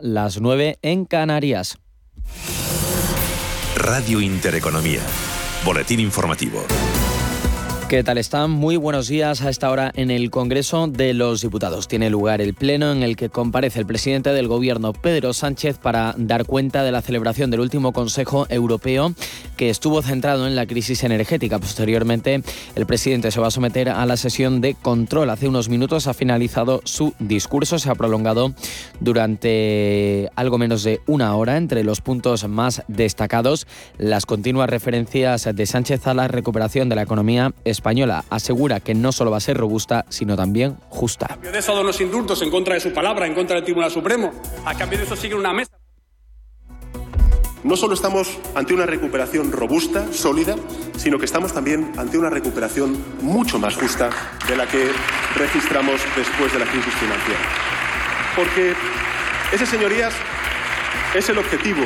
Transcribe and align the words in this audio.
las 0.00 0.40
9 0.40 0.78
en 0.80 1.04
Canarias. 1.04 1.76
Radio 3.76 4.22
Intereconomía. 4.22 5.02
Boletín 5.62 6.00
informativo. 6.00 6.64
¿Qué 7.88 8.02
tal 8.02 8.16
están? 8.16 8.50
Muy 8.50 8.76
buenos 8.76 9.08
días 9.08 9.42
a 9.42 9.50
esta 9.50 9.70
hora 9.70 9.92
en 9.94 10.10
el 10.10 10.30
Congreso 10.30 10.88
de 10.88 11.12
los 11.12 11.42
Diputados. 11.42 11.86
Tiene 11.86 12.08
lugar 12.08 12.40
el 12.40 12.54
pleno 12.54 12.90
en 12.90 13.02
el 13.02 13.14
que 13.14 13.28
comparece 13.28 13.78
el 13.78 13.86
presidente 13.86 14.30
del 14.30 14.48
Gobierno, 14.48 14.94
Pedro 14.94 15.34
Sánchez, 15.34 15.78
para 15.78 16.14
dar 16.16 16.46
cuenta 16.46 16.82
de 16.82 16.90
la 16.90 17.02
celebración 17.02 17.50
del 17.50 17.60
último 17.60 17.92
Consejo 17.92 18.46
Europeo 18.48 19.14
que 19.56 19.70
estuvo 19.70 20.02
centrado 20.02 20.46
en 20.46 20.56
la 20.56 20.66
crisis 20.66 21.04
energética. 21.04 21.58
Posteriormente, 21.58 22.42
el 22.74 22.86
presidente 22.86 23.30
se 23.30 23.38
va 23.38 23.48
a 23.48 23.52
someter 23.52 23.90
a 23.90 24.04
la 24.06 24.16
sesión 24.16 24.60
de 24.60 24.74
control. 24.74 25.30
Hace 25.30 25.46
unos 25.46 25.68
minutos 25.68 26.06
ha 26.06 26.14
finalizado 26.14 26.80
su 26.84 27.14
discurso. 27.18 27.78
Se 27.78 27.90
ha 27.90 27.94
prolongado 27.94 28.54
durante 28.98 30.30
algo 30.34 30.58
menos 30.58 30.82
de 30.82 31.00
una 31.06 31.36
hora. 31.36 31.58
Entre 31.58 31.84
los 31.84 32.00
puntos 32.00 32.48
más 32.48 32.82
destacados, 32.88 33.66
las 33.98 34.26
continuas 34.26 34.70
referencias 34.70 35.48
de 35.54 35.66
Sánchez 35.66 36.06
a 36.06 36.14
la 36.14 36.28
recuperación 36.28 36.88
de 36.88 36.96
la 36.96 37.02
economía 37.02 37.52
española 37.74 38.24
asegura 38.30 38.80
que 38.80 38.94
no 38.94 39.12
solo 39.12 39.30
va 39.30 39.36
a 39.36 39.40
ser 39.40 39.56
robusta, 39.56 40.06
sino 40.08 40.36
también 40.36 40.78
justa. 40.88 41.26
A 41.26 41.28
cambio 41.28 41.52
de 41.52 41.58
eso, 41.58 41.78
unos 41.78 42.00
indultos 42.00 42.40
en 42.42 42.50
contra 42.50 42.74
de 42.74 42.80
su 42.80 42.92
palabra, 42.92 43.26
en 43.26 43.34
contra 43.34 43.56
del 43.56 43.64
Tribunal 43.64 43.90
Supremo. 43.90 44.32
A 44.64 44.74
cambio 44.74 44.98
de 44.98 45.04
eso, 45.04 45.16
sigue 45.16 45.34
una 45.34 45.52
mesa. 45.52 45.72
No 47.64 47.76
solo 47.76 47.94
estamos 47.94 48.28
ante 48.54 48.74
una 48.74 48.84
recuperación 48.84 49.50
robusta, 49.50 50.12
sólida, 50.12 50.54
sino 50.98 51.18
que 51.18 51.24
estamos 51.24 51.54
también 51.54 51.92
ante 51.96 52.18
una 52.18 52.28
recuperación 52.28 52.94
mucho 53.22 53.58
más 53.58 53.74
justa 53.76 54.10
de 54.46 54.56
la 54.56 54.66
que 54.66 54.90
registramos 55.36 56.00
después 56.14 56.52
de 56.52 56.58
la 56.58 56.66
crisis 56.66 56.92
financiera. 56.94 57.40
Porque 58.36 58.74
ese, 59.52 59.64
señorías, 59.64 60.12
es 61.14 61.28
el 61.30 61.38
objetivo 61.38 61.82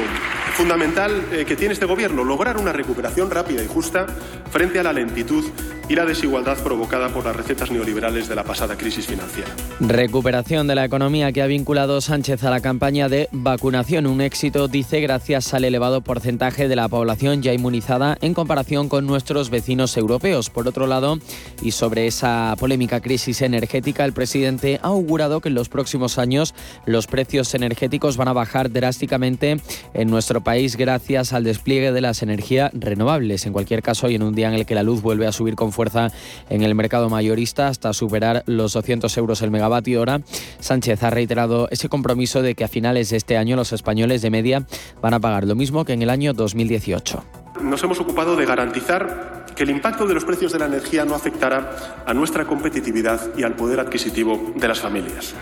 fundamental 0.58 1.24
eh, 1.30 1.44
que 1.44 1.54
tiene 1.54 1.72
este 1.72 1.86
Gobierno, 1.86 2.24
lograr 2.24 2.56
una 2.56 2.72
recuperación 2.72 3.30
rápida 3.30 3.62
y 3.62 3.68
justa 3.68 4.06
frente 4.50 4.80
a 4.80 4.82
la 4.82 4.92
lentitud 4.92 5.44
y 5.88 5.94
la 5.94 6.04
desigualdad 6.04 6.58
provocada 6.58 7.08
por 7.10 7.24
las 7.24 7.34
recetas 7.34 7.70
neoliberales 7.70 8.28
de 8.28 8.34
la 8.34 8.42
pasada 8.42 8.76
crisis 8.76 9.06
financiera. 9.06 9.48
Recuperación 9.80 10.66
de 10.66 10.74
la 10.74 10.84
economía 10.84 11.32
que 11.32 11.42
ha 11.42 11.46
vinculado 11.46 12.00
Sánchez 12.00 12.42
a 12.44 12.50
la 12.50 12.60
campaña 12.60 13.08
de 13.08 13.28
vacunación, 13.32 14.06
un 14.06 14.20
éxito, 14.20 14.66
dice, 14.68 15.00
gracias 15.00 15.54
al 15.54 15.64
elevado 15.64 16.02
porcentaje 16.02 16.66
de 16.68 16.76
la 16.76 16.88
población 16.88 17.40
ya 17.40 17.54
inmunizada 17.54 18.18
en 18.20 18.34
comparación 18.34 18.88
con 18.88 19.06
nuestros 19.06 19.50
vecinos 19.50 19.96
europeos. 19.96 20.50
Por 20.50 20.68
otro 20.68 20.88
lado, 20.88 21.20
y 21.62 21.70
sobre 21.70 22.06
esa 22.06 22.54
polémica 22.58 23.00
crisis 23.00 23.40
energética, 23.42 24.04
el 24.04 24.12
presidente 24.12 24.80
ha 24.82 24.88
augurado 24.88 25.40
que 25.40 25.48
en 25.48 25.54
los 25.54 25.68
próximos 25.68 26.18
años 26.18 26.52
los 26.84 27.06
precios 27.06 27.54
energéticos 27.54 28.16
van 28.16 28.28
a 28.28 28.34
bajar 28.34 28.70
drásticamente 28.70 29.60
en 29.94 30.10
nuestro 30.10 30.42
país 30.42 30.47
gracias 30.78 31.34
al 31.34 31.44
despliegue 31.44 31.92
de 31.92 32.00
las 32.00 32.22
energías 32.22 32.70
renovables. 32.72 33.44
En 33.44 33.52
cualquier 33.52 33.82
caso, 33.82 34.08
y 34.08 34.14
en 34.14 34.22
un 34.22 34.34
día 34.34 34.48
en 34.48 34.54
el 34.54 34.64
que 34.64 34.74
la 34.74 34.82
luz 34.82 35.02
vuelve 35.02 35.26
a 35.26 35.32
subir 35.32 35.56
con 35.56 35.72
fuerza 35.72 36.10
en 36.48 36.62
el 36.62 36.74
mercado 36.74 37.10
mayorista 37.10 37.68
hasta 37.68 37.92
superar 37.92 38.44
los 38.46 38.72
200 38.72 39.14
euros 39.18 39.42
el 39.42 39.50
megavatio 39.50 40.00
hora. 40.00 40.22
Sánchez 40.58 41.02
ha 41.02 41.10
reiterado 41.10 41.68
ese 41.70 41.90
compromiso 41.90 42.40
de 42.40 42.54
que 42.54 42.64
a 42.64 42.68
finales 42.68 43.10
de 43.10 43.18
este 43.18 43.36
año 43.36 43.56
los 43.56 43.74
españoles 43.74 44.22
de 44.22 44.30
media 44.30 44.66
van 45.02 45.12
a 45.12 45.20
pagar 45.20 45.44
lo 45.44 45.54
mismo 45.54 45.84
que 45.84 45.92
en 45.92 46.00
el 46.00 46.08
año 46.08 46.32
2018. 46.32 47.22
Nos 47.60 47.82
hemos 47.82 48.00
ocupado 48.00 48.34
de 48.34 48.46
garantizar 48.46 49.44
que 49.54 49.64
el 49.64 49.70
impacto 49.70 50.06
de 50.06 50.14
los 50.14 50.24
precios 50.24 50.52
de 50.52 50.60
la 50.60 50.66
energía 50.66 51.04
no 51.04 51.14
afectará 51.14 52.04
a 52.06 52.14
nuestra 52.14 52.46
competitividad 52.46 53.36
y 53.36 53.42
al 53.42 53.54
poder 53.54 53.80
adquisitivo 53.80 54.54
de 54.56 54.66
las 54.66 54.80
familias. 54.80 55.34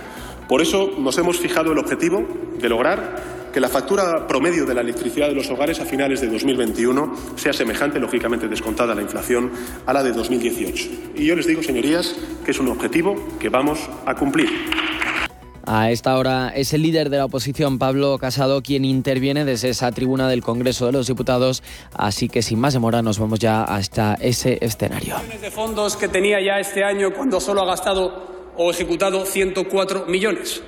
Por 0.49 0.63
eso 0.63 0.91
nos 0.99 1.17
hemos 1.19 1.39
fijado 1.39 1.71
el 1.71 1.79
objetivo 1.79 2.27
de 2.61 2.69
lograr 2.69 3.36
que 3.57 3.61
la 3.61 3.71
factura 3.71 4.27
promedio 4.27 4.67
de 4.67 4.75
la 4.75 4.83
electricidad 4.83 5.29
de 5.29 5.35
los 5.35 5.51
hogares 5.51 5.81
a 5.81 5.87
finales 5.87 6.21
de 6.21 6.29
2021 6.29 7.15
sea 7.37 7.55
semejante, 7.55 7.99
lógicamente 7.99 8.49
descontada 8.49 8.95
la 8.95 9.01
inflación, 9.01 9.51
a 9.87 9.95
la 9.95 10.03
de 10.03 10.13
2018. 10.13 10.89
Y 11.17 11.25
yo 11.25 11.35
les 11.35 11.47
digo, 11.47 11.63
señorías, 11.63 12.15
que 12.45 12.51
es 12.51 12.59
un 12.59 12.69
objetivo 12.69 13.17
que 13.39 13.49
vamos 13.49 13.79
a 14.05 14.15
cumplir. 14.15 14.51
A 15.65 15.91
esta 15.91 16.19
hora 16.19 16.51
es 16.51 16.75
el 16.75 16.83
líder 16.83 17.09
de 17.09 17.17
la 17.17 17.25
oposición, 17.25 17.79
Pablo 17.79 18.19
Casado, 18.19 18.61
quien 18.61 18.85
interviene 18.85 19.47
desde 19.47 19.71
esa 19.71 19.91
tribuna 19.91 20.29
del 20.29 20.43
Congreso 20.43 20.85
de 20.85 20.93
los 20.93 21.07
Diputados. 21.07 21.63
Así 21.95 22.29
que 22.29 22.43
sin 22.43 22.61
más 22.61 22.75
demora 22.75 23.01
nos 23.01 23.19
vamos 23.19 23.39
ya 23.39 23.65
hasta 23.65 24.19
ese 24.21 24.59
escenario. 24.61 25.17
de 25.41 25.51
fondos 25.51 25.97
que 25.97 26.09
tenía 26.09 26.45
ya 26.45 26.61
este 26.61 26.85
año 26.85 27.15
cuando 27.15 27.41
solo 27.41 27.63
ha 27.63 27.67
gastado 27.67 28.53
o 28.59 28.71
ejecutado 28.71 29.25
104 29.25 30.05
millones. 30.09 30.63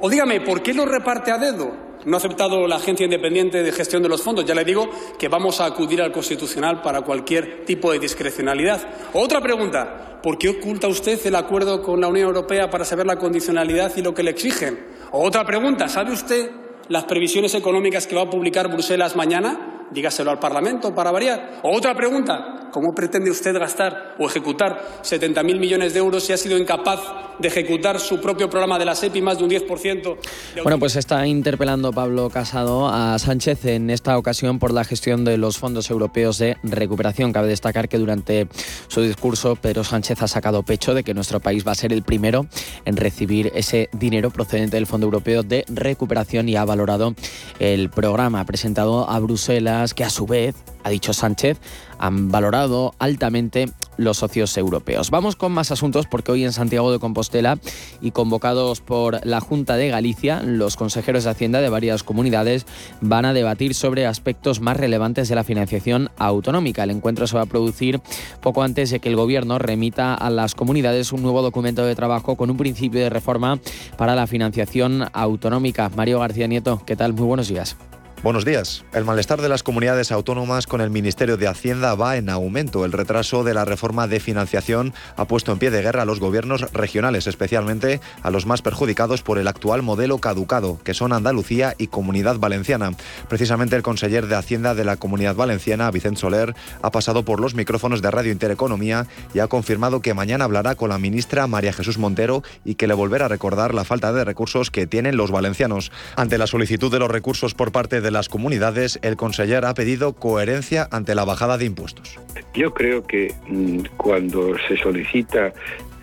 O 0.00 0.08
dígame, 0.08 0.40
¿por 0.40 0.62
qué 0.62 0.74
lo 0.74 0.86
reparte 0.86 1.30
a 1.30 1.38
dedo? 1.38 1.88
no 2.04 2.16
ha 2.16 2.18
aceptado 2.18 2.66
la 2.66 2.76
Agencia 2.76 3.04
Independiente 3.04 3.62
de 3.62 3.72
Gestión 3.72 4.02
de 4.02 4.08
los 4.08 4.22
Fondos. 4.22 4.44
Ya 4.44 4.54
le 4.54 4.64
digo 4.64 4.88
que 5.18 5.28
vamos 5.28 5.60
a 5.60 5.66
acudir 5.66 6.00
al 6.00 6.12
Constitucional 6.12 6.80
para 6.82 7.02
cualquier 7.02 7.64
tipo 7.64 7.92
de 7.92 7.98
discrecionalidad. 7.98 8.80
Otra 9.12 9.40
pregunta. 9.40 10.20
¿Por 10.22 10.38
qué 10.38 10.48
oculta 10.48 10.88
usted 10.88 11.24
el 11.26 11.36
acuerdo 11.36 11.82
con 11.82 12.00
la 12.00 12.08
Unión 12.08 12.26
Europea 12.26 12.70
para 12.70 12.84
saber 12.84 13.06
la 13.06 13.16
condicionalidad 13.16 13.92
y 13.96 14.02
lo 14.02 14.14
que 14.14 14.22
le 14.22 14.30
exigen? 14.30 14.78
Otra 15.12 15.44
pregunta. 15.44 15.88
¿Sabe 15.88 16.12
usted 16.12 16.50
las 16.88 17.04
previsiones 17.04 17.54
económicas 17.54 18.06
que 18.06 18.16
va 18.16 18.22
a 18.22 18.30
publicar 18.30 18.68
Bruselas 18.68 19.14
mañana? 19.14 19.77
Dígaselo 19.90 20.30
al 20.30 20.38
Parlamento 20.38 20.94
para 20.94 21.10
variar. 21.10 21.60
Otra 21.62 21.94
pregunta. 21.94 22.68
¿Cómo 22.70 22.92
pretende 22.94 23.30
usted 23.30 23.58
gastar 23.58 24.14
o 24.18 24.26
ejecutar 24.26 25.00
70.000 25.02 25.58
millones 25.58 25.94
de 25.94 26.00
euros 26.00 26.24
si 26.24 26.32
ha 26.32 26.36
sido 26.36 26.58
incapaz 26.58 27.00
de 27.38 27.48
ejecutar 27.48 28.00
su 28.00 28.20
propio 28.20 28.48
programa 28.48 28.78
de 28.78 28.84
la 28.84 28.94
SEPI 28.94 29.22
más 29.22 29.38
de 29.38 29.44
un 29.44 29.50
10%. 29.50 30.16
Bueno, 30.62 30.78
pues 30.78 30.96
está 30.96 31.26
interpelando 31.26 31.92
Pablo 31.92 32.30
Casado 32.30 32.88
a 32.88 33.18
Sánchez 33.18 33.64
en 33.66 33.90
esta 33.90 34.18
ocasión 34.18 34.58
por 34.58 34.72
la 34.72 34.84
gestión 34.84 35.24
de 35.24 35.38
los 35.38 35.58
fondos 35.58 35.90
europeos 35.90 36.38
de 36.38 36.56
recuperación. 36.62 37.32
Cabe 37.32 37.48
destacar 37.48 37.88
que 37.88 37.98
durante 37.98 38.48
su 38.88 39.02
discurso 39.02 39.56
Pedro 39.56 39.84
Sánchez 39.84 40.22
ha 40.22 40.28
sacado 40.28 40.62
pecho 40.62 40.94
de 40.94 41.04
que 41.04 41.14
nuestro 41.14 41.40
país 41.40 41.66
va 41.66 41.72
a 41.72 41.76
ser 41.76 41.92
el 41.92 42.02
primero 42.02 42.46
en 42.84 42.96
recibir 42.96 43.52
ese 43.54 43.88
dinero 43.92 44.30
procedente 44.30 44.76
del 44.76 44.86
Fondo 44.86 45.06
Europeo 45.06 45.42
de 45.42 45.64
Recuperación 45.68 46.48
y 46.48 46.56
ha 46.56 46.64
valorado 46.64 47.14
el 47.60 47.90
programa 47.90 48.44
presentado 48.44 49.08
a 49.08 49.18
Bruselas 49.20 49.77
que 49.94 50.04
a 50.04 50.10
su 50.10 50.26
vez, 50.26 50.54
ha 50.84 50.90
dicho 50.90 51.12
Sánchez, 51.12 51.58
han 51.98 52.30
valorado 52.30 52.94
altamente 52.98 53.66
los 53.96 54.18
socios 54.18 54.56
europeos. 54.56 55.10
Vamos 55.10 55.36
con 55.36 55.52
más 55.52 55.70
asuntos 55.70 56.06
porque 56.06 56.32
hoy 56.32 56.44
en 56.44 56.52
Santiago 56.52 56.90
de 56.92 56.98
Compostela 56.98 57.58
y 58.00 58.12
convocados 58.12 58.80
por 58.80 59.24
la 59.26 59.40
Junta 59.40 59.76
de 59.76 59.88
Galicia, 59.88 60.40
los 60.42 60.76
consejeros 60.76 61.24
de 61.24 61.30
Hacienda 61.30 61.60
de 61.60 61.68
varias 61.68 62.04
comunidades 62.04 62.64
van 63.00 63.24
a 63.24 63.32
debatir 63.32 63.74
sobre 63.74 64.06
aspectos 64.06 64.60
más 64.60 64.76
relevantes 64.76 65.28
de 65.28 65.34
la 65.34 65.44
financiación 65.44 66.10
autonómica. 66.16 66.84
El 66.84 66.90
encuentro 66.90 67.26
se 67.26 67.36
va 67.36 67.42
a 67.42 67.46
producir 67.46 68.00
poco 68.40 68.62
antes 68.62 68.90
de 68.90 69.00
que 69.00 69.08
el 69.08 69.16
Gobierno 69.16 69.58
remita 69.58 70.14
a 70.14 70.30
las 70.30 70.54
comunidades 70.54 71.12
un 71.12 71.22
nuevo 71.22 71.42
documento 71.42 71.84
de 71.84 71.96
trabajo 71.96 72.36
con 72.36 72.50
un 72.50 72.56
principio 72.56 73.00
de 73.00 73.10
reforma 73.10 73.58
para 73.96 74.14
la 74.14 74.26
financiación 74.26 75.06
autonómica. 75.12 75.90
Mario 75.96 76.20
García 76.20 76.46
Nieto, 76.46 76.82
¿qué 76.86 76.94
tal? 76.94 77.14
Muy 77.14 77.26
buenos 77.26 77.48
días. 77.48 77.76
Buenos 78.20 78.44
días. 78.44 78.84
El 78.92 79.04
malestar 79.04 79.40
de 79.40 79.48
las 79.48 79.62
comunidades 79.62 80.10
autónomas 80.10 80.66
con 80.66 80.80
el 80.80 80.90
Ministerio 80.90 81.36
de 81.36 81.46
Hacienda 81.46 81.94
va 81.94 82.16
en 82.16 82.28
aumento. 82.28 82.84
El 82.84 82.90
retraso 82.90 83.44
de 83.44 83.54
la 83.54 83.64
reforma 83.64 84.08
de 84.08 84.18
financiación 84.18 84.92
ha 85.16 85.26
puesto 85.26 85.52
en 85.52 85.60
pie 85.60 85.70
de 85.70 85.82
guerra 85.82 86.02
a 86.02 86.04
los 86.04 86.18
gobiernos 86.18 86.62
regionales, 86.72 87.28
especialmente 87.28 88.00
a 88.24 88.32
los 88.32 88.44
más 88.44 88.60
perjudicados 88.60 89.22
por 89.22 89.38
el 89.38 89.46
actual 89.46 89.82
modelo 89.82 90.18
caducado, 90.18 90.80
que 90.82 90.94
son 90.94 91.12
Andalucía 91.12 91.76
y 91.78 91.86
Comunidad 91.86 92.38
Valenciana. 92.38 92.90
Precisamente 93.28 93.76
el 93.76 93.84
conseller 93.84 94.26
de 94.26 94.34
Hacienda 94.34 94.74
de 94.74 94.84
la 94.84 94.96
Comunidad 94.96 95.36
Valenciana, 95.36 95.88
Vicente 95.92 96.20
Soler, 96.20 96.56
ha 96.82 96.90
pasado 96.90 97.24
por 97.24 97.38
los 97.38 97.54
micrófonos 97.54 98.02
de 98.02 98.10
Radio 98.10 98.32
Intereconomía 98.32 99.06
y 99.32 99.38
ha 99.38 99.46
confirmado 99.46 100.02
que 100.02 100.14
mañana 100.14 100.44
hablará 100.44 100.74
con 100.74 100.88
la 100.88 100.98
ministra 100.98 101.46
María 101.46 101.72
Jesús 101.72 101.98
Montero 101.98 102.42
y 102.64 102.74
que 102.74 102.88
le 102.88 102.94
volverá 102.94 103.26
a 103.26 103.28
recordar 103.28 103.74
la 103.74 103.84
falta 103.84 104.12
de 104.12 104.24
recursos 104.24 104.72
que 104.72 104.88
tienen 104.88 105.16
los 105.16 105.30
valencianos. 105.30 105.92
Ante 106.16 106.36
la 106.36 106.48
solicitud 106.48 106.90
de 106.90 106.98
los 106.98 107.12
recursos 107.12 107.54
por 107.54 107.70
parte 107.70 108.00
de 108.00 108.07
de 108.08 108.12
las 108.12 108.30
comunidades, 108.30 108.98
el 109.02 109.16
conseller 109.16 109.66
ha 109.66 109.74
pedido 109.74 110.14
coherencia 110.14 110.88
ante 110.90 111.14
la 111.14 111.26
bajada 111.26 111.58
de 111.58 111.66
impuestos. 111.66 112.18
Yo 112.54 112.72
creo 112.72 113.02
que 113.06 113.34
mm, 113.46 113.80
cuando 113.98 114.56
se 114.66 114.78
solicita 114.78 115.52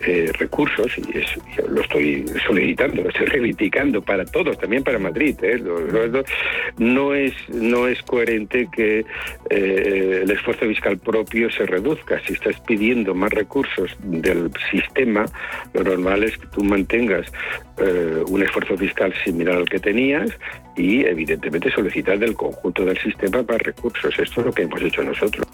eh, 0.00 0.30
recursos, 0.38 0.92
y 0.98 1.18
eso 1.18 1.40
lo 1.68 1.80
estoy 1.80 2.24
solicitando, 2.46 3.02
lo 3.02 3.08
estoy 3.08 3.26
reivindicando 3.34 4.00
para 4.00 4.24
todos, 4.24 4.56
también 4.56 4.84
para 4.84 5.00
Madrid. 5.00 5.34
¿eh? 5.42 5.60
no, 6.78 7.12
es, 7.12 7.32
no 7.48 7.88
es 7.88 8.00
coherente 8.02 8.68
que 8.70 9.04
eh, 9.50 10.20
el 10.22 10.30
esfuerzo 10.30 10.66
fiscal 10.66 10.98
propio 10.98 11.50
se 11.50 11.66
reduzca. 11.66 12.20
Si 12.24 12.34
estás 12.34 12.60
pidiendo 12.60 13.16
más 13.16 13.32
recursos 13.32 13.96
del 14.04 14.52
sistema, 14.70 15.24
lo 15.74 15.82
normal 15.82 16.22
es 16.22 16.38
que 16.38 16.46
tú 16.48 16.62
mantengas 16.62 17.26
un 18.28 18.42
esfuerzo 18.42 18.76
fiscal 18.76 19.12
similar 19.22 19.56
al 19.56 19.68
que 19.68 19.78
tenías 19.78 20.30
y, 20.76 21.04
evidentemente, 21.04 21.70
solicitar 21.70 22.18
del 22.18 22.34
conjunto 22.34 22.84
del 22.84 22.98
sistema 22.98 23.42
más 23.42 23.58
recursos. 23.58 24.18
Esto 24.18 24.40
es 24.40 24.46
lo 24.46 24.52
que 24.52 24.62
hemos 24.62 24.82
hecho 24.82 25.02
nosotros. 25.02 25.46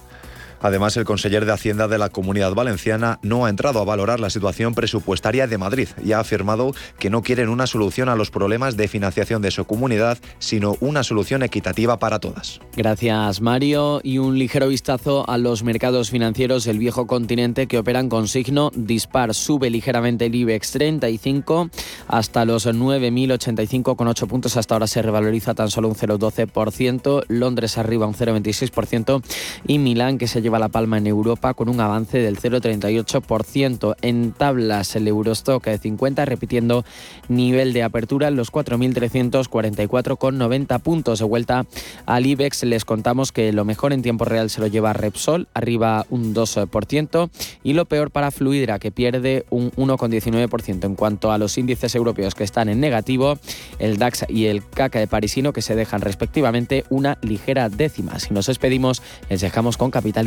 Además, 0.63 0.97
el 0.97 1.05
conseller 1.05 1.45
de 1.45 1.53
Hacienda 1.53 1.89
de 1.89 1.99
la 1.99 2.09
Comunidad 2.09 2.55
Valenciana 2.55 3.19
no 3.23 3.45
ha 3.45 3.51
entrado 3.51 3.81
a 3.81 3.85
valorar 3.85 4.21
la 4.21 4.31
situación 4.31 4.75
presupuestaria 4.75 5.47
de 5.47 5.59
Madrid 5.59 5.89
y 6.05 6.13
ha 6.13 6.21
afirmado 6.21 6.73
que 6.99 7.11
no 7.11 7.23
quieren 7.23 7.49
una 7.49 7.67
solución 7.67 8.09
a 8.09 8.17
los 8.17 8.31
problemas 8.31 8.77
de 8.77 8.89
financiación 8.89 9.43
de 9.43 9.51
su 9.51 9.65
comunidad, 9.65 10.19
sino 10.39 10.77
una 10.81 11.03
solución 11.03 11.43
equitativa 11.43 11.99
para 11.99 12.21
todas. 12.21 12.61
Gracias, 12.77 13.41
Mario. 13.41 14.01
Y 14.05 14.19
un 14.19 14.39
ligero 14.39 14.69
vistazo 14.69 15.29
a 15.29 15.39
los 15.39 15.63
mercados 15.65 16.11
financieros 16.11 16.65
del 16.65 16.79
viejo 16.79 17.07
continente 17.07 17.67
que 17.67 17.79
operan 17.79 18.09
con 18.09 18.29
signo 18.29 18.71
dispar. 18.75 19.35
Sube 19.35 19.71
ligeramente 19.71 20.27
el 20.27 20.35
IBEX 20.35 20.73
35 20.73 21.71
hasta 22.09 22.45
los 22.45 22.67
9.085,8 22.67 24.27
puntos. 24.27 24.57
Hasta 24.57 24.75
ahora 24.75 24.87
se 24.87 25.03
revaloriza 25.03 25.55
tan 25.55 25.71
solo 25.71 25.89
un 25.89 25.95
0,12%. 25.95 27.25
Londres 27.29 27.79
arriba 27.79 28.07
un 28.07 28.15
0,26% 28.15 29.23
y 29.67 29.79
Milán 29.79 30.19
que 30.19 30.29
se 30.29 30.41
lleva 30.43 30.52
la 30.59 30.69
palma 30.69 30.99
en 30.99 31.07
Europa 31.07 31.55
con 31.55 31.69
un 31.69 31.81
avance 31.81 32.19
del 32.19 32.39
0,38%. 32.39 33.97
En 34.03 34.33
tablas 34.33 34.97
el 34.97 35.09
Eurostock 35.09 35.65
de 35.65 35.79
50 35.79 36.25
repitiendo 36.25 36.85
nivel 37.29 37.73
de 37.73 37.83
apertura 37.83 38.29
en 38.29 38.37
los 38.37 38.53
4.344,90 38.53 40.81
puntos. 40.81 41.19
De 41.19 41.25
vuelta 41.25 41.67
al 42.07 42.27
IBEX 42.27 42.65
les 42.65 42.85
contamos 42.85 43.33
que 43.33 43.53
lo 43.53 43.65
mejor 43.65 43.93
en 43.93 44.03
tiempo 44.03 44.25
real 44.25 44.51
se 44.51 44.61
lo 44.61 44.67
lleva 44.67 44.93
Repsol, 44.93 45.49
arriba 45.55 46.07
un 46.11 46.35
2% 46.35 47.31
y 47.63 47.73
lo 47.73 47.85
peor 47.87 48.11
para 48.11 48.31
Fluidra 48.31 48.79
que 48.79 48.91
pierde 48.91 49.47
un 49.51 49.71
1,19%. 49.73 50.85
En 50.85 50.95
cuanto 50.95 51.33
a 51.33 51.39
los 51.39 51.57
índices 51.59 51.95
europeos 51.95 52.35
que 52.35 52.45
están 52.45 52.69
en 52.69 52.81
negativo, 52.81 53.39
el 53.79 53.99
DAX 53.99 54.25
y 54.29 54.47
el 54.47 54.67
CAC 54.69 54.95
de 54.95 55.07
parisino 55.07 55.53
que 55.53 55.63
se 55.63 55.75
dejan 55.75 56.01
respectivamente 56.01 56.85
una 56.91 57.19
ligera 57.23 57.69
décima. 57.69 58.19
Si 58.19 58.35
nos 58.35 58.47
despedimos, 58.47 59.03
les 59.29 59.41
dejamos 59.41 59.77
con 59.77 59.91
Capital 59.91 60.27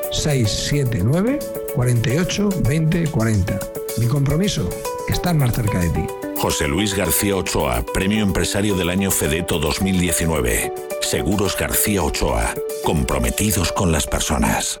679 0.11 1.39
48 1.75 2.49
20 2.67 3.07
40. 3.07 3.59
Mi 3.97 4.07
compromiso, 4.07 4.69
estar 5.07 5.35
más 5.35 5.53
cerca 5.53 5.79
de 5.79 5.89
ti. 5.89 6.05
José 6.37 6.67
Luis 6.67 6.95
García 6.95 7.35
Ochoa, 7.35 7.85
Premio 7.93 8.23
Empresario 8.23 8.75
del 8.75 8.89
Año 8.89 9.11
Fedeto 9.11 9.59
2019. 9.59 10.73
Seguros 11.01 11.55
García 11.55 12.03
Ochoa, 12.03 12.53
comprometidos 12.83 13.71
con 13.71 13.91
las 13.91 14.07
personas. 14.07 14.80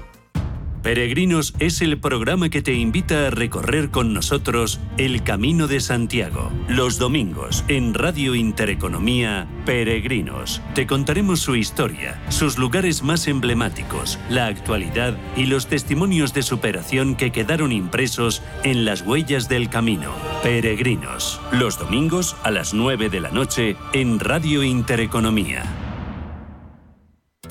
Peregrinos 0.83 1.53
es 1.59 1.81
el 1.83 1.99
programa 1.99 2.49
que 2.49 2.63
te 2.63 2.73
invita 2.73 3.27
a 3.27 3.29
recorrer 3.29 3.91
con 3.91 4.13
nosotros 4.13 4.79
el 4.97 5.21
Camino 5.21 5.67
de 5.67 5.79
Santiago. 5.79 6.51
Los 6.67 6.97
domingos 6.97 7.63
en 7.67 7.93
Radio 7.93 8.33
Intereconomía, 8.33 9.47
Peregrinos. 9.63 10.59
Te 10.73 10.87
contaremos 10.87 11.39
su 11.39 11.55
historia, 11.55 12.19
sus 12.29 12.57
lugares 12.57 13.03
más 13.03 13.27
emblemáticos, 13.27 14.17
la 14.31 14.47
actualidad 14.47 15.15
y 15.35 15.45
los 15.45 15.67
testimonios 15.67 16.33
de 16.33 16.41
superación 16.41 17.15
que 17.15 17.31
quedaron 17.31 17.71
impresos 17.71 18.41
en 18.63 18.83
las 18.83 19.03
huellas 19.03 19.47
del 19.47 19.69
camino. 19.69 20.11
Peregrinos. 20.41 21.39
Los 21.51 21.77
domingos 21.77 22.35
a 22.41 22.49
las 22.49 22.73
9 22.73 23.09
de 23.09 23.19
la 23.19 23.29
noche 23.29 23.75
en 23.93 24.19
Radio 24.19 24.63
Intereconomía. 24.63 25.90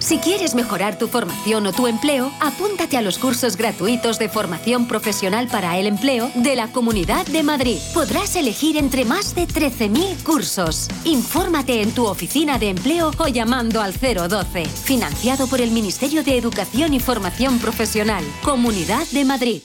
Si 0.01 0.19
quieres 0.19 0.55
mejorar 0.55 0.99
tu 0.99 1.09
formación 1.09 1.67
o 1.67 1.73
tu 1.73 1.87
empleo, 1.87 2.33
apúntate 2.41 2.97
a 2.97 3.03
los 3.03 3.19
cursos 3.19 3.57
gratuitos 3.57 4.19
de 4.19 4.31
formación 4.31 4.89
profesional 4.89 5.47
para 5.47 5.79
el 5.79 5.87
empleo 5.87 6.31
de 6.35 6.57
la 6.57 6.73
Comunidad 6.73 7.27
de 7.27 7.43
Madrid. 7.43 7.79
Podrás 7.93 8.35
elegir 8.35 8.79
entre 8.79 9.05
más 9.05 9.35
de 9.35 9.47
13.000 9.47 10.23
cursos. 10.25 10.89
Infórmate 11.05 11.83
en 11.83 11.93
tu 11.93 12.07
oficina 12.07 12.59
de 12.59 12.71
empleo 12.71 13.11
o 13.19 13.29
llamando 13.29 13.83
al 13.83 13.93
012. 13.93 14.65
Financiado 14.65 15.47
por 15.47 15.61
el 15.61 15.71
Ministerio 15.71 16.25
de 16.25 16.39
Educación 16.39 16.95
y 16.95 17.01
Formación 17.01 17.59
Profesional. 17.59 18.25
Comunidad 18.43 19.07
de 19.13 19.25
Madrid. 19.27 19.63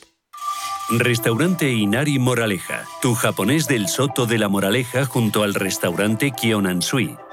Restaurante 0.89 1.71
Inari 1.71 2.19
Moraleja, 2.19 2.83
tu 3.01 3.15
japonés 3.15 3.67
del 3.67 3.87
Soto 3.87 4.27
de 4.27 4.37
la 4.37 4.49
Moraleja 4.49 5.05
junto 5.05 5.41
al 5.41 5.55
restaurante 5.55 6.31
Kionansui. 6.31 7.17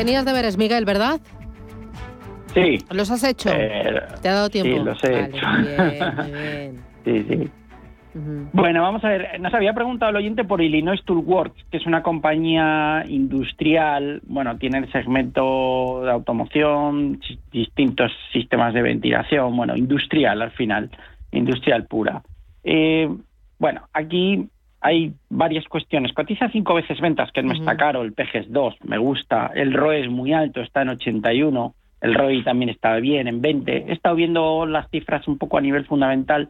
Tenías 0.00 0.24
deberes, 0.24 0.56
Miguel, 0.56 0.86
¿verdad? 0.86 1.20
Sí. 2.54 2.78
¿Los 2.90 3.10
has 3.10 3.22
hecho? 3.22 3.50
Eh, 3.52 4.00
¿Te 4.22 4.30
ha 4.30 4.32
dado 4.32 4.48
tiempo? 4.48 4.78
Sí, 4.78 4.82
los 4.82 5.04
he 5.04 5.10
Vale, 5.10 5.26
hecho. 5.26 5.46
bien, 5.60 6.16
muy 6.16 6.30
bien. 6.32 6.80
Sí, 7.04 7.26
sí. 7.28 7.50
Bueno, 8.54 8.80
vamos 8.80 9.04
a 9.04 9.08
ver. 9.10 9.38
Nos 9.42 9.52
había 9.52 9.74
preguntado 9.74 10.08
el 10.08 10.16
oyente 10.16 10.44
por 10.44 10.62
Illinois 10.62 11.04
Toolworks, 11.04 11.64
que 11.70 11.76
es 11.76 11.84
una 11.84 12.02
compañía 12.02 13.04
industrial. 13.08 14.22
Bueno, 14.26 14.56
tiene 14.56 14.78
el 14.78 14.90
segmento 14.90 16.00
de 16.02 16.10
automoción, 16.10 17.20
distintos 17.52 18.10
sistemas 18.32 18.72
de 18.72 18.80
ventilación. 18.80 19.54
Bueno, 19.54 19.76
industrial 19.76 20.40
al 20.40 20.50
final, 20.52 20.90
industrial 21.30 21.84
pura. 21.84 22.22
Eh, 22.64 23.06
bueno, 23.58 23.82
aquí 23.92 24.48
hay 24.80 25.12
varias 25.28 25.66
cuestiones. 25.66 26.12
Cotiza 26.12 26.48
cinco 26.50 26.74
veces 26.74 27.00
ventas, 27.00 27.30
que 27.32 27.42
no 27.42 27.52
está 27.52 27.76
caro. 27.76 28.02
El 28.02 28.12
PG 28.12 28.36
es 28.36 28.52
2, 28.52 28.76
me 28.84 28.98
gusta. 28.98 29.50
El 29.54 29.74
ROE 29.74 30.00
es 30.00 30.10
muy 30.10 30.32
alto, 30.32 30.60
está 30.60 30.82
en 30.82 30.90
81. 30.90 31.74
El 32.00 32.14
ROI 32.14 32.42
también 32.44 32.70
está 32.70 32.96
bien, 32.96 33.28
en 33.28 33.42
20. 33.42 33.84
He 33.88 33.92
estado 33.92 34.16
viendo 34.16 34.64
las 34.64 34.88
cifras 34.90 35.28
un 35.28 35.36
poco 35.36 35.58
a 35.58 35.60
nivel 35.60 35.84
fundamental. 35.84 36.48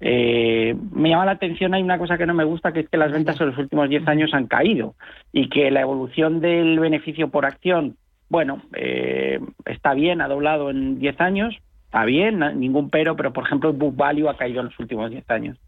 Eh, 0.00 0.76
me 0.92 1.10
llama 1.10 1.26
la 1.26 1.32
atención, 1.32 1.74
hay 1.74 1.82
una 1.82 1.98
cosa 1.98 2.18
que 2.18 2.26
no 2.26 2.34
me 2.34 2.44
gusta, 2.44 2.72
que 2.72 2.80
es 2.80 2.88
que 2.88 2.96
las 2.96 3.12
ventas 3.12 3.40
en 3.40 3.48
los 3.48 3.58
últimos 3.58 3.88
10 3.88 4.06
años 4.06 4.32
han 4.32 4.46
caído 4.46 4.94
y 5.32 5.48
que 5.48 5.70
la 5.70 5.80
evolución 5.80 6.40
del 6.40 6.78
beneficio 6.78 7.28
por 7.28 7.44
acción, 7.44 7.96
bueno, 8.28 8.62
eh, 8.74 9.40
está 9.64 9.94
bien, 9.94 10.20
ha 10.20 10.28
doblado 10.28 10.70
en 10.70 11.00
10 11.00 11.20
años, 11.20 11.56
está 11.86 12.04
bien, 12.04 12.38
ningún 12.60 12.90
pero, 12.90 13.16
pero 13.16 13.32
por 13.32 13.44
ejemplo 13.44 13.70
el 13.70 13.76
book 13.76 13.96
value 13.96 14.28
ha 14.28 14.36
caído 14.36 14.60
en 14.60 14.66
los 14.66 14.78
últimos 14.78 15.10
10 15.10 15.28
años. 15.30 15.58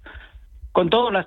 Con 0.70 0.90
todo, 0.90 1.10
la, 1.10 1.26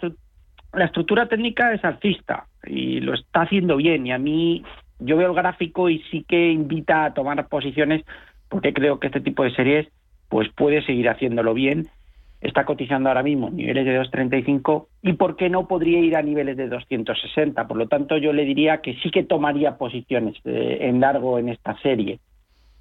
la 0.73 0.85
estructura 0.85 1.27
técnica 1.27 1.73
es 1.73 1.83
alcista 1.83 2.47
y 2.65 2.99
lo 2.99 3.13
está 3.13 3.41
haciendo 3.41 3.77
bien. 3.77 4.07
Y 4.07 4.11
a 4.11 4.17
mí, 4.17 4.63
yo 4.99 5.17
veo 5.17 5.29
el 5.29 5.35
gráfico 5.35 5.89
y 5.89 5.99
sí 6.09 6.25
que 6.27 6.51
invita 6.51 7.05
a 7.05 7.13
tomar 7.13 7.47
posiciones 7.47 8.03
porque 8.49 8.73
creo 8.73 8.99
que 8.99 9.07
este 9.07 9.21
tipo 9.21 9.43
de 9.43 9.55
series 9.55 9.87
pues 10.29 10.49
puede 10.49 10.83
seguir 10.85 11.09
haciéndolo 11.09 11.53
bien. 11.53 11.87
Está 12.41 12.65
cotizando 12.65 13.09
ahora 13.09 13.23
mismo 13.23 13.49
niveles 13.49 13.85
de 13.85 14.01
2.35 14.01 14.87
y 15.01 15.13
por 15.13 15.37
qué 15.37 15.49
no 15.49 15.67
podría 15.67 15.99
ir 15.99 16.17
a 16.17 16.21
niveles 16.21 16.57
de 16.57 16.67
260. 16.67 17.67
Por 17.67 17.77
lo 17.77 17.87
tanto, 17.87 18.17
yo 18.17 18.33
le 18.33 18.43
diría 18.43 18.81
que 18.81 18.95
sí 18.95 19.11
que 19.11 19.23
tomaría 19.23 19.77
posiciones 19.77 20.35
eh, 20.43 20.79
en 20.81 20.99
largo 20.99 21.39
en 21.39 21.49
esta 21.49 21.77
serie. 21.81 22.19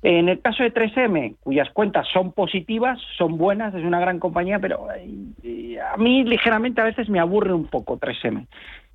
En 0.03 0.29
el 0.29 0.41
caso 0.41 0.65
de 0.65 0.75
3M, 0.75 1.37
cuyas 1.41 1.71
cuentas 1.71 2.09
son 2.13 2.33
positivas, 2.33 3.01
son 3.17 3.39
buenas, 3.39 3.73
es 3.73 3.85
una 3.85 4.01
gran 4.01 4.19
compañía, 4.19 4.59
pero 4.59 4.89
eh, 4.93 5.79
a 5.81 5.97
mí 5.97 6.25
ligeramente 6.25 6.81
a 6.81 6.85
veces 6.85 7.09
me 7.09 7.21
aburre 7.21 7.55
un 7.55 7.67
poco 7.67 8.01
3M. 8.01 8.47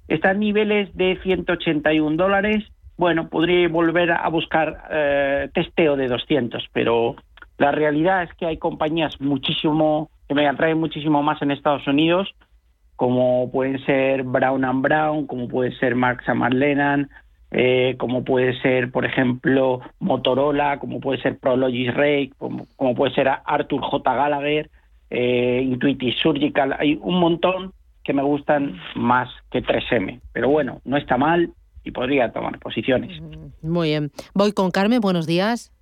Está 0.09 0.31
en 0.31 0.39
niveles 0.41 0.95
de 0.97 1.17
181 1.23 2.17
dólares. 2.17 2.65
Bueno, 2.97 3.29
podría 3.29 3.69
volver 3.69 4.11
a 4.11 4.27
buscar 4.27 4.83
eh, 4.91 5.49
testeo 5.53 5.95
de 5.95 6.07
200, 6.07 6.67
pero 6.73 7.15
la 7.57 7.71
realidad 7.71 8.23
es 8.23 8.33
que 8.33 8.45
hay 8.45 8.57
compañías 8.57 9.19
muchísimo 9.21 10.09
que 10.27 10.35
me 10.35 10.47
atraen 10.47 10.77
muchísimo 10.77 11.23
más 11.23 11.41
en 11.41 11.51
Estados 11.51 11.87
Unidos, 11.87 12.35
como 12.97 13.49
pueden 13.51 13.79
ser 13.85 14.23
Brown 14.23 14.81
Brown, 14.81 15.25
como 15.25 15.47
puede 15.47 15.71
ser 15.77 15.95
Marks 15.95 16.27
and 16.27 16.41
McLennan, 16.41 17.09
eh, 17.59 17.95
como 17.97 18.23
puede 18.23 18.53
ser, 18.61 18.91
por 18.91 19.03
ejemplo, 19.03 19.81
Motorola, 19.99 20.77
como 20.77 20.99
puede 20.99 21.19
ser 21.23 21.39
Prologis 21.39 21.91
Ray, 21.91 22.27
como, 22.37 22.67
como 22.75 22.93
puede 22.93 23.15
ser 23.15 23.27
Arthur 23.27 23.81
J. 23.81 24.13
Gallagher, 24.13 24.69
eh, 25.09 25.61
Intuitive 25.63 26.15
Surgical. 26.21 26.75
Hay 26.77 26.99
un 27.01 27.19
montón 27.19 27.73
que 28.03 28.13
me 28.13 28.21
gustan 28.21 28.79
más 28.93 29.27
que 29.49 29.63
3M. 29.63 30.21
Pero 30.33 30.49
bueno, 30.49 30.81
no 30.85 30.97
está 30.97 31.17
mal 31.17 31.49
y 31.83 31.89
podría 31.89 32.31
tomar 32.31 32.59
posiciones. 32.59 33.19
Muy 33.63 33.89
bien. 33.89 34.11
Voy 34.35 34.51
con 34.51 34.69
Carmen, 34.69 35.01
buenos 35.01 35.25
días. 35.25 35.73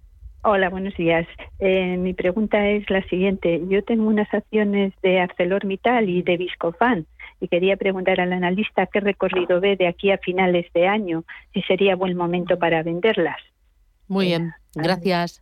Hola, 0.43 0.69
buenos 0.69 0.95
días. 0.95 1.27
Eh, 1.59 1.97
mi 1.97 2.13
pregunta 2.13 2.69
es 2.69 2.89
la 2.89 3.01
siguiente. 3.09 3.61
Yo 3.67 3.83
tengo 3.83 4.07
unas 4.07 4.33
acciones 4.33 4.93
de 5.03 5.19
ArcelorMittal 5.19 6.07
y 6.07 6.21
de 6.21 6.37
Viscofan 6.37 7.05
y 7.39 7.47
quería 7.47 7.77
preguntar 7.77 8.19
al 8.19 8.33
analista 8.33 8.87
qué 8.87 8.99
recorrido 8.99 9.59
ve 9.59 9.75
de 9.75 9.87
aquí 9.87 10.11
a 10.11 10.17
finales 10.17 10.71
de 10.73 10.87
año, 10.87 11.23
si 11.53 11.61
sería 11.63 11.95
buen 11.95 12.15
momento 12.15 12.57
para 12.57 12.83
venderlas. 12.83 13.37
Muy 14.07 14.27
bien, 14.27 14.53
gracias. 14.73 15.41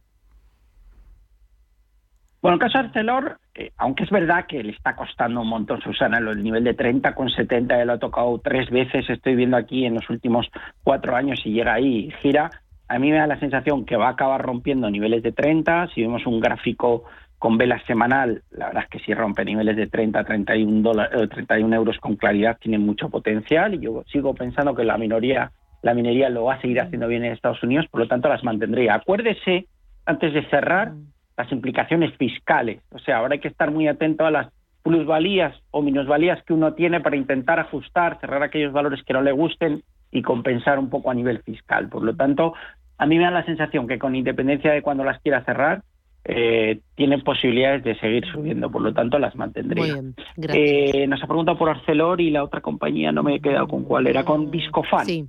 Bueno, 2.42 2.56
el 2.56 2.60
caso 2.60 2.78
de 2.78 2.86
Arcelor, 2.86 3.40
eh, 3.56 3.72
aunque 3.78 4.04
es 4.04 4.10
verdad 4.10 4.46
que 4.48 4.62
le 4.62 4.74
está 4.74 4.98
costando 4.98 5.40
un 5.40 5.48
montón, 5.48 5.80
Susana, 5.80 6.18
el 6.18 6.44
nivel 6.44 6.66
de 6.66 6.74
30 6.74 7.16
con 7.16 7.30
70, 7.30 7.82
él 7.82 7.88
lo 7.88 7.94
ha 7.94 8.00
tocado 8.00 8.38
tres 8.44 8.70
veces, 8.70 9.10
estoy 9.10 9.36
viendo 9.36 9.56
aquí 9.56 9.86
en 9.86 9.96
los 9.96 10.10
últimos 10.10 10.50
cuatro 10.84 11.16
años 11.16 11.40
y 11.46 11.54
llega 11.54 11.76
ahí 11.76 12.08
y 12.08 12.12
gira, 12.22 12.50
a 12.90 13.00
mí 13.00 13.12
me 13.12 13.18
da 13.18 13.28
la 13.28 13.40
sensación 13.40 13.86
que 13.86 13.96
va 13.96 14.08
a 14.08 14.12
acabar 14.12 14.42
rompiendo 14.42 14.90
niveles 14.90 15.24
de 15.24 15.32
30, 15.32 15.92
si 15.96 16.02
vemos 16.02 16.26
un 16.26 16.42
gráfico 16.42 17.06
con 17.44 17.58
vela 17.58 17.78
semanal, 17.86 18.42
la 18.52 18.68
verdad 18.68 18.84
es 18.84 18.90
que 18.90 19.00
si 19.00 19.14
rompe 19.14 19.44
niveles 19.44 19.76
de 19.76 19.88
30 19.88 20.24
31, 20.24 20.82
dólares, 20.82 21.30
31 21.30 21.76
euros 21.76 21.98
con 21.98 22.16
claridad 22.16 22.58
tiene 22.58 22.78
mucho 22.78 23.10
potencial 23.10 23.74
y 23.74 23.82
yo 23.82 24.06
sigo 24.10 24.34
pensando 24.34 24.74
que 24.74 24.86
la 24.86 24.98
minoría, 24.98 25.52
la 25.82 25.94
minería 25.94 26.30
lo 26.30 26.46
va 26.46 26.54
a 26.54 26.62
seguir 26.62 26.80
haciendo 26.80 27.06
bien 27.06 27.26
en 27.26 27.34
Estados 27.34 27.62
Unidos, 27.62 27.86
por 27.92 28.00
lo 28.00 28.08
tanto 28.08 28.30
las 28.30 28.46
mantendría. 28.46 28.96
Acuérdese, 28.96 29.68
antes 30.06 30.34
de 30.34 30.46
cerrar, 30.46 30.94
las 31.36 31.52
implicaciones 31.52 32.16
fiscales. 32.16 32.82
O 32.92 33.00
sea, 33.00 33.18
ahora 33.18 33.34
hay 33.34 33.42
que 33.42 33.50
estar 33.50 33.72
muy 33.72 33.90
atento 33.90 34.26
a 34.26 34.32
las 34.32 34.48
plusvalías 34.82 35.54
o 35.72 35.82
minusvalías 35.82 36.42
que 36.44 36.54
uno 36.54 36.76
tiene 36.76 37.02
para 37.02 37.18
intentar 37.18 37.60
ajustar, 37.60 38.22
cerrar 38.22 38.42
aquellos 38.42 38.72
valores 38.72 39.04
que 39.04 39.12
no 39.12 39.22
le 39.22 39.34
gusten 39.34 39.84
y 40.12 40.22
compensar 40.22 40.80
un 40.80 40.90
poco 40.90 41.12
a 41.12 41.14
nivel 41.14 41.40
fiscal. 41.40 41.90
Por 41.90 42.04
lo 42.04 42.16
tanto, 42.16 42.54
a 42.98 43.06
mí 43.06 43.18
me 43.18 43.26
da 43.26 43.32
la 43.32 43.44
sensación 43.44 43.86
que 43.86 44.00
con 44.00 44.16
independencia 44.16 44.72
de 44.72 44.82
cuando 44.82 45.04
las 45.04 45.20
quiera 45.20 45.44
cerrar, 45.44 45.82
eh, 46.25 46.80
tienen 46.96 47.22
posibilidades 47.22 47.84
de 47.84 47.96
seguir 48.00 48.25
subiendo, 48.32 48.72
por 48.72 48.82
lo 48.82 48.94
tanto 48.94 49.20
las 49.20 49.36
mantendría. 49.36 50.01
eh, 50.38 51.06
nos 51.08 51.22
ha 51.22 51.27
preguntado 51.27 51.58
por 51.58 51.70
Arcelor 51.70 52.22
y 52.22 52.30
la 52.30 52.44
otra 52.44 52.62
compañía, 52.62 53.12
no 53.12 53.24
me 53.24 53.36
he 53.36 53.42
quedado 53.42 53.68
con 53.68 53.84
cuál, 53.84 54.08
era 54.08 54.24
con 54.24 54.50
Viscofan. 54.50 55.06
Sí. 55.06 55.27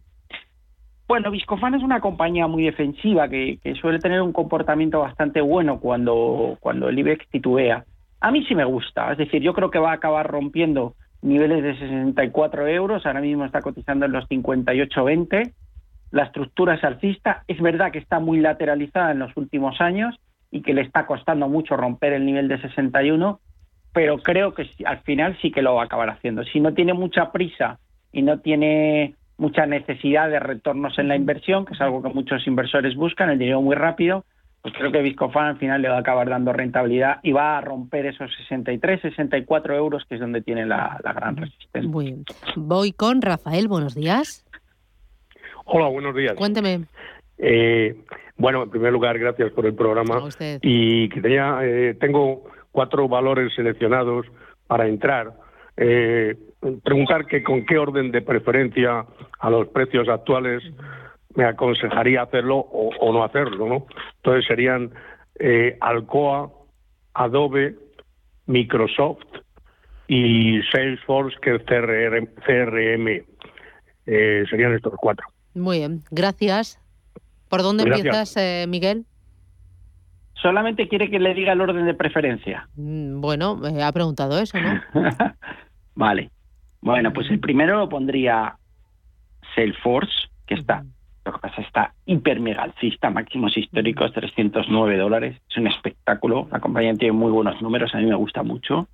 Bueno, 1.06 1.30
Viscofan 1.30 1.74
es 1.74 1.82
una 1.82 2.00
compañía 2.00 2.46
muy 2.46 2.64
defensiva 2.64 3.28
que, 3.28 3.58
que, 3.62 3.74
suele 3.74 3.98
tener 3.98 4.22
un 4.22 4.32
comportamiento 4.32 5.00
bastante 5.00 5.40
bueno 5.40 5.80
cuando, 5.80 6.56
cuando 6.60 6.88
el 6.88 6.98
IBEX 6.98 7.28
titubea. 7.28 7.84
A 8.20 8.30
mí 8.30 8.44
sí 8.46 8.54
me 8.54 8.64
gusta, 8.64 9.12
es 9.12 9.18
decir, 9.18 9.42
yo 9.42 9.52
creo 9.52 9.70
que 9.70 9.78
va 9.78 9.90
a 9.90 9.94
acabar 9.94 10.26
rompiendo 10.30 10.94
niveles 11.24 11.62
de 11.62 11.74
64 11.78 12.68
euros, 12.68 13.04
ahora 13.04 13.20
mismo 13.20 13.44
está 13.44 13.60
cotizando 13.62 14.06
en 14.06 14.12
los 14.12 14.28
58,20. 14.28 15.52
La 16.10 16.24
estructura 16.24 16.74
es 16.74 16.84
alcista, 16.84 17.42
es 17.48 17.60
verdad 17.60 17.90
que 17.90 17.98
está 17.98 18.20
muy 18.20 18.38
lateralizada 18.40 19.10
en 19.10 19.18
los 19.18 19.36
últimos 19.36 19.80
años, 19.80 20.14
y 20.54 20.62
que 20.62 20.72
le 20.72 20.82
está 20.82 21.04
costando 21.04 21.48
mucho 21.48 21.76
romper 21.76 22.12
el 22.12 22.24
nivel 22.24 22.46
de 22.46 22.60
61, 22.60 23.40
pero 23.92 24.18
creo 24.18 24.54
que 24.54 24.70
al 24.84 25.00
final 25.00 25.36
sí 25.42 25.50
que 25.50 25.62
lo 25.62 25.74
va 25.74 25.82
a 25.82 25.86
acabar 25.86 26.08
haciendo. 26.10 26.44
Si 26.44 26.60
no 26.60 26.72
tiene 26.74 26.94
mucha 26.94 27.32
prisa 27.32 27.80
y 28.12 28.22
no 28.22 28.38
tiene 28.38 29.16
mucha 29.36 29.66
necesidad 29.66 30.30
de 30.30 30.38
retornos 30.38 30.96
en 31.00 31.08
la 31.08 31.16
inversión, 31.16 31.66
que 31.66 31.74
es 31.74 31.80
algo 31.80 32.04
que 32.04 32.10
muchos 32.10 32.46
inversores 32.46 32.94
buscan, 32.94 33.30
el 33.30 33.38
dinero 33.40 33.62
muy 33.62 33.74
rápido, 33.74 34.24
pues 34.62 34.72
creo 34.78 34.92
que 34.92 35.02
Viscofan 35.02 35.46
al 35.46 35.58
final 35.58 35.82
le 35.82 35.88
va 35.88 35.96
a 35.96 36.00
acabar 36.00 36.30
dando 36.30 36.52
rentabilidad 36.52 37.18
y 37.24 37.32
va 37.32 37.58
a 37.58 37.60
romper 37.60 38.06
esos 38.06 38.30
63, 38.36 39.02
64 39.02 39.74
euros, 39.74 40.04
que 40.08 40.14
es 40.14 40.20
donde 40.20 40.40
tiene 40.40 40.66
la, 40.66 41.00
la 41.02 41.12
gran 41.14 41.36
resistencia. 41.36 41.90
Muy 41.90 42.04
bien. 42.04 42.24
Voy 42.54 42.92
con 42.92 43.22
Rafael, 43.22 43.66
buenos 43.66 43.96
días. 43.96 44.46
Hola, 45.64 45.88
buenos 45.88 46.14
días. 46.14 46.34
Cuénteme. 46.34 46.84
Eh, 47.38 47.96
bueno, 48.36 48.64
en 48.64 48.70
primer 48.70 48.92
lugar, 48.92 49.18
gracias 49.18 49.52
por 49.52 49.66
el 49.66 49.74
programa. 49.74 50.28
Y 50.60 51.08
que 51.08 51.20
tenía, 51.20 51.58
eh, 51.62 51.94
tengo 52.00 52.44
cuatro 52.72 53.08
valores 53.08 53.54
seleccionados 53.54 54.26
para 54.66 54.88
entrar. 54.88 55.34
Eh, 55.76 56.36
preguntar 56.82 57.26
que 57.26 57.42
con 57.42 57.64
qué 57.64 57.78
orden 57.78 58.10
de 58.10 58.22
preferencia 58.22 59.06
a 59.38 59.50
los 59.50 59.68
precios 59.68 60.08
actuales 60.08 60.62
me 61.36 61.44
aconsejaría 61.44 62.22
hacerlo 62.22 62.56
o, 62.56 63.12
no 63.12 63.24
hacerlo, 63.24 63.68
¿no? 63.68 63.86
Entonces 64.16 64.46
serían 64.46 64.90
eh, 65.38 65.76
Alcoa, 65.80 66.50
Adobe, 67.12 67.76
Microsoft 68.46 69.24
y 70.06 70.60
Salesforce, 70.72 71.36
que 71.40 71.56
es 71.56 71.62
CRM. 71.62 72.26
CRM. 72.44 73.24
serían 74.04 74.74
estos 74.74 74.94
cuatro. 75.00 75.26
Muy 75.54 75.78
bien, 75.78 76.02
gracias. 76.10 76.83
¿Por 77.48 77.62
dónde 77.62 77.84
Gracias. 77.84 78.06
empiezas, 78.06 78.36
eh, 78.36 78.66
Miguel? 78.68 79.04
Solamente 80.34 80.88
quiere 80.88 81.10
que 81.10 81.18
le 81.18 81.32
diga 81.34 81.52
el 81.52 81.60
orden 81.60 81.86
de 81.86 81.94
preferencia. 81.94 82.68
Mm, 82.76 83.20
Bueno, 83.20 83.60
eh, 83.66 83.82
ha 83.82 83.92
preguntado 83.92 84.38
eso, 84.38 84.58
¿no? 84.58 84.80
Vale. 85.94 86.30
Bueno, 86.80 87.12
pues 87.12 87.30
el 87.30 87.40
primero 87.40 87.78
lo 87.78 87.88
pondría 87.88 88.56
Salesforce, 89.54 90.12
que 90.46 90.54
está, 90.54 90.84
lo 91.24 91.32
que 91.32 91.38
pasa 91.38 91.62
está 91.62 91.94
hiper 92.04 92.40
mega 92.40 92.62
alcista, 92.62 93.08
máximos 93.08 93.56
históricos 93.56 94.12
309 94.12 94.98
dólares. 94.98 95.40
Es 95.48 95.56
un 95.56 95.66
espectáculo. 95.66 96.48
La 96.52 96.60
compañía 96.60 96.92
tiene 96.94 97.12
muy 97.12 97.30
buenos 97.32 97.60
números, 97.62 97.94
a 97.94 97.98
mí 97.98 98.04
me 98.06 98.14
gusta 98.14 98.42
mucho. 98.42 98.88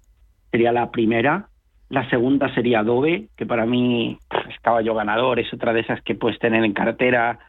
Sería 0.52 0.71
la 0.73 0.90
primera. 0.90 1.49
La 1.88 2.09
segunda 2.09 2.54
sería 2.54 2.80
Adobe, 2.80 3.26
que 3.37 3.47
para 3.47 3.66
mí 3.66 4.16
es 4.49 4.61
caballo 4.61 4.95
ganador, 4.95 5.40
es 5.40 5.52
otra 5.52 5.73
de 5.73 5.80
esas 5.80 6.00
que 6.02 6.14
puedes 6.14 6.38
tener 6.38 6.62
en 6.64 6.73
cartera 6.73 7.40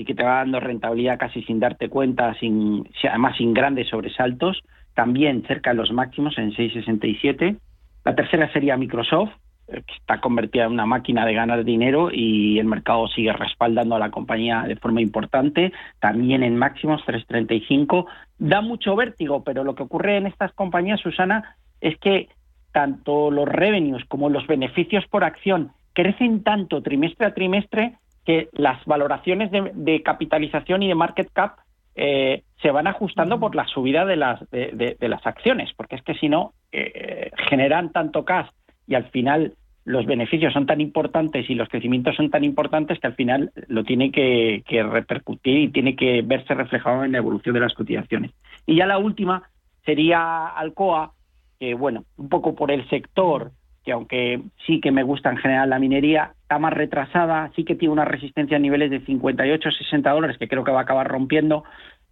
y 0.00 0.04
que 0.06 0.14
te 0.14 0.22
va 0.24 0.36
dando 0.36 0.60
rentabilidad 0.60 1.18
casi 1.18 1.42
sin 1.42 1.60
darte 1.60 1.90
cuenta, 1.90 2.32
sin, 2.40 2.88
si- 2.98 3.06
además 3.06 3.36
sin 3.36 3.52
grandes 3.52 3.88
sobresaltos, 3.88 4.62
también 4.94 5.42
cerca 5.46 5.70
de 5.70 5.76
los 5.76 5.92
máximos 5.92 6.38
en 6.38 6.52
6,67. 6.52 7.58
La 8.06 8.14
tercera 8.14 8.50
sería 8.50 8.78
Microsoft, 8.78 9.28
eh, 9.68 9.82
que 9.86 9.94
está 9.94 10.18
convertida 10.22 10.64
en 10.64 10.72
una 10.72 10.86
máquina 10.86 11.26
de 11.26 11.34
ganar 11.34 11.64
dinero 11.64 12.08
y 12.10 12.58
el 12.58 12.64
mercado 12.64 13.08
sigue 13.08 13.30
respaldando 13.34 13.94
a 13.94 13.98
la 13.98 14.10
compañía 14.10 14.62
de 14.66 14.76
forma 14.76 15.02
importante, 15.02 15.70
también 16.00 16.42
en 16.44 16.56
máximos 16.56 17.02
3,35. 17.04 18.06
Da 18.38 18.62
mucho 18.62 18.96
vértigo, 18.96 19.44
pero 19.44 19.64
lo 19.64 19.74
que 19.74 19.82
ocurre 19.82 20.16
en 20.16 20.26
estas 20.26 20.50
compañías, 20.54 21.00
Susana, 21.00 21.56
es 21.82 21.98
que 21.98 22.28
tanto 22.72 23.30
los 23.30 23.46
revenues 23.46 24.06
como 24.06 24.30
los 24.30 24.46
beneficios 24.46 25.04
por 25.08 25.24
acción 25.24 25.72
crecen 25.92 26.42
tanto 26.42 26.80
trimestre 26.80 27.26
a 27.26 27.34
trimestre 27.34 27.96
que 28.24 28.48
las 28.52 28.84
valoraciones 28.84 29.50
de, 29.50 29.70
de 29.74 30.02
capitalización 30.02 30.82
y 30.82 30.88
de 30.88 30.94
market 30.94 31.28
cap 31.32 31.58
eh, 31.94 32.42
se 32.62 32.70
van 32.70 32.86
ajustando 32.86 33.40
por 33.40 33.54
la 33.54 33.66
subida 33.66 34.04
de 34.04 34.16
las, 34.16 34.48
de, 34.50 34.70
de- 34.72 34.96
de 34.98 35.08
las 35.08 35.26
acciones, 35.26 35.70
porque 35.76 35.96
es 35.96 36.02
que 36.02 36.14
si 36.14 36.28
no, 36.28 36.52
eh, 36.72 37.30
generan 37.48 37.90
tanto 37.92 38.24
cash 38.24 38.48
y 38.86 38.94
al 38.94 39.04
final 39.10 39.54
los 39.84 40.06
beneficios 40.06 40.52
son 40.52 40.66
tan 40.66 40.80
importantes 40.80 41.48
y 41.50 41.54
los 41.54 41.68
crecimientos 41.68 42.14
son 42.14 42.30
tan 42.30 42.44
importantes 42.44 42.98
que 43.00 43.06
al 43.06 43.14
final 43.14 43.50
lo 43.66 43.82
tiene 43.82 44.12
que, 44.12 44.62
que 44.68 44.82
repercutir 44.82 45.56
y 45.58 45.68
tiene 45.68 45.96
que 45.96 46.22
verse 46.22 46.54
reflejado 46.54 47.02
en 47.04 47.12
la 47.12 47.18
evolución 47.18 47.54
de 47.54 47.60
las 47.60 47.74
cotizaciones. 47.74 48.30
Y 48.66 48.76
ya 48.76 48.86
la 48.86 48.98
última 48.98 49.42
sería 49.84 50.46
Alcoa, 50.48 51.12
que 51.58 51.74
bueno, 51.74 52.04
un 52.18 52.28
poco 52.28 52.54
por 52.54 52.70
el 52.70 52.88
sector, 52.88 53.52
que 53.84 53.92
aunque 53.92 54.40
sí 54.66 54.80
que 54.80 54.90
me 54.92 55.02
gusta 55.02 55.30
en 55.30 55.38
general 55.38 55.70
la 55.70 55.78
minería, 55.78 56.34
está 56.42 56.58
más 56.58 56.72
retrasada, 56.72 57.50
sí 57.56 57.64
que 57.64 57.74
tiene 57.74 57.92
una 57.92 58.04
resistencia 58.04 58.56
a 58.56 58.60
niveles 58.60 58.90
de 58.90 59.00
58, 59.04 59.70
60 59.70 60.10
dólares, 60.10 60.36
que 60.38 60.48
creo 60.48 60.64
que 60.64 60.70
va 60.72 60.80
a 60.80 60.82
acabar 60.82 61.08
rompiendo, 61.08 61.64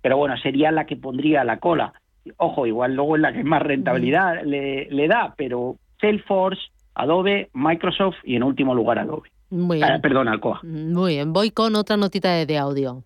pero 0.03 0.17
bueno, 0.17 0.37
sería 0.39 0.71
la 0.73 0.87
que 0.87 0.97
pondría 0.97 1.45
la 1.45 1.59
cola. 1.59 1.93
Ojo, 2.37 2.67
igual 2.67 2.95
luego 2.95 3.17
es 3.17 3.23
la 3.23 3.33
que 3.33 3.45
más 3.45 3.63
rentabilidad 3.63 4.43
le, 4.45 4.87
le 4.91 5.09
da, 5.09 5.35
pero 5.37 5.77
Salesforce, 6.01 6.61
Adobe, 6.95 7.49
Microsoft 7.53 8.17
y 8.25 8.37
en 8.37 8.43
último 8.43 8.75
lugar 8.75 8.99
Adobe. 8.99 9.29
Muy 9.51 9.83
Ah, 9.83 9.89
bien. 9.89 10.01
perdón, 10.03 10.29
Alcoa. 10.29 10.61
Muy 10.63 11.15
bien, 11.15 11.33
voy 11.33 11.51
con 11.51 11.75
otra 11.77 11.97
notita 11.97 12.33
de, 12.35 12.45
de 12.47 12.59
audio. 12.59 13.03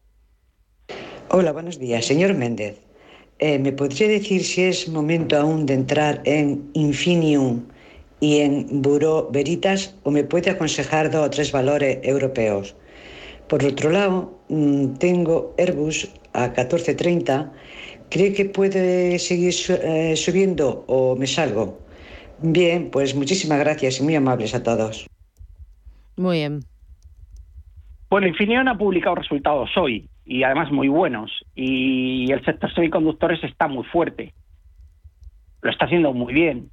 Hola, 1.30 1.52
buenos 1.52 1.78
días. 1.78 2.04
Señor 2.04 2.34
Méndez, 2.34 2.80
eh, 3.38 3.58
¿me 3.58 3.72
podría 3.72 4.08
decir 4.08 4.42
si 4.42 4.62
es 4.64 4.88
momento 4.88 5.36
aún 5.38 5.66
de 5.66 5.74
entrar 5.74 6.20
en 6.24 6.70
Infinium 6.74 7.62
y 8.22 8.38
en 8.38 8.80
Buró 8.82 9.28
Veritas 9.32 9.98
o 10.04 10.12
me 10.12 10.22
puede 10.22 10.48
aconsejar 10.48 11.10
dos 11.10 11.26
o 11.26 11.30
tres 11.30 11.50
valores 11.50 11.98
europeos? 12.04 12.76
Por 13.48 13.64
otro 13.64 13.90
lado, 13.90 14.38
mm, 14.48 14.94
tengo 14.94 15.54
Airbus 15.58 16.08
a 16.32 16.52
14.30. 16.54 17.52
¿Cree 18.10 18.32
que 18.32 18.44
puede 18.44 19.18
seguir 19.18 19.52
eh, 19.68 20.14
subiendo 20.14 20.84
o 20.86 21.16
me 21.16 21.26
salgo? 21.26 21.80
Bien, 22.40 22.90
pues 22.92 23.16
muchísimas 23.16 23.58
gracias 23.58 23.98
y 23.98 24.04
muy 24.04 24.14
amables 24.14 24.54
a 24.54 24.62
todos. 24.62 25.06
Muy 26.16 26.38
bien. 26.38 26.60
Bueno, 28.08 28.28
Infineon 28.28 28.68
ha 28.68 28.78
publicado 28.78 29.16
resultados 29.16 29.70
hoy 29.76 30.08
y 30.24 30.44
además 30.44 30.70
muy 30.70 30.86
buenos 30.86 31.32
y 31.56 32.30
el 32.30 32.44
sector 32.44 32.72
semiconductores 32.72 33.42
está 33.42 33.66
muy 33.66 33.84
fuerte. 33.84 34.32
Lo 35.60 35.72
está 35.72 35.86
haciendo 35.86 36.12
muy 36.12 36.32
bien. 36.32 36.70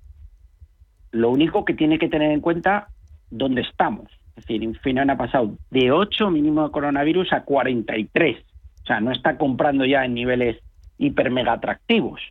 Lo 1.11 1.29
único 1.29 1.65
que 1.65 1.73
tiene 1.73 1.99
que 1.99 2.09
tener 2.09 2.31
en 2.31 2.41
cuenta 2.41 2.87
dónde 3.29 3.61
estamos. 3.61 4.11
Es 4.29 4.45
decir, 4.45 4.63
Infineon 4.63 5.09
ha 5.09 5.17
pasado 5.17 5.57
de 5.69 5.91
8 5.91 6.29
mínimo 6.29 6.63
de 6.63 6.71
coronavirus 6.71 7.33
a 7.33 7.43
43. 7.43 8.37
O 8.83 8.85
sea, 8.85 8.99
no 9.01 9.11
está 9.11 9.37
comprando 9.37 9.85
ya 9.85 10.05
en 10.05 10.13
niveles 10.13 10.57
hiper 10.97 11.31
mega 11.31 11.53
atractivos. 11.53 12.21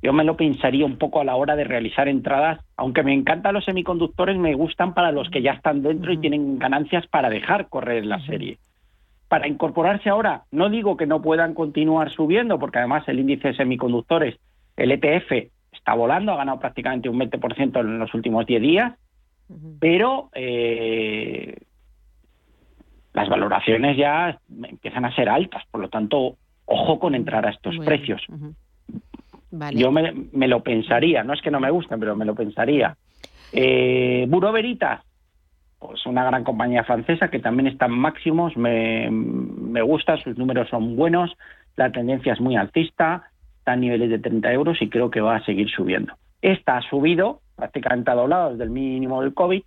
Yo 0.00 0.12
me 0.12 0.24
lo 0.24 0.36
pensaría 0.36 0.86
un 0.86 0.96
poco 0.96 1.20
a 1.20 1.24
la 1.24 1.34
hora 1.34 1.56
de 1.56 1.64
realizar 1.64 2.06
entradas, 2.06 2.60
aunque 2.76 3.02
me 3.02 3.12
encantan 3.12 3.54
los 3.54 3.64
semiconductores, 3.64 4.38
me 4.38 4.54
gustan 4.54 4.94
para 4.94 5.10
los 5.10 5.28
que 5.28 5.42
ya 5.42 5.52
están 5.52 5.82
dentro 5.82 6.12
y 6.12 6.18
tienen 6.18 6.58
ganancias 6.58 7.06
para 7.08 7.28
dejar 7.28 7.68
correr 7.68 8.06
la 8.06 8.24
serie. 8.26 8.58
Para 9.28 9.48
incorporarse 9.48 10.08
ahora, 10.08 10.44
no 10.52 10.70
digo 10.70 10.96
que 10.96 11.06
no 11.06 11.20
puedan 11.20 11.52
continuar 11.52 12.10
subiendo, 12.12 12.58
porque 12.58 12.78
además 12.78 13.08
el 13.08 13.18
índice 13.18 13.48
de 13.48 13.56
semiconductores, 13.56 14.38
el 14.76 14.92
ETF, 14.92 15.50
está 15.72 15.94
volando, 15.94 16.32
ha 16.32 16.36
ganado 16.36 16.58
prácticamente 16.58 17.08
un 17.08 17.18
20% 17.18 17.80
en 17.80 17.98
los 17.98 18.12
últimos 18.14 18.46
10 18.46 18.62
días, 18.62 18.92
pero 19.80 20.28
eh, 20.34 21.56
las 23.14 23.28
valoraciones 23.28 23.96
ya 23.96 24.38
empiezan 24.62 25.04
a 25.04 25.14
ser 25.14 25.28
altas, 25.28 25.64
por 25.70 25.80
lo 25.80 25.88
tanto, 25.88 26.36
ojo 26.66 26.98
con 26.98 27.14
entrar 27.14 27.46
a 27.46 27.50
estos 27.50 27.76
precios. 27.78 28.22
Yo 29.72 29.90
me, 29.90 30.48
lo 30.48 30.62
pensaría, 30.62 31.24
no 31.24 31.32
es 31.32 31.40
que 31.40 31.50
no 31.50 31.60
me 31.60 31.70
gusten, 31.70 31.98
pero 31.98 32.14
me 32.14 32.26
lo 32.26 32.34
pensaría. 32.34 32.96
Eh, 33.52 34.26
Buro 34.28 34.52
Veritas, 34.52 35.02
pues 35.78 36.04
una 36.06 36.24
gran 36.24 36.44
compañía 36.44 36.84
francesa 36.84 37.28
que 37.28 37.38
también 37.38 37.66
está 37.68 37.86
en 37.86 37.92
máximos, 37.92 38.56
me, 38.56 39.08
me 39.10 39.80
gusta, 39.80 40.18
sus 40.18 40.36
números 40.36 40.68
son 40.68 40.96
buenos, 40.96 41.34
la 41.76 41.90
tendencia 41.90 42.34
es 42.34 42.40
muy 42.40 42.56
alcista, 42.56 43.30
está 43.68 43.72
a 43.72 43.76
niveles 43.76 44.08
de 44.08 44.18
30 44.18 44.50
euros 44.52 44.80
y 44.80 44.88
creo 44.88 45.10
que 45.10 45.20
va 45.20 45.36
a 45.36 45.44
seguir 45.44 45.68
subiendo. 45.68 46.14
Esta 46.40 46.78
ha 46.78 46.82
subido, 46.82 47.40
prácticamente 47.54 48.10
ha 48.10 48.14
doblado 48.14 48.50
desde 48.52 48.64
el 48.64 48.70
mínimo 48.70 49.20
del 49.20 49.34
COVID, 49.34 49.62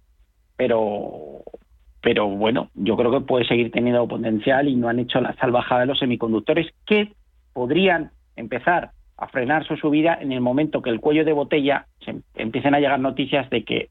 pero, 0.57 1.43
pero 2.01 2.27
bueno, 2.27 2.69
yo 2.73 2.97
creo 2.97 3.11
que 3.11 3.21
puede 3.21 3.45
seguir 3.45 3.71
teniendo 3.71 4.07
potencial 4.07 4.67
y 4.67 4.75
no 4.75 4.89
han 4.89 4.99
hecho 4.99 5.21
la 5.21 5.35
salvajada 5.35 5.81
de 5.81 5.87
los 5.87 5.99
semiconductores 5.99 6.67
que 6.85 7.13
podrían 7.53 8.11
empezar 8.35 8.91
a 9.17 9.27
frenar 9.27 9.67
su 9.67 9.75
subida 9.77 10.17
en 10.19 10.31
el 10.31 10.41
momento 10.41 10.81
que 10.81 10.89
el 10.89 10.99
cuello 10.99 11.23
de 11.23 11.33
botella 11.33 11.85
se 12.03 12.15
empiecen 12.33 12.73
a 12.73 12.79
llegar 12.79 12.99
noticias 12.99 13.47
de 13.51 13.63
que 13.63 13.89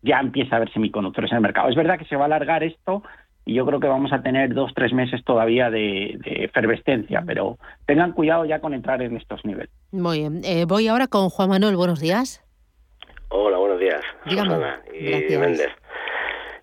ya 0.00 0.20
empieza 0.20 0.54
a 0.54 0.56
haber 0.56 0.72
semiconductores 0.72 1.30
en 1.32 1.36
el 1.36 1.42
mercado. 1.42 1.68
Es 1.68 1.76
verdad 1.76 1.98
que 1.98 2.06
se 2.06 2.16
va 2.16 2.22
a 2.22 2.26
alargar 2.26 2.64
esto 2.64 3.02
y 3.44 3.54
yo 3.54 3.66
creo 3.66 3.80
que 3.80 3.88
vamos 3.88 4.12
a 4.12 4.22
tener 4.22 4.54
dos, 4.54 4.72
tres 4.74 4.92
meses 4.92 5.24
todavía 5.24 5.70
de, 5.70 6.18
efervescencia, 6.24 7.22
pero 7.26 7.58
tengan 7.86 8.12
cuidado 8.12 8.44
ya 8.44 8.60
con 8.60 8.74
entrar 8.74 9.02
en 9.02 9.16
estos 9.16 9.44
niveles. 9.44 9.70
Muy 9.92 10.18
bien. 10.18 10.40
Eh, 10.44 10.66
voy 10.66 10.88
ahora 10.88 11.06
con 11.06 11.30
Juan 11.30 11.48
Manuel. 11.48 11.76
Buenos 11.76 12.00
días. 12.00 12.44
Hola, 13.28 13.58
buenos 13.58 13.80
días. 13.80 14.00
Susana 14.26 14.80
y 14.92 15.36
Méndez. 15.36 15.70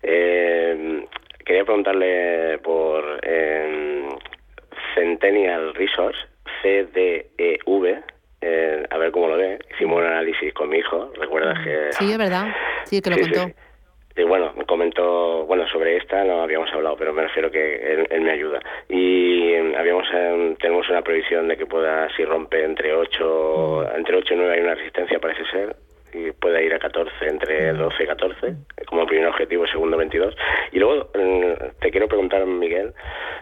Eh, 0.02 1.06
quería 1.44 1.64
preguntarle 1.64 2.58
por 2.58 3.20
eh, 3.22 4.08
Centennial 4.94 5.74
Resource 5.74 6.18
CDEV, 6.62 8.02
eh, 8.40 8.86
a 8.90 8.98
ver 8.98 9.10
cómo 9.10 9.28
lo 9.28 9.36
ve. 9.36 9.58
Hicimos 9.74 9.98
un 9.98 10.06
análisis 10.06 10.52
con 10.54 10.68
mi 10.68 10.78
hijo, 10.78 11.10
¿recuerdas 11.18 11.58
que...? 11.64 11.92
Sí, 11.92 12.12
es 12.12 12.18
verdad, 12.18 12.54
sí, 12.84 13.00
que 13.00 13.10
lo 13.10 13.18
contó. 13.18 13.50
Y 14.18 14.24
bueno, 14.24 14.52
me 14.56 14.64
comentó, 14.64 15.46
bueno, 15.46 15.68
sobre 15.68 15.96
esta 15.96 16.24
no 16.24 16.42
habíamos 16.42 16.72
hablado, 16.72 16.96
pero 16.96 17.12
me 17.12 17.22
refiero 17.22 17.52
que 17.52 18.06
él, 18.10 18.20
me 18.20 18.32
ayuda. 18.32 18.58
Y 18.88 19.54
habíamos 19.76 20.08
em, 20.12 20.56
tenemos 20.56 20.88
una 20.88 21.02
previsión 21.02 21.46
de 21.46 21.56
que 21.56 21.66
pueda, 21.66 22.08
si 22.16 22.24
rompe 22.24 22.64
entre 22.64 22.92
8, 22.92 23.94
entre 23.96 24.16
8 24.16 24.34
y 24.34 24.36
9 24.36 24.54
hay 24.54 24.60
una 24.60 24.74
resistencia, 24.74 25.20
parece 25.20 25.44
ser, 25.52 25.76
y 26.12 26.32
pueda 26.32 26.60
ir 26.60 26.74
a 26.74 26.80
14, 26.80 27.12
entre 27.28 27.72
12 27.74 28.02
y 28.02 28.06
14, 28.08 28.54
como 28.86 29.06
primer 29.06 29.28
objetivo, 29.28 29.68
segundo 29.68 29.96
22. 29.96 30.34
Y 30.72 30.80
luego 30.80 31.10
em, 31.14 31.54
te 31.80 31.92
quiero 31.92 32.08
preguntar, 32.08 32.44
Miguel, 32.44 32.92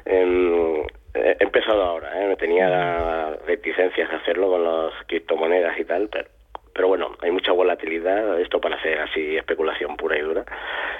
he 0.05 1.37
empezado 1.41 1.83
ahora, 1.83 2.11
¿eh? 2.21 2.37
tenía 2.37 3.35
reticencias 3.47 4.11
de 4.11 4.17
hacerlo 4.17 4.51
con 4.51 4.63
las 4.63 4.93
criptomonedas 5.07 5.79
y 5.79 5.85
tal, 5.87 6.11
pero, 6.13 6.29
pero 6.77 6.89
bueno, 6.89 7.17
hay 7.23 7.31
mucha 7.31 7.53
volatilidad, 7.53 8.39
esto 8.39 8.61
para 8.61 8.77
hacer 8.77 9.01
así 9.01 9.37
especulación 9.37 9.97
pura 9.97 10.19
y 10.19 10.21
dura. 10.21 10.45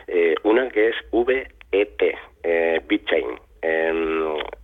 Eh, 0.07 0.35
una 0.43 0.71
que 0.71 0.89
es 0.89 0.97
VET, 1.13 2.17
eh, 2.43 2.81
BitChain. 2.89 3.39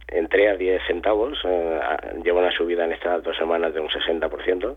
entré 0.09 0.49
a 0.49 0.57
10 0.57 0.83
centavos, 0.87 1.39
eh, 1.45 1.81
llevo 2.25 2.39
una 2.39 2.51
subida 2.51 2.85
en 2.85 2.93
estas 2.93 3.23
dos 3.23 3.37
semanas 3.37 3.75
de 3.75 3.81
un 3.81 3.89
60%, 3.89 4.77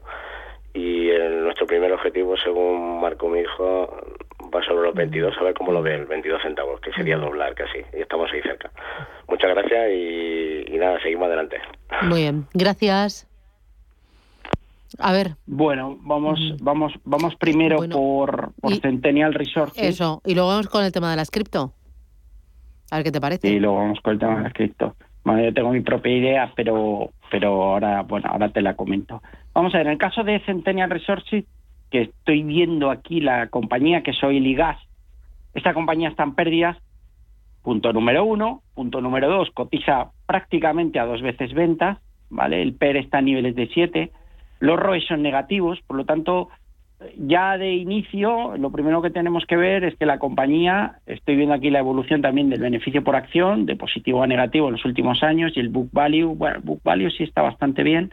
y 0.74 1.10
nuestro 1.42 1.66
primer 1.66 1.94
objetivo, 1.94 2.36
según 2.36 3.00
Marco 3.00 3.30
mi 3.30 3.40
hijo, 3.40 3.90
va 4.54 4.62
sobre 4.64 4.88
los 4.88 4.96
22, 4.96 5.38
a 5.38 5.44
ver 5.44 5.54
cómo 5.54 5.72
lo 5.72 5.82
ve 5.82 5.96
el 5.96 6.06
22 6.06 6.42
centavos, 6.42 6.82
que 6.82 6.92
sería 6.92 7.18
doblar 7.18 7.56
casi, 7.56 7.80
y 7.94 8.02
estamos 8.02 8.30
ahí 8.34 8.42
cerca. 8.42 8.72
Muchas 9.30 9.52
gracias 9.52 9.92
y, 9.92 10.78
nada, 10.78 11.00
seguimos 11.02 11.28
adelante. 11.28 11.62
Muy 12.02 12.22
bien, 12.22 12.46
gracias. 12.54 13.26
A 15.00 15.12
ver. 15.12 15.36
Bueno, 15.46 15.98
vamos, 16.02 16.40
vamos, 16.62 16.94
vamos 17.04 17.36
primero 17.36 17.78
por, 17.90 18.54
por 18.54 18.76
Centennial 18.82 19.34
Resources. 19.34 19.84
Eso, 19.84 20.22
y 20.26 20.34
luego 20.34 20.50
vamos 20.50 20.68
con 20.68 20.84
el 20.84 20.92
tema 20.92 21.12
de 21.12 21.18
las 21.18 21.32
cripto. 21.32 21.74
A 22.92 22.98
ver 22.98 23.06
qué 23.06 23.12
te 23.12 23.22
parece. 23.22 23.50
Y 23.50 23.60
luego 23.60 23.78
vamos 23.78 24.00
con 24.02 24.14
el 24.14 24.20
tema 24.20 24.38
de 24.38 24.44
las 24.44 24.54
cripto. 24.54 24.96
Bueno, 25.24 25.44
yo 25.44 25.54
tengo 25.54 25.72
mi 25.72 25.82
propia 25.82 26.16
idea, 26.16 26.54
pero, 26.56 27.10
pero 27.32 27.64
ahora, 27.64 28.04
bueno, 28.04 28.30
ahora 28.30 28.50
te 28.50 28.62
la 28.62 28.76
comento. 28.76 29.22
Vamos 29.54 29.74
a 29.74 29.80
ver, 29.80 29.88
en 29.88 29.94
el 29.94 29.98
caso 29.98 30.24
de 30.24 30.40
Centennial 30.42 30.90
Resources, 30.90 31.46
que 31.90 32.02
estoy 32.04 32.44
viendo 32.44 32.92
aquí 32.92 33.22
la 33.22 33.48
compañía 33.48 34.04
que 34.04 34.14
soy 34.14 34.40
Ligas, 34.40 34.78
esta 35.56 35.74
compañía 35.74 36.10
está 36.10 36.24
en 36.24 36.36
pérdidas, 36.36 36.78
punto 37.64 37.94
número 37.94 38.26
uno, 38.26 38.62
punto 38.76 39.02
número 39.02 39.30
dos, 39.30 39.50
cotiza 39.52 40.12
prácticamente 40.28 41.00
a 41.00 41.06
dos 41.06 41.22
veces 41.22 41.54
ventas, 41.54 41.98
¿vale? 42.30 42.62
El 42.62 42.76
PER 42.76 42.98
está 42.98 43.20
a 43.20 43.22
niveles 43.22 43.56
de 43.56 43.68
siete, 43.74 44.12
los 44.60 44.80
ROEs 44.80 45.06
son 45.06 45.22
negativos, 45.22 45.80
por 45.88 45.98
lo 45.98 46.06
tanto, 46.06 46.50
ya 47.18 47.58
de 47.58 47.74
inicio, 47.74 48.56
lo 48.58 48.72
primero 48.72 49.02
que 49.02 49.10
tenemos 49.10 49.46
que 49.46 49.58
ver 49.58 49.84
es 49.84 49.96
que 49.96 50.06
la 50.06 50.20
compañía, 50.20 51.00
estoy 51.06 51.36
viendo 51.36 51.54
aquí 51.54 51.70
la 51.70 51.80
evolución 51.80 52.22
también 52.22 52.50
del 52.50 52.62
beneficio 52.62 53.04
por 53.04 53.16
acción, 53.16 53.66
de 53.66 53.76
positivo 53.76 54.24
a 54.24 54.28
negativo 54.28 54.68
en 54.68 54.74
los 54.74 54.86
últimos 54.86 55.22
años, 55.24 55.52
y 55.56 55.60
el 55.60 55.70
book 55.70 55.90
value, 55.92 56.36
bueno, 56.36 56.58
el 56.58 56.62
book 56.62 56.82
value 56.84 57.12
sí 57.12 57.24
está 57.24 57.42
bastante 57.42 57.84
bien, 57.84 58.12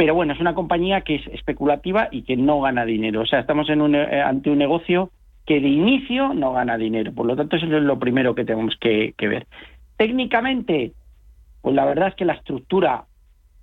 pero 0.00 0.14
bueno, 0.14 0.32
es 0.32 0.40
una 0.40 0.54
compañía 0.54 1.02
que 1.02 1.16
es 1.16 1.26
especulativa 1.26 2.08
y 2.10 2.22
que 2.22 2.34
no 2.34 2.62
gana 2.62 2.86
dinero. 2.86 3.20
O 3.20 3.26
sea, 3.26 3.40
estamos 3.40 3.68
en 3.68 3.82
un, 3.82 3.94
eh, 3.94 4.22
ante 4.22 4.48
un 4.48 4.56
negocio 4.56 5.10
que 5.44 5.60
de 5.60 5.68
inicio 5.68 6.32
no 6.32 6.54
gana 6.54 6.78
dinero. 6.78 7.12
Por 7.12 7.26
lo 7.26 7.36
tanto, 7.36 7.56
eso 7.56 7.66
es 7.66 7.82
lo 7.82 7.98
primero 7.98 8.34
que 8.34 8.46
tenemos 8.46 8.76
que, 8.80 9.14
ver. 9.18 9.46
Técnicamente, 9.98 10.92
pues 11.60 11.74
la 11.74 11.84
verdad 11.84 12.08
es 12.08 12.14
que 12.14 12.24
la 12.24 12.32
estructura 12.32 13.04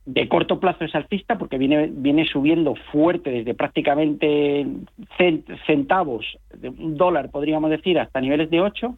de 0.07 0.29
corto 0.29 0.59
plazo 0.61 0.85
es 0.85 0.95
alcista 0.95 1.37
porque 1.37 1.57
viene, 1.57 1.89
viene 1.91 2.25
subiendo 2.25 2.75
fuerte 2.93 3.29
desde 3.29 3.53
prácticamente 3.53 4.65
centavos, 5.67 6.25
de 6.53 6.69
un 6.69 6.95
dólar 6.95 7.29
podríamos 7.29 7.69
decir, 7.69 7.99
hasta 7.99 8.21
niveles 8.21 8.49
de 8.49 8.61
8. 8.61 8.95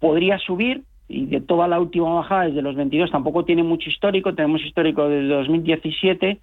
Podría 0.00 0.38
subir 0.38 0.82
y 1.06 1.26
de 1.26 1.40
toda 1.40 1.68
la 1.68 1.78
última 1.78 2.12
bajada 2.14 2.46
desde 2.46 2.62
los 2.62 2.74
22 2.74 3.12
tampoco 3.12 3.44
tiene 3.44 3.62
mucho 3.62 3.88
histórico, 3.88 4.34
tenemos 4.34 4.60
histórico 4.62 5.08
desde 5.08 5.28
2017 5.28 6.40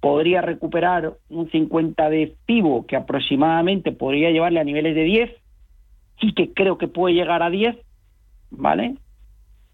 podría 0.00 0.40
recuperar 0.40 1.14
un 1.28 1.50
50 1.50 2.10
de 2.10 2.34
pivo 2.46 2.86
que 2.86 2.96
aproximadamente 2.96 3.92
podría 3.92 4.30
llevarle 4.30 4.60
a 4.60 4.64
niveles 4.64 4.94
de 4.94 5.04
10, 5.04 5.30
sí 6.20 6.32
que 6.32 6.52
creo 6.52 6.78
que 6.78 6.88
puede 6.88 7.14
llegar 7.14 7.42
a 7.42 7.50
10, 7.50 7.76
¿vale? 8.50 8.96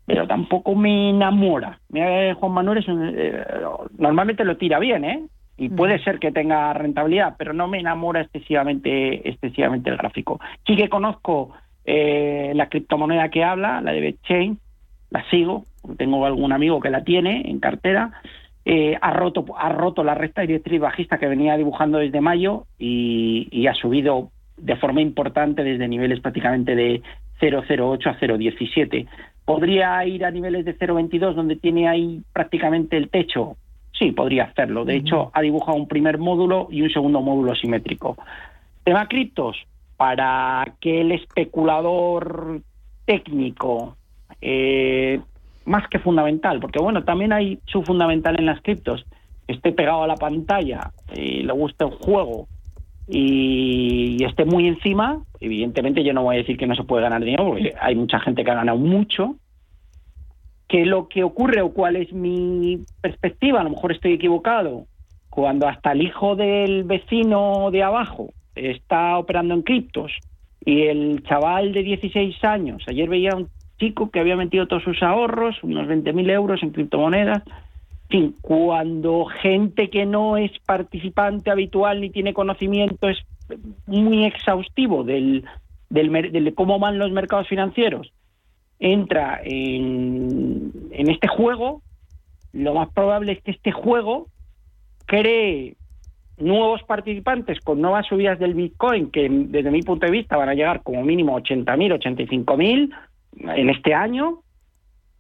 Pero 0.07 0.27
tampoco 0.27 0.75
me 0.75 1.11
enamora. 1.11 1.79
Mira, 1.89 2.35
Juan 2.35 2.53
Manuel 2.53 2.79
es 2.79 2.87
eh, 2.89 3.45
normalmente 3.99 4.45
lo 4.45 4.57
tira 4.57 4.79
bien, 4.79 5.05
¿eh? 5.05 5.23
Y 5.57 5.69
puede 5.69 6.03
ser 6.03 6.19
que 6.19 6.33
tenga 6.33 6.73
rentabilidad, 6.73 7.37
pero 7.39 7.53
no 7.53 7.69
me 7.69 7.79
enamora 7.79 8.23
excesivamente, 8.23 9.29
excesivamente 9.29 9.91
el 9.91 9.97
gráfico. 9.97 10.41
Sí 10.67 10.77
que 10.77 10.89
conozco 10.89 11.53
eh, 11.85 12.53
la 12.55 12.69
criptomoneda 12.69 13.29
que 13.29 13.45
habla, 13.45 13.81
la 13.81 13.93
de 13.93 14.01
BitChain, 14.01 14.59
la 15.11 15.25
sigo, 15.31 15.65
tengo 15.99 16.25
algún 16.25 16.53
amigo 16.53 16.81
que 16.81 16.91
la 16.91 17.05
tiene 17.05 17.43
en 17.49 17.61
cartera, 17.61 18.13
eh, 18.65 18.97
ha, 19.01 19.13
roto, 19.13 19.45
ha 19.59 19.71
roto 19.71 20.05
la 20.05 20.15
recta 20.15 20.43
directriz 20.43 20.81
bajista 20.81 21.19
que 21.19 21.27
venía 21.27 21.57
dibujando 21.57 21.99
desde 21.99 22.21
mayo 22.21 22.67
y, 22.79 23.67
ha 23.67 23.75
subido 23.75 24.31
de 24.57 24.77
forma 24.77 25.01
importante 25.01 25.65
desde 25.65 25.89
niveles 25.89 26.21
prácticamente 26.21 26.77
de 26.77 27.03
0,08 27.41 28.07
a 28.07 28.21
0,17. 28.21 29.07
¿Podría 29.45 30.05
ir 30.07 30.25
a 30.25 30.31
niveles 30.31 30.65
de 30.65 30.79
0,22 30.79 31.35
donde 31.35 31.57
tiene 31.57 31.89
ahí 31.89 32.23
prácticamente 32.33 32.97
el 32.97 33.11
techo? 33.11 33.57
Sí, 33.99 34.13
podría 34.13 34.45
hacerlo. 34.45 34.85
De 34.85 34.97
hecho, 34.97 35.31
ha 35.35 35.43
dibujado 35.43 35.77
un 35.77 35.89
primer 35.89 36.19
módulo 36.19 36.69
y 36.71 36.83
un 36.83 36.91
segundo 36.91 37.21
módulo 37.21 37.55
simétrico. 37.55 38.17
Tema 38.85 39.07
criptos, 39.07 39.57
para 39.97 40.75
que 40.81 41.01
el 41.01 41.13
especulador 41.13 42.61
técnico 43.05 43.97
eh, 44.41 45.21
más 45.65 45.89
que 45.89 45.99
fundamental, 45.99 46.59
porque 46.61 46.81
bueno, 46.81 47.05
también 47.05 47.33
hay 47.33 47.59
su 47.67 47.83
fundamental 47.83 48.37
en 48.39 48.47
las 48.47 48.61
criptos, 48.63 49.05
esté 49.47 49.73
pegado 49.73 50.03
a 50.03 50.09
la 50.09 50.17
pantalla, 50.17 50.91
y 51.15 51.43
le 51.43 51.53
guste 51.53 51.85
el 51.85 51.91
juego 51.91 52.49
y, 53.15 54.25
esté 54.25 54.47
muy 54.47 54.67
encima, 54.67 55.23
evidentemente 55.39 56.03
yo 56.03 56.15
no 56.15 56.23
voy 56.23 56.37
a 56.37 56.39
decir 56.39 56.57
que 56.57 56.67
no 56.67 56.75
se 56.75 56.85
puede 56.85 57.03
ganar 57.03 57.23
dinero, 57.23 57.51
porque 57.51 57.75
hay 57.79 57.95
mucha 57.95 58.19
gente 58.21 58.43
que 58.43 58.51
ha 58.51 58.55
ganado 58.55 58.79
mucho, 58.79 59.37
que 60.67 60.87
lo 60.87 61.09
que 61.09 61.23
ocurre 61.23 61.61
o 61.61 61.73
cuál 61.73 61.97
es 61.97 62.13
mi 62.13 62.81
perspectiva, 63.03 63.61
a 63.61 63.65
lo 63.65 63.71
mejor 63.71 63.93
estoy 63.93 64.15
equivocado, 64.15 64.87
cuando 65.29 65.69
hasta 65.69 65.93
el 65.93 66.03
hijo 66.03 66.37
del 66.37 66.85
vecino 66.85 67.71
de 67.71 67.83
abajo 67.83 68.31
está 68.55 69.19
operando 69.19 69.55
en 69.55 69.63
criptos 69.63 70.13
y 70.65 70.83
el 70.83 71.23
chaval 71.25 71.73
de 71.73 71.83
16 71.83 72.43
años, 72.45 72.83
ayer 72.89 73.11
veía 73.11 73.37
un 73.37 73.49
chico 73.79 74.11
que 74.11 74.21
había 74.21 74.37
metido 74.37 74.67
todos 74.69 74.85
sus 74.85 75.03
ahorros, 75.03 75.63
unos 75.63 75.87
20.000 75.87 76.31
euros 76.31 76.63
en 76.63 76.71
criptomonedas. 76.71 77.43
Fin, 78.13 78.37
cuando 78.43 79.25
gente 79.25 79.89
que 79.89 80.05
no 80.05 80.37
es 80.37 80.51
participante 80.67 81.51
habitual 81.51 82.03
ni 82.03 82.11
tiene 82.11 82.35
conocimiento 82.35 83.09
es 83.09 83.17
muy 83.87 84.27
exhaustivo 84.27 85.03
del, 85.03 85.47
de 85.89 86.53
cómo 86.55 86.79
van 86.79 86.99
los 86.99 87.11
mercados 87.11 87.49
financieros, 87.49 88.13
entra 88.79 89.41
en, 89.43 90.73
en 90.91 91.09
este 91.09 91.27
juego, 91.27 91.81
lo 92.53 92.75
más 92.75 92.91
probable 92.91 93.33
es 93.33 93.43
que 93.43 93.53
este 93.53 93.73
juego 93.73 94.27
cree 95.07 95.77
nuevos 96.37 96.83
participantes 96.83 97.61
con 97.61 97.81
nuevas 97.81 98.07
subidas 98.07 98.39
del 98.39 98.53
Bitcoin, 98.53 99.11
que 99.11 99.27
desde 99.31 99.71
mi 99.71 99.81
punto 99.81 100.05
de 100.05 100.13
vista 100.13 100.37
van 100.37 100.51
a 100.51 100.55
llegar 100.55 100.83
como 100.83 101.03
mínimo 101.03 101.35
80.000, 101.41 101.99
85.000, 101.99 102.95
en 103.57 103.71
este 103.71 103.95
año 103.95 104.42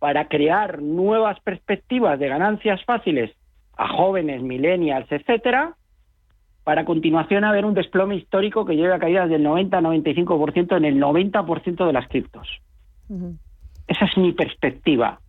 para 0.03 0.27
crear 0.27 0.83
nuevas 0.83 1.39
perspectivas 1.45 2.19
de 2.19 2.27
ganancias 2.27 2.85
fáciles 2.85 3.31
a 3.77 3.87
jóvenes, 3.87 4.43
millennials, 4.43 5.07
etcétera, 5.13 5.77
para 6.65 6.81
a 6.81 6.85
continuación 6.85 7.45
haber 7.45 7.65
un 7.65 7.75
desplome 7.75 8.17
histórico 8.17 8.65
que 8.65 8.75
lleve 8.75 8.93
a 8.93 8.99
caídas 8.99 9.31
del 9.31 9.47
90-95% 9.47 10.77
en 10.77 10.85
el 10.87 11.01
90% 11.01 11.87
de 11.87 11.93
las 11.93 12.09
criptos. 12.09 12.49
Esa 13.87 14.07
es 14.07 14.17
mi 14.17 14.33
perspectiva. 14.33 15.21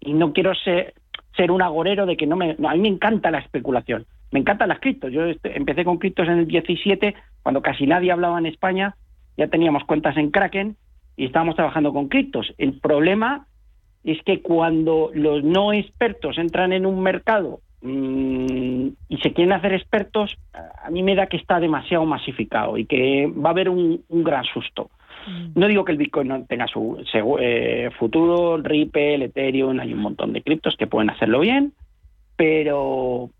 Y 0.00 0.12
no 0.12 0.32
quiero 0.32 0.56
ser, 0.56 0.94
ser 1.36 1.52
un 1.52 1.62
agorero 1.62 2.04
de 2.04 2.16
que 2.16 2.26
no 2.26 2.34
me... 2.34 2.56
a 2.66 2.74
mí 2.74 2.80
me 2.80 2.88
encanta 2.88 3.30
la 3.30 3.38
especulación. 3.38 4.06
Me 4.32 4.40
encantan 4.40 4.70
las 4.70 4.80
criptos. 4.80 5.12
Yo 5.12 5.24
este, 5.24 5.56
empecé 5.56 5.84
con 5.84 5.98
criptos 5.98 6.26
en 6.26 6.38
el 6.38 6.48
17, 6.48 7.14
cuando 7.44 7.62
casi 7.62 7.86
nadie 7.86 8.10
hablaba 8.10 8.40
en 8.40 8.46
España. 8.46 8.96
Ya 9.36 9.46
teníamos 9.46 9.84
cuentas 9.84 10.16
en 10.16 10.32
Kraken 10.32 10.76
y 11.16 11.26
estábamos 11.26 11.54
trabajando 11.54 11.92
con 11.92 12.08
criptos. 12.08 12.52
El 12.58 12.80
problema 12.80 13.46
es 14.06 14.22
que 14.22 14.40
cuando 14.40 15.10
los 15.12 15.42
no 15.42 15.72
expertos 15.72 16.38
entran 16.38 16.72
en 16.72 16.86
un 16.86 17.02
mercado 17.02 17.60
mm, 17.82 18.88
y 19.08 19.16
se 19.18 19.32
quieren 19.32 19.52
hacer 19.52 19.74
expertos, 19.74 20.36
a 20.52 20.88
mí 20.90 21.02
me 21.02 21.16
da 21.16 21.26
que 21.26 21.36
está 21.36 21.58
demasiado 21.58 22.04
masificado 22.06 22.78
y 22.78 22.86
que 22.86 23.26
va 23.26 23.50
a 23.50 23.52
haber 23.52 23.68
un, 23.68 24.04
gran 24.08 24.44
susto. 24.44 24.90
Mm. 25.26 25.58
No 25.58 25.66
digo 25.66 25.84
que 25.84 25.90
el 25.90 25.98
Bitcoin 25.98 26.28
no 26.28 26.44
tenga 26.44 26.68
su, 26.68 27.04
eh, 27.40 27.90
futuro, 27.98 28.58
Ripple, 28.58 29.24
Ethereum, 29.24 29.80
hay 29.80 29.92
un 29.92 30.00
montón 30.00 30.32
de 30.32 30.42
criptos 30.42 30.76
que 30.76 30.86
pueden 30.86 31.10
hacerlo 31.10 31.40
bien, 31.40 31.72
pero 32.36 33.30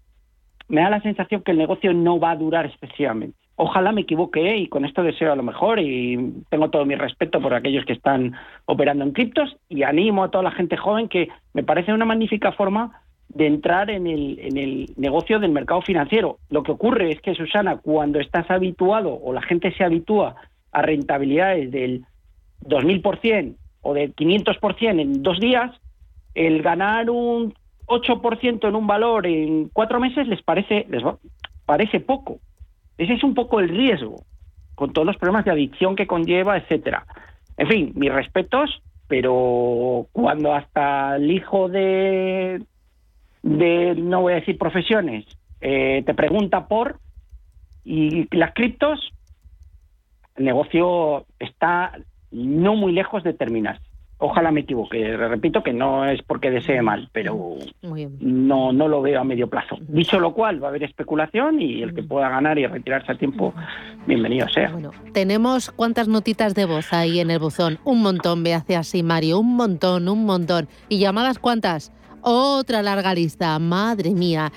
me 0.69 0.81
da 0.81 0.91
la 0.91 1.01
sensación 1.01 1.43
que 1.43 1.53
el 1.53 1.59
negocio 1.59 1.93
no 1.93 2.19
va 2.19 2.33
a 2.33 2.37
durar 2.37 2.67
excesivamente. 2.67 3.39
Ojalá 3.59 3.91
me 3.91 4.03
equivoque 4.03 4.57
y 4.57 4.69
con 4.69 4.85
esto 4.85 5.03
deseo 5.03 5.33
a 5.33 5.37
lo 5.37 5.43
mejor 5.43 5.81
y 5.81 6.43
tengo 6.51 6.69
todo 6.69 6.85
mi 6.85 6.95
respeto 6.95 7.41
por 7.41 7.55
aquellos 7.55 7.87
que 7.87 7.95
están 7.95 8.35
operando 8.67 9.03
en 9.03 9.13
criptos 9.13 9.57
y 9.69 9.83
animo 9.83 10.25
a 10.25 10.31
toda 10.31 10.45
la 10.45 10.51
gente 10.51 10.77
joven 10.77 11.09
que 11.09 11.29
me 11.55 11.63
parece 11.63 11.95
una 11.95 12.05
magnífica 12.05 12.53
forma 12.53 13.01
de 13.29 13.47
entrar 13.47 13.91
en 13.91 14.07
el, 14.07 14.39
en 14.41 14.59
el 14.59 14.93
negocio 14.97 15.39
del 15.39 15.53
mercado 15.53 15.81
financiero. 15.81 16.39
Lo 16.51 16.63
que 16.63 16.73
ocurre 16.73 17.11
es 17.11 17.21
que, 17.21 17.35
Susana, 17.35 17.79
cuando 17.79 18.21
estás 18.21 18.51
habituado 18.51 19.15
o 19.15 19.33
la 19.33 19.43
gente 19.43 19.73
se 19.73 19.85
habitúa 19.85 20.37
a 20.73 20.83
rentabilidades 20.83 21.71
del 21.71 22.05
2.000% 22.63 23.57
o 23.83 23.95
del 23.95 24.15
500% 24.15 25.01
en 25.01 25.23
dos 25.23 25.41
días, 25.41 25.73
el 26.35 26.63
ganar 26.63 27.09
un 27.09 27.55
8% 27.87 28.69
en 28.69 28.75
un 28.75 28.87
valor 28.87 29.27
en 29.27 29.69
cuatro 29.73 30.01
meses 30.01 30.27
les 30.29 30.43
parece, 30.43 30.87
les 30.91 31.03
parece 31.65 32.01
poco. 32.01 32.41
Ese 32.99 33.15
es 33.15 33.25
un 33.25 33.35
poco 33.35 33.61
el 33.61 33.69
riesgo, 33.69 34.25
con 34.75 34.93
todos 34.93 35.07
los 35.07 35.17
problemas 35.17 35.45
de 35.45 35.53
adicción 35.53 35.97
que 35.97 36.07
conlleva, 36.07 36.57
etcétera. 36.57 37.07
En 37.57 37.69
fin, 37.69 37.93
mis 37.95 38.13
respetos, 38.13 38.83
pero 39.09 40.07
cuando 40.13 40.55
hasta 40.55 41.17
el 41.17 41.31
hijo 41.31 41.69
de, 41.69 42.63
de 43.43 43.95
no 43.97 44.23
voy 44.23 44.35
a 44.35 44.37
decir 44.37 44.59
profesiones, 44.59 45.25
eh, 45.61 46.03
te 46.05 46.15
pregunta 46.15 46.67
por 46.69 46.99
y 47.85 48.27
las 48.37 48.53
criptos, 48.53 49.13
el 50.35 50.45
negocio 50.45 51.25
está 51.39 51.93
no 52.33 52.75
muy 52.75 52.93
lejos 52.93 53.23
de 53.23 53.33
terminarse. 53.33 53.87
Ojalá 54.19 54.51
me 54.51 54.61
equivoque. 54.61 55.17
Repito 55.17 55.63
que 55.63 55.73
no 55.73 56.07
es 56.07 56.23
porque 56.23 56.51
desee 56.51 56.81
mal, 56.81 57.11
pero 57.13 57.57
no, 58.21 58.73
no 58.73 58.89
lo 58.89 59.03
veo 59.03 59.21
a 59.21 59.25
medio 59.25 59.49
plazo. 59.49 59.77
Dicho 59.89 60.19
lo 60.19 60.33
cual, 60.33 60.63
va 60.63 60.69
a 60.69 60.71
haber 60.71 60.85
especulación 60.85 61.61
y 61.61 61.83
el 61.83 61.95
que 61.95 62.03
pueda 62.03 62.31
ganar 62.31 62.59
y 62.59 62.67
retirarse 62.67 63.13
a 63.13 63.19
tiempo, 63.19 63.53
bienvenido 64.07 64.49
sea. 64.49 64.71
Bueno, 64.71 64.91
tenemos 65.13 65.71
cuántas 65.71 66.09
notitas 66.09 66.55
de 66.55 66.65
voz 66.65 66.93
ahí 66.95 67.21
en 67.21 67.31
el 67.31 67.39
buzón. 67.39 67.79
Un 67.85 68.03
montón, 68.03 68.43
me 68.43 68.55
hace 68.55 68.77
así 68.77 69.03
Mario, 69.03 69.39
un 69.41 69.55
montón, 69.55 70.09
un 70.09 70.25
montón. 70.25 70.69
¿Y 70.89 70.99
llamadas 70.99 71.39
cuántas? 71.39 71.93
Otra 72.29 72.83
larga 72.83 73.15
lista, 73.15 73.57
madre 73.61 74.11
mía. 74.11 74.53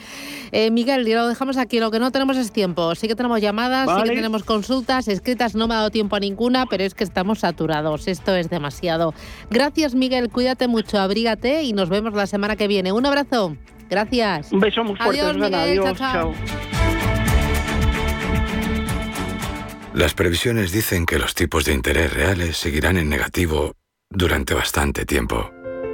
Eh, 0.51 0.71
Miguel, 0.71 1.07
lo 1.07 1.27
dejamos 1.27 1.55
aquí, 1.57 1.79
lo 1.79 1.91
que 1.91 1.99
no 1.99 2.09
tenemos 2.09 2.35
es 2.35 2.51
tiempo. 2.51 2.95
Sí 2.95 3.07
que 3.07 3.13
tenemos 3.15 3.39
llamadas, 3.41 3.87
sí 3.95 4.09
que 4.09 4.15
tenemos 4.15 4.43
consultas 4.43 5.07
escritas, 5.07 5.53
no 5.53 5.67
me 5.67 5.75
ha 5.75 5.77
dado 5.77 5.91
tiempo 5.91 6.15
a 6.15 6.19
ninguna, 6.19 6.65
pero 6.65 6.83
es 6.83 6.95
que 6.95 7.03
estamos 7.03 7.41
saturados, 7.41 8.07
esto 8.07 8.35
es 8.35 8.49
demasiado. 8.49 9.13
Gracias 9.51 9.93
Miguel, 9.93 10.29
cuídate 10.29 10.67
mucho, 10.67 10.97
abrígate 10.97 11.61
y 11.61 11.73
nos 11.73 11.89
vemos 11.89 12.15
la 12.15 12.25
semana 12.25 12.55
que 12.55 12.67
viene. 12.67 12.91
Un 12.91 13.05
abrazo, 13.05 13.55
gracias. 13.87 14.51
Un 14.51 14.61
beso 14.61 14.83
muy 14.83 14.95
fuerte, 14.95 15.21
adiós, 15.21 15.35
Miguel, 15.35 15.53
adiós, 15.53 15.95
chao. 15.95 16.33
Las 19.93 20.15
previsiones 20.15 20.71
dicen 20.71 21.05
que 21.05 21.19
los 21.19 21.35
tipos 21.35 21.65
de 21.65 21.73
interés 21.75 22.11
reales 22.11 22.57
seguirán 22.57 22.97
en 22.97 23.09
negativo 23.09 23.73
durante 24.09 24.55
bastante 24.55 25.05
tiempo. 25.05 25.51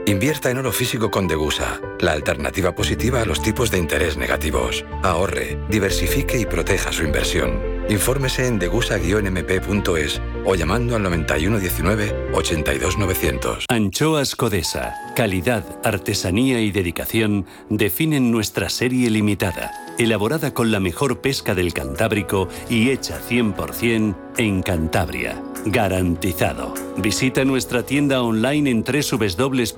Invierta 0.07 0.51
en 0.51 0.59
oro 0.59 0.71
físico 0.71 1.09
con 1.09 1.27
Degusa, 1.27 1.81
la 1.99 2.11
alternativa 2.11 2.75
positiva 2.75 3.21
a 3.21 3.25
los 3.25 3.41
tipos 3.41 3.71
de 3.71 3.79
interés 3.79 4.17
negativos. 4.17 4.85
Ahorre, 5.01 5.57
diversifique 5.67 6.37
y 6.39 6.45
proteja 6.45 6.91
su 6.91 7.03
inversión. 7.03 7.74
Infórmese 7.89 8.47
en 8.47 8.57
degusa-mp.es 8.57 10.21
o 10.43 10.55
llamando 10.55 10.95
al 10.95 11.03
9119 11.03 12.31
82900. 12.33 13.65
Anchoas 13.69 14.35
Codesa. 14.35 14.95
Calidad, 15.15 15.63
artesanía 15.83 16.61
y 16.61 16.71
dedicación 16.71 17.45
definen 17.69 18.31
nuestra 18.31 18.69
serie 18.69 19.11
limitada, 19.11 19.71
elaborada 19.99 20.53
con 20.53 20.71
la 20.71 20.79
mejor 20.79 21.21
pesca 21.21 21.53
del 21.53 21.73
Cantábrico 21.73 22.47
y 22.69 22.89
hecha 22.89 23.19
100% 23.21 24.15
en 24.37 24.63
Cantabria. 24.63 25.41
Garantizado. 25.65 26.73
Visita 26.97 27.45
nuestra 27.45 27.83
tienda 27.83 28.21
online 28.23 28.69
en 28.71 28.83
www.codesa.es. 28.83 29.71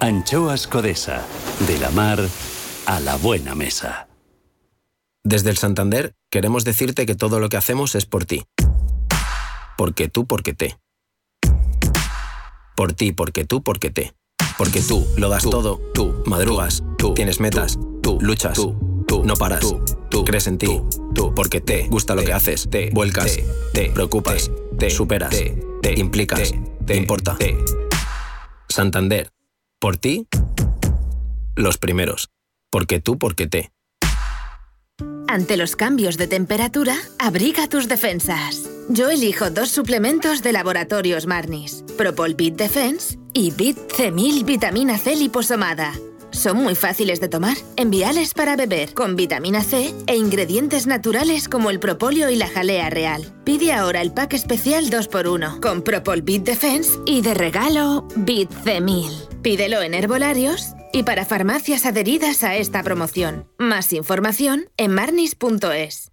Anchoas 0.00 0.66
Codesa. 0.66 1.22
De 1.66 1.78
la 1.78 1.90
mar 1.90 2.20
a 2.86 3.00
la 3.00 3.16
buena 3.16 3.54
mesa. 3.54 4.05
Desde 5.26 5.50
el 5.50 5.56
Santander 5.56 6.14
queremos 6.30 6.64
decirte 6.64 7.04
que 7.04 7.16
todo 7.16 7.40
lo 7.40 7.48
que 7.48 7.56
hacemos 7.56 7.96
es 7.96 8.06
por 8.06 8.24
ti. 8.26 8.44
Porque 9.76 10.08
tú, 10.08 10.24
porque 10.24 10.54
te. 10.54 10.78
Por 12.76 12.92
ti, 12.92 13.10
porque 13.10 13.44
tú, 13.44 13.60
porque 13.60 13.90
te. 13.90 14.14
Porque 14.56 14.80
tú 14.80 15.04
lo 15.16 15.28
das 15.28 15.42
todo, 15.42 15.80
tú 15.92 16.22
madrugas, 16.26 16.84
tú 16.96 17.12
tienes 17.14 17.40
metas, 17.40 17.76
tú 18.04 18.18
luchas, 18.20 18.54
tú, 18.54 19.04
tú 19.08 19.24
no 19.24 19.34
paras, 19.34 19.66
tú 20.10 20.24
crees 20.24 20.46
en 20.46 20.58
ti, 20.58 20.80
tú 21.12 21.34
porque 21.34 21.60
te 21.60 21.88
gusta 21.88 22.14
lo 22.14 22.22
que 22.22 22.32
haces, 22.32 22.68
te 22.70 22.90
vuelcas, 22.90 23.36
te 23.72 23.90
preocupas, 23.90 24.52
te 24.78 24.90
superas, 24.90 25.34
te 25.82 25.98
implicas, 25.98 26.52
te 26.86 26.94
importa. 26.94 27.36
Santander. 28.68 29.32
Por 29.80 29.96
ti, 29.96 30.28
los 31.56 31.78
primeros. 31.78 32.30
Porque 32.70 33.00
tú, 33.00 33.18
porque 33.18 33.48
te. 33.48 33.72
Ante 35.28 35.56
los 35.56 35.74
cambios 35.74 36.16
de 36.16 36.28
temperatura, 36.28 36.96
abriga 37.18 37.68
tus 37.68 37.88
defensas. 37.88 38.70
Yo 38.88 39.10
elijo 39.10 39.50
dos 39.50 39.70
suplementos 39.70 40.42
de 40.42 40.52
laboratorios 40.52 41.26
Marnis, 41.26 41.84
Propol 41.98 42.34
Bit 42.34 42.54
Defense 42.54 43.18
y 43.32 43.50
Bit 43.50 43.76
C1000 43.92 44.44
Vitamina 44.44 44.98
C 44.98 45.16
liposomada. 45.16 45.92
Son 46.36 46.58
muy 46.58 46.74
fáciles 46.74 47.18
de 47.18 47.28
tomar, 47.28 47.56
enviales 47.76 48.34
para 48.34 48.56
beber, 48.56 48.92
con 48.92 49.16
vitamina 49.16 49.62
C 49.62 49.94
e 50.06 50.16
ingredientes 50.16 50.86
naturales 50.86 51.48
como 51.48 51.70
el 51.70 51.80
propóleo 51.80 52.28
y 52.28 52.36
la 52.36 52.46
jalea 52.46 52.90
real. 52.90 53.24
Pide 53.44 53.72
ahora 53.72 54.02
el 54.02 54.12
pack 54.12 54.34
especial 54.34 54.90
2x1 54.90 55.60
con 55.60 55.82
Propol 55.82 56.20
Bit 56.20 56.44
Defense 56.44 56.98
y 57.06 57.22
de 57.22 57.32
regalo 57.32 58.06
Bit 58.16 58.50
C1000. 58.64 59.40
Pídelo 59.40 59.80
en 59.80 59.94
herbolarios 59.94 60.74
y 60.92 61.04
para 61.04 61.24
farmacias 61.24 61.86
adheridas 61.86 62.42
a 62.42 62.54
esta 62.54 62.82
promoción. 62.82 63.48
Más 63.58 63.94
información 63.94 64.68
en 64.76 64.92
marnis.es. 64.92 66.12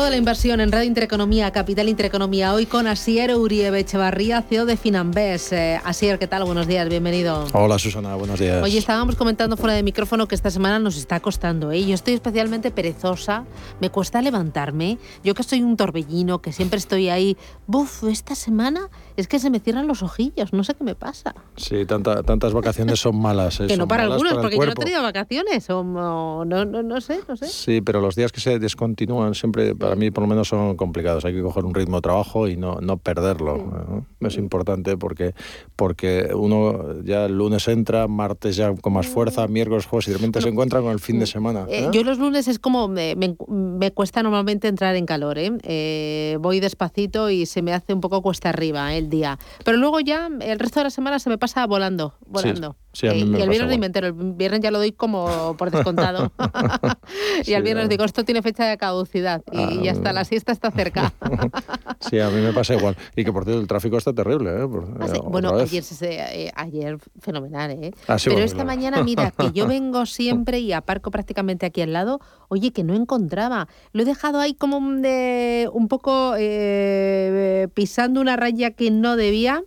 Foro 0.00 0.06
de 0.06 0.12
la 0.12 0.16
Inversión 0.16 0.60
en 0.62 0.72
Radio 0.72 0.86
Intereconomía, 0.86 1.50
Capital 1.50 1.86
Intereconomía, 1.90 2.54
hoy 2.54 2.64
con 2.64 2.86
Asier 2.86 3.36
Uribe 3.36 3.80
Echevarría, 3.80 4.40
CEO 4.40 4.64
de 4.64 4.78
Finambés. 4.78 5.52
Eh, 5.52 5.78
Asier, 5.84 6.18
¿qué 6.18 6.26
tal? 6.26 6.44
Buenos 6.44 6.66
días, 6.66 6.88
bienvenido. 6.88 7.44
Hola 7.52 7.78
Susana, 7.78 8.14
buenos 8.14 8.40
días. 8.40 8.62
Oye, 8.62 8.78
estábamos 8.78 9.14
comentando 9.16 9.58
fuera 9.58 9.74
de 9.74 9.82
micrófono 9.82 10.26
que 10.26 10.34
esta 10.34 10.50
semana 10.50 10.78
nos 10.78 10.96
está 10.96 11.20
costando. 11.20 11.70
¿eh? 11.70 11.84
Yo 11.84 11.94
estoy 11.94 12.14
especialmente 12.14 12.70
perezosa, 12.70 13.44
me 13.82 13.90
cuesta 13.90 14.22
levantarme. 14.22 14.96
Yo 15.22 15.34
que 15.34 15.42
soy 15.42 15.60
un 15.60 15.76
torbellino, 15.76 16.40
que 16.40 16.52
siempre 16.52 16.78
estoy 16.78 17.10
ahí. 17.10 17.36
Buf, 17.66 18.04
esta 18.04 18.34
semana 18.34 18.88
es 19.18 19.28
que 19.28 19.38
se 19.38 19.50
me 19.50 19.60
cierran 19.60 19.86
los 19.86 20.02
ojillos, 20.02 20.54
no 20.54 20.64
sé 20.64 20.74
qué 20.74 20.82
me 20.82 20.94
pasa. 20.94 21.34
Sí, 21.56 21.84
tantas 21.84 22.54
vacaciones 22.54 23.00
son 23.00 23.20
malas. 23.20 23.60
¿eh? 23.60 23.66
que 23.68 23.76
no 23.76 23.86
para 23.86 24.04
algunos, 24.04 24.32
para 24.32 24.40
porque 24.40 24.56
yo 24.56 24.64
no 24.64 24.72
he 24.72 24.76
tenido 24.76 25.02
vacaciones, 25.02 25.68
o 25.68 25.84
no, 25.84 26.46
no, 26.46 26.64
no 26.64 27.00
sé, 27.02 27.20
no 27.28 27.36
sé. 27.36 27.48
Sí, 27.48 27.82
pero 27.82 28.00
los 28.00 28.14
días 28.14 28.32
que 28.32 28.40
se 28.40 28.58
descontinúan 28.58 29.34
siempre 29.34 29.74
para 29.90 29.98
mí 29.98 30.12
por 30.12 30.22
lo 30.22 30.28
menos 30.28 30.46
son 30.46 30.76
complicados. 30.76 31.24
Hay 31.24 31.34
que 31.34 31.42
coger 31.42 31.64
un 31.64 31.74
ritmo 31.74 31.96
de 31.96 32.02
trabajo 32.02 32.46
y 32.46 32.56
no, 32.56 32.76
no 32.80 32.96
perderlo. 32.96 34.04
Es 34.20 34.36
importante 34.36 34.96
porque, 34.96 35.34
porque 35.74 36.30
uno 36.32 37.02
ya 37.02 37.24
el 37.24 37.36
lunes 37.36 37.66
entra, 37.66 38.06
martes 38.06 38.54
ya 38.54 38.72
con 38.76 38.92
más 38.92 39.08
fuerza, 39.08 39.48
miércoles, 39.48 39.86
jueves 39.86 40.06
y 40.06 40.12
de 40.12 40.18
repente 40.18 40.40
se 40.40 40.48
encuentra 40.48 40.80
con 40.80 40.92
el 40.92 41.00
fin 41.00 41.18
de 41.18 41.26
semana. 41.26 41.66
Eh, 41.68 41.88
yo 41.90 42.04
los 42.04 42.20
lunes 42.20 42.46
es 42.46 42.60
como 42.60 42.86
me, 42.86 43.16
me, 43.16 43.90
cuesta 43.90 44.22
normalmente 44.22 44.68
entrar 44.68 44.94
en 44.94 45.06
calor. 45.06 45.38
¿eh? 45.38 45.50
¿eh? 45.64 46.38
voy 46.40 46.60
despacito 46.60 47.30
y 47.30 47.46
se 47.46 47.62
me 47.62 47.72
hace 47.72 47.92
un 47.92 48.00
poco 48.00 48.22
cuesta 48.22 48.50
arriba 48.50 48.94
¿eh? 48.94 48.98
el 48.98 49.10
día. 49.10 49.40
Pero 49.64 49.76
luego 49.76 49.98
ya 49.98 50.28
el 50.40 50.60
resto 50.60 50.78
de 50.78 50.84
la 50.84 50.90
semana 50.90 51.18
se 51.18 51.30
me 51.30 51.36
pasa 51.36 51.66
volando, 51.66 52.14
volando. 52.28 52.76
Sí, 52.89 52.89
a 53.02 53.12
mí 53.12 53.18
y 53.20 53.40
el 53.40 53.48
viernes 53.48 53.78
me 53.78 53.86
entero, 53.86 54.08
el 54.08 54.12
viernes 54.12 54.60
ya 54.60 54.70
lo 54.70 54.78
doy 54.78 54.92
como 54.92 55.56
por 55.56 55.70
descontado. 55.70 56.32
y 57.46 57.54
al 57.54 57.62
viernes 57.62 57.88
digo, 57.88 58.04
esto 58.04 58.24
tiene 58.24 58.42
fecha 58.42 58.66
de 58.66 58.76
caducidad 58.76 59.42
y 59.52 59.58
ah, 59.58 59.70
ya 59.82 59.92
está, 59.92 60.12
la 60.12 60.24
siesta 60.24 60.52
está 60.52 60.70
cerca. 60.70 61.12
sí, 62.00 62.18
a 62.18 62.28
mí 62.30 62.40
me 62.40 62.52
pasa 62.52 62.74
igual. 62.74 62.96
Y 63.14 63.24
que 63.24 63.32
por 63.32 63.44
cierto, 63.44 63.60
el 63.60 63.68
tráfico 63.68 63.96
está 63.96 64.12
terrible. 64.12 64.50
¿eh? 64.50 64.68
Ah, 65.00 65.06
eh 65.06 65.20
bueno, 65.24 65.54
ayer, 65.54 65.84
eh, 66.02 66.50
ayer 66.54 66.98
fenomenal, 67.20 67.70
¿eh? 67.70 67.92
Ah, 68.08 68.16
Pero 68.22 68.40
esta 68.40 68.64
mañana, 68.64 69.02
mira, 69.02 69.30
que 69.30 69.52
yo 69.52 69.66
vengo 69.68 70.06
siempre 70.06 70.58
y 70.58 70.72
aparco 70.72 71.10
prácticamente 71.10 71.66
aquí 71.66 71.82
al 71.82 71.92
lado, 71.92 72.20
oye, 72.48 72.72
que 72.72 72.82
no 72.82 72.94
encontraba. 72.94 73.68
Lo 73.92 74.02
he 74.02 74.04
dejado 74.04 74.40
ahí 74.40 74.54
como 74.54 74.78
un, 74.78 75.02
de, 75.02 75.68
un 75.72 75.88
poco 75.88 76.34
eh, 76.38 77.68
pisando 77.74 78.20
una 78.20 78.36
raya 78.36 78.72
que 78.72 78.90
no 78.90 79.16
debía. 79.16 79.62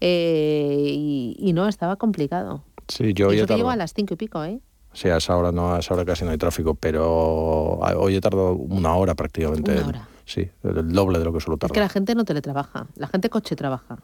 Y, 0.00 1.52
no, 1.54 1.68
estaba 1.68 1.96
complicado. 1.96 2.64
Sí, 2.88 3.12
yo 3.14 3.30
Eso 3.30 3.46
te 3.46 3.56
llevo 3.56 3.70
a 3.70 3.76
las 3.76 3.92
cinco 3.94 4.14
y 4.14 4.16
pico, 4.16 4.42
¿eh? 4.44 4.60
Sí, 4.92 5.08
a 5.08 5.18
esa 5.18 5.36
hora 5.36 5.52
no, 5.52 5.74
a 5.74 5.78
esa 5.78 5.94
hora 5.94 6.04
casi 6.04 6.24
no 6.24 6.32
hay 6.32 6.38
tráfico, 6.38 6.74
pero 6.74 7.78
hoy 7.78 8.16
he 8.16 8.20
tardado 8.20 8.54
una 8.54 8.94
hora 8.96 9.14
prácticamente. 9.14 9.72
Una 9.72 9.86
hora. 9.86 10.08
Sí, 10.24 10.48
el 10.64 10.92
doble 10.92 11.18
de 11.18 11.24
lo 11.24 11.32
que 11.32 11.40
suelo 11.40 11.58
tardar. 11.58 11.72
Es 11.72 11.74
que 11.74 11.80
la 11.80 11.88
gente 11.88 12.14
no 12.14 12.24
teletrabaja, 12.24 12.86
la 12.96 13.06
gente 13.08 13.30
coche 13.30 13.56
trabaja. 13.56 13.98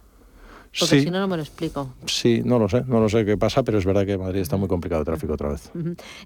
Porque 0.78 1.00
si 1.00 1.10
no, 1.10 1.20
no 1.20 1.28
me 1.28 1.36
lo 1.36 1.42
explico. 1.42 1.94
Sí, 2.06 2.42
no 2.44 2.58
lo 2.58 2.68
sé, 2.68 2.82
no 2.86 3.00
lo 3.00 3.08
sé 3.08 3.24
qué 3.24 3.36
pasa, 3.36 3.62
pero 3.62 3.78
es 3.78 3.84
verdad 3.84 4.04
que 4.04 4.18
Madrid 4.18 4.40
está 4.40 4.56
muy 4.56 4.68
complicado 4.68 5.00
el 5.00 5.06
tráfico 5.06 5.32
otra 5.34 5.48
vez. 5.48 5.70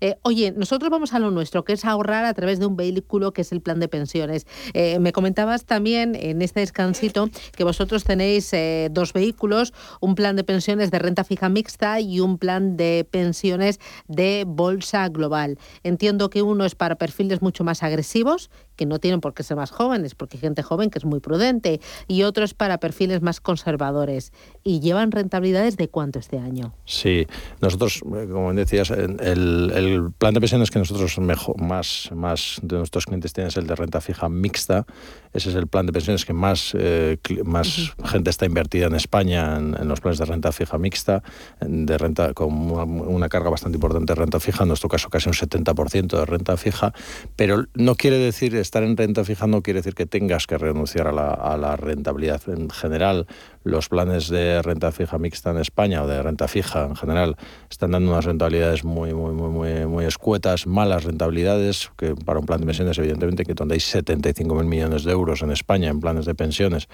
Eh, 0.00 0.16
oye, 0.22 0.52
nosotros 0.52 0.90
vamos 0.90 1.12
a 1.12 1.18
lo 1.18 1.30
nuestro, 1.30 1.64
que 1.64 1.72
es 1.72 1.84
ahorrar 1.84 2.24
a 2.24 2.34
través 2.34 2.58
de 2.58 2.66
un 2.66 2.76
vehículo, 2.76 3.32
que 3.32 3.42
es 3.42 3.52
el 3.52 3.60
plan 3.60 3.80
de 3.80 3.88
pensiones. 3.88 4.46
Eh, 4.74 4.98
me 4.98 5.12
comentabas 5.12 5.64
también 5.64 6.14
en 6.14 6.42
este 6.42 6.60
descansito 6.60 7.28
que 7.56 7.64
vosotros 7.64 8.04
tenéis 8.04 8.52
eh, 8.52 8.88
dos 8.90 9.12
vehículos, 9.12 9.72
un 10.00 10.14
plan 10.14 10.36
de 10.36 10.44
pensiones 10.44 10.90
de 10.90 10.98
renta 10.98 11.24
fija 11.24 11.48
mixta 11.48 12.00
y 12.00 12.20
un 12.20 12.38
plan 12.38 12.76
de 12.76 13.06
pensiones 13.10 13.78
de 14.08 14.44
bolsa 14.46 15.08
global. 15.08 15.58
Entiendo 15.82 16.30
que 16.30 16.42
uno 16.42 16.64
es 16.64 16.74
para 16.74 16.96
perfiles 16.96 17.42
mucho 17.42 17.64
más 17.64 17.82
agresivos, 17.82 18.50
que 18.80 18.86
no 18.86 18.98
tienen 18.98 19.20
por 19.20 19.34
qué 19.34 19.42
ser 19.42 19.58
más 19.58 19.70
jóvenes, 19.70 20.14
porque 20.14 20.38
hay 20.38 20.40
gente 20.40 20.62
joven 20.62 20.88
que 20.88 20.98
es 20.98 21.04
muy 21.04 21.20
prudente, 21.20 21.82
y 22.08 22.22
otro 22.22 22.44
es 22.44 22.54
para 22.54 22.78
perfiles 22.78 23.20
más 23.20 23.38
conservadores 23.38 24.32
y 24.64 24.80
llevan 24.80 25.12
rentabilidades 25.12 25.76
de 25.76 25.88
cuánto 25.88 26.18
este 26.18 26.38
año. 26.38 26.72
Sí, 26.86 27.26
nosotros, 27.60 28.00
eh, 28.16 28.26
como 28.32 28.54
decías, 28.54 28.88
el, 28.88 30.12
plan 30.16 30.32
de 30.32 30.40
pensiones 30.40 30.70
que 30.70 30.78
nosotros 30.78 31.18
mejor, 31.18 31.60
más, 31.60 32.08
más 32.14 32.58
de 32.62 32.78
nuestros 32.78 33.04
clientes 33.04 33.34
tienen 33.34 33.48
es 33.48 33.58
el 33.58 33.66
de 33.66 33.74
renta 33.74 34.00
fija 34.00 34.30
mixta. 34.30 34.86
Ese 35.34 35.50
es 35.50 35.56
el 35.56 35.66
plan 35.66 35.84
de 35.84 35.92
pensiones 35.92 36.24
que 36.24 36.32
más, 36.32 36.74
eh, 36.74 37.18
más 37.44 37.92
gente 38.06 38.30
está 38.30 38.46
invertida 38.46 38.86
en 38.86 38.94
España 38.94 39.58
en, 39.58 39.88
los 39.88 40.00
planes 40.00 40.18
de 40.18 40.24
renta 40.24 40.52
fija 40.52 40.78
mixta, 40.78 41.22
de 41.60 41.98
renta 41.98 42.32
con 42.32 42.70
una, 42.70 43.28
carga 43.28 43.50
bastante 43.50 43.76
importante 43.76 44.14
de 44.14 44.18
renta 44.18 44.40
fija, 44.40 44.64
en 44.64 44.68
nuestro 44.68 44.88
caso 44.88 45.10
casi 45.10 45.28
un 45.28 45.34
70% 45.34 46.18
de 46.18 46.24
renta 46.24 46.56
fija, 46.56 46.94
pero 47.36 47.66
no 47.74 47.94
quiere 47.94 48.16
decir 48.16 48.54
estar 48.70 48.84
en 48.84 48.96
renta 48.96 49.24
fija 49.24 49.48
no 49.48 49.62
quiere 49.62 49.80
decir 49.80 49.94
que 49.96 50.06
tengas 50.06 50.46
que 50.46 50.56
renunciar 50.56 51.08
a 51.08 51.12
la, 51.12 51.34
a 51.34 51.56
la 51.56 51.74
rentabilidad 51.74 52.40
en 52.46 52.70
general. 52.70 53.26
Los 53.64 53.88
planes 53.88 54.28
de 54.28 54.62
renta 54.62 54.92
fija 54.92 55.18
mixta 55.18 55.50
en 55.50 55.58
España 55.58 56.04
o 56.04 56.06
de 56.06 56.22
renta 56.22 56.46
fija 56.46 56.84
en 56.84 56.94
general 56.94 57.36
están 57.68 57.90
dando 57.90 58.12
unas 58.12 58.24
rentabilidades 58.24 58.84
muy, 58.84 59.12
muy, 59.12 59.32
muy, 59.34 59.50
muy, 59.50 59.86
muy 59.86 60.04
escuetas, 60.04 60.68
malas 60.68 61.02
rentabilidades, 61.02 61.90
que 61.96 62.14
para 62.14 62.38
un 62.38 62.46
plan 62.46 62.60
de 62.60 62.66
pensiones, 62.66 62.96
evidentemente, 62.98 63.44
que 63.44 63.54
donde 63.54 63.74
hay 63.74 63.80
75.000 63.80 64.64
millones 64.64 65.02
de 65.02 65.10
euros 65.10 65.42
en 65.42 65.50
España 65.50 65.90
en 65.90 65.98
planes 65.98 66.24
de 66.24 66.36
pensiones, 66.36 66.88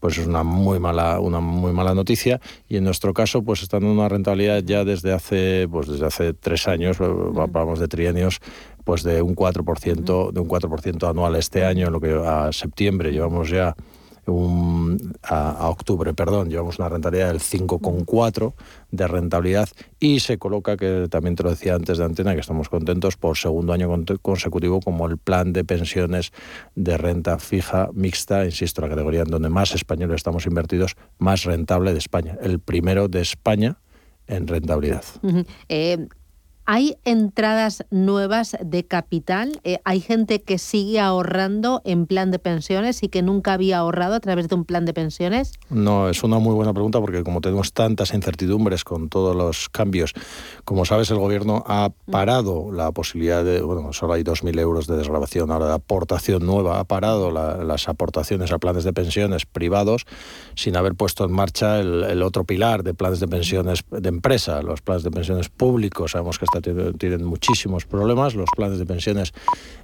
pues 0.00 0.18
es 0.18 0.26
una 0.26 0.42
muy 0.42 0.78
mala, 0.78 1.18
una 1.18 1.40
muy 1.40 1.72
mala 1.72 1.94
noticia. 1.94 2.42
Y 2.68 2.76
en 2.76 2.84
nuestro 2.84 3.14
caso, 3.14 3.42
pues 3.42 3.62
están 3.62 3.80
dando 3.80 3.94
una 3.94 4.08
rentabilidad 4.10 4.62
ya 4.62 4.84
desde 4.84 5.12
hace, 5.12 5.66
pues 5.70 5.88
desde 5.88 6.04
hace 6.04 6.34
tres 6.34 6.68
años, 6.68 6.98
vamos 7.00 7.78
de 7.78 7.88
trienios, 7.88 8.40
pues 8.84 9.02
de 9.02 9.22
un 9.22 9.34
4%, 9.34 10.32
de 10.32 10.40
un 10.40 10.48
4% 10.48 11.08
anual 11.08 11.36
este 11.36 11.64
año, 11.64 11.86
en 11.86 11.92
lo 11.92 12.00
que 12.00 12.12
a 12.12 12.52
septiembre 12.52 13.12
llevamos 13.12 13.50
ya 13.50 13.74
a, 15.22 15.68
octubre, 15.68 16.14
perdón, 16.14 16.48
llevamos 16.48 16.78
una 16.78 16.88
rentabilidad 16.88 17.28
del 17.28 17.40
5,4 17.40 18.54
de 18.90 19.06
rentabilidad 19.08 19.68
y 19.98 20.20
se 20.20 20.38
coloca, 20.38 20.76
que 20.76 21.08
también 21.10 21.34
te 21.34 21.42
lo 21.42 21.50
decía 21.50 21.74
antes 21.74 21.98
de 21.98 22.04
antena, 22.04 22.34
que 22.34 22.40
estamos 22.40 22.68
contentos 22.68 23.16
por 23.16 23.36
segundo 23.36 23.72
año 23.72 23.88
consecutivo 24.22 24.80
como 24.80 25.06
el 25.06 25.18
plan 25.18 25.52
de 25.52 25.64
pensiones 25.64 26.32
de 26.76 26.96
renta 26.98 27.38
fija 27.38 27.90
mixta, 27.92 28.44
insisto, 28.44 28.80
la 28.82 28.88
categoría 28.88 29.22
en 29.22 29.30
donde 29.30 29.48
más 29.48 29.74
españoles 29.74 30.16
estamos 30.16 30.46
invertidos, 30.46 30.96
más 31.18 31.42
rentable 31.44 31.92
de 31.92 31.98
España, 31.98 32.38
el 32.42 32.60
primero 32.60 33.08
de 33.08 33.22
España 33.22 33.78
en 34.28 34.46
rentabilidad 34.46 35.04
¿Hay 36.74 36.96
entradas 37.04 37.84
nuevas 37.90 38.56
de 38.58 38.86
capital? 38.86 39.60
Eh, 39.62 39.80
¿Hay 39.84 40.00
gente 40.00 40.40
que 40.40 40.56
sigue 40.56 41.00
ahorrando 41.00 41.82
en 41.84 42.06
plan 42.06 42.30
de 42.30 42.38
pensiones 42.38 43.02
y 43.02 43.10
que 43.10 43.20
nunca 43.20 43.52
había 43.52 43.76
ahorrado 43.76 44.14
a 44.14 44.20
través 44.20 44.48
de 44.48 44.54
un 44.54 44.64
plan 44.64 44.86
de 44.86 44.94
pensiones? 44.94 45.52
No, 45.68 46.08
es 46.08 46.22
una 46.22 46.38
muy 46.38 46.54
buena 46.54 46.72
pregunta 46.72 46.98
porque 46.98 47.24
como 47.24 47.42
tenemos 47.42 47.74
tantas 47.74 48.14
incertidumbres 48.14 48.84
con 48.84 49.10
todos 49.10 49.36
los 49.36 49.68
cambios, 49.68 50.14
como 50.64 50.86
sabes, 50.86 51.10
el 51.10 51.18
gobierno 51.18 51.62
ha 51.66 51.90
parado 52.10 52.72
la 52.72 52.90
posibilidad 52.90 53.44
de, 53.44 53.60
bueno, 53.60 53.92
solo 53.92 54.14
hay 54.14 54.22
2.000 54.22 54.58
euros 54.58 54.86
de 54.86 54.96
desgrabación 54.96 55.50
ahora 55.50 55.66
de 55.66 55.74
aportación 55.74 56.46
nueva, 56.46 56.80
ha 56.80 56.84
parado 56.84 57.30
las 57.30 57.86
aportaciones 57.86 58.50
a 58.50 58.56
planes 58.56 58.84
de 58.84 58.94
pensiones 58.94 59.44
privados 59.44 60.06
sin 60.54 60.74
haber 60.78 60.94
puesto 60.94 61.26
en 61.26 61.32
marcha 61.32 61.80
el, 61.80 62.22
otro 62.22 62.44
pilar 62.44 62.82
de 62.82 62.94
planes 62.94 63.20
de 63.20 63.28
pensiones 63.28 63.84
de 63.90 64.08
empresa, 64.08 64.62
los 64.62 64.80
planes 64.80 65.02
de 65.02 65.10
pensiones 65.10 65.50
públicos. 65.50 66.12
Sabemos 66.12 66.38
que 66.38 66.46
tienen 66.62 67.24
muchísimos 67.24 67.84
problemas, 67.84 68.34
los 68.34 68.48
planes 68.56 68.78
de 68.78 68.86
pensiones 68.86 69.32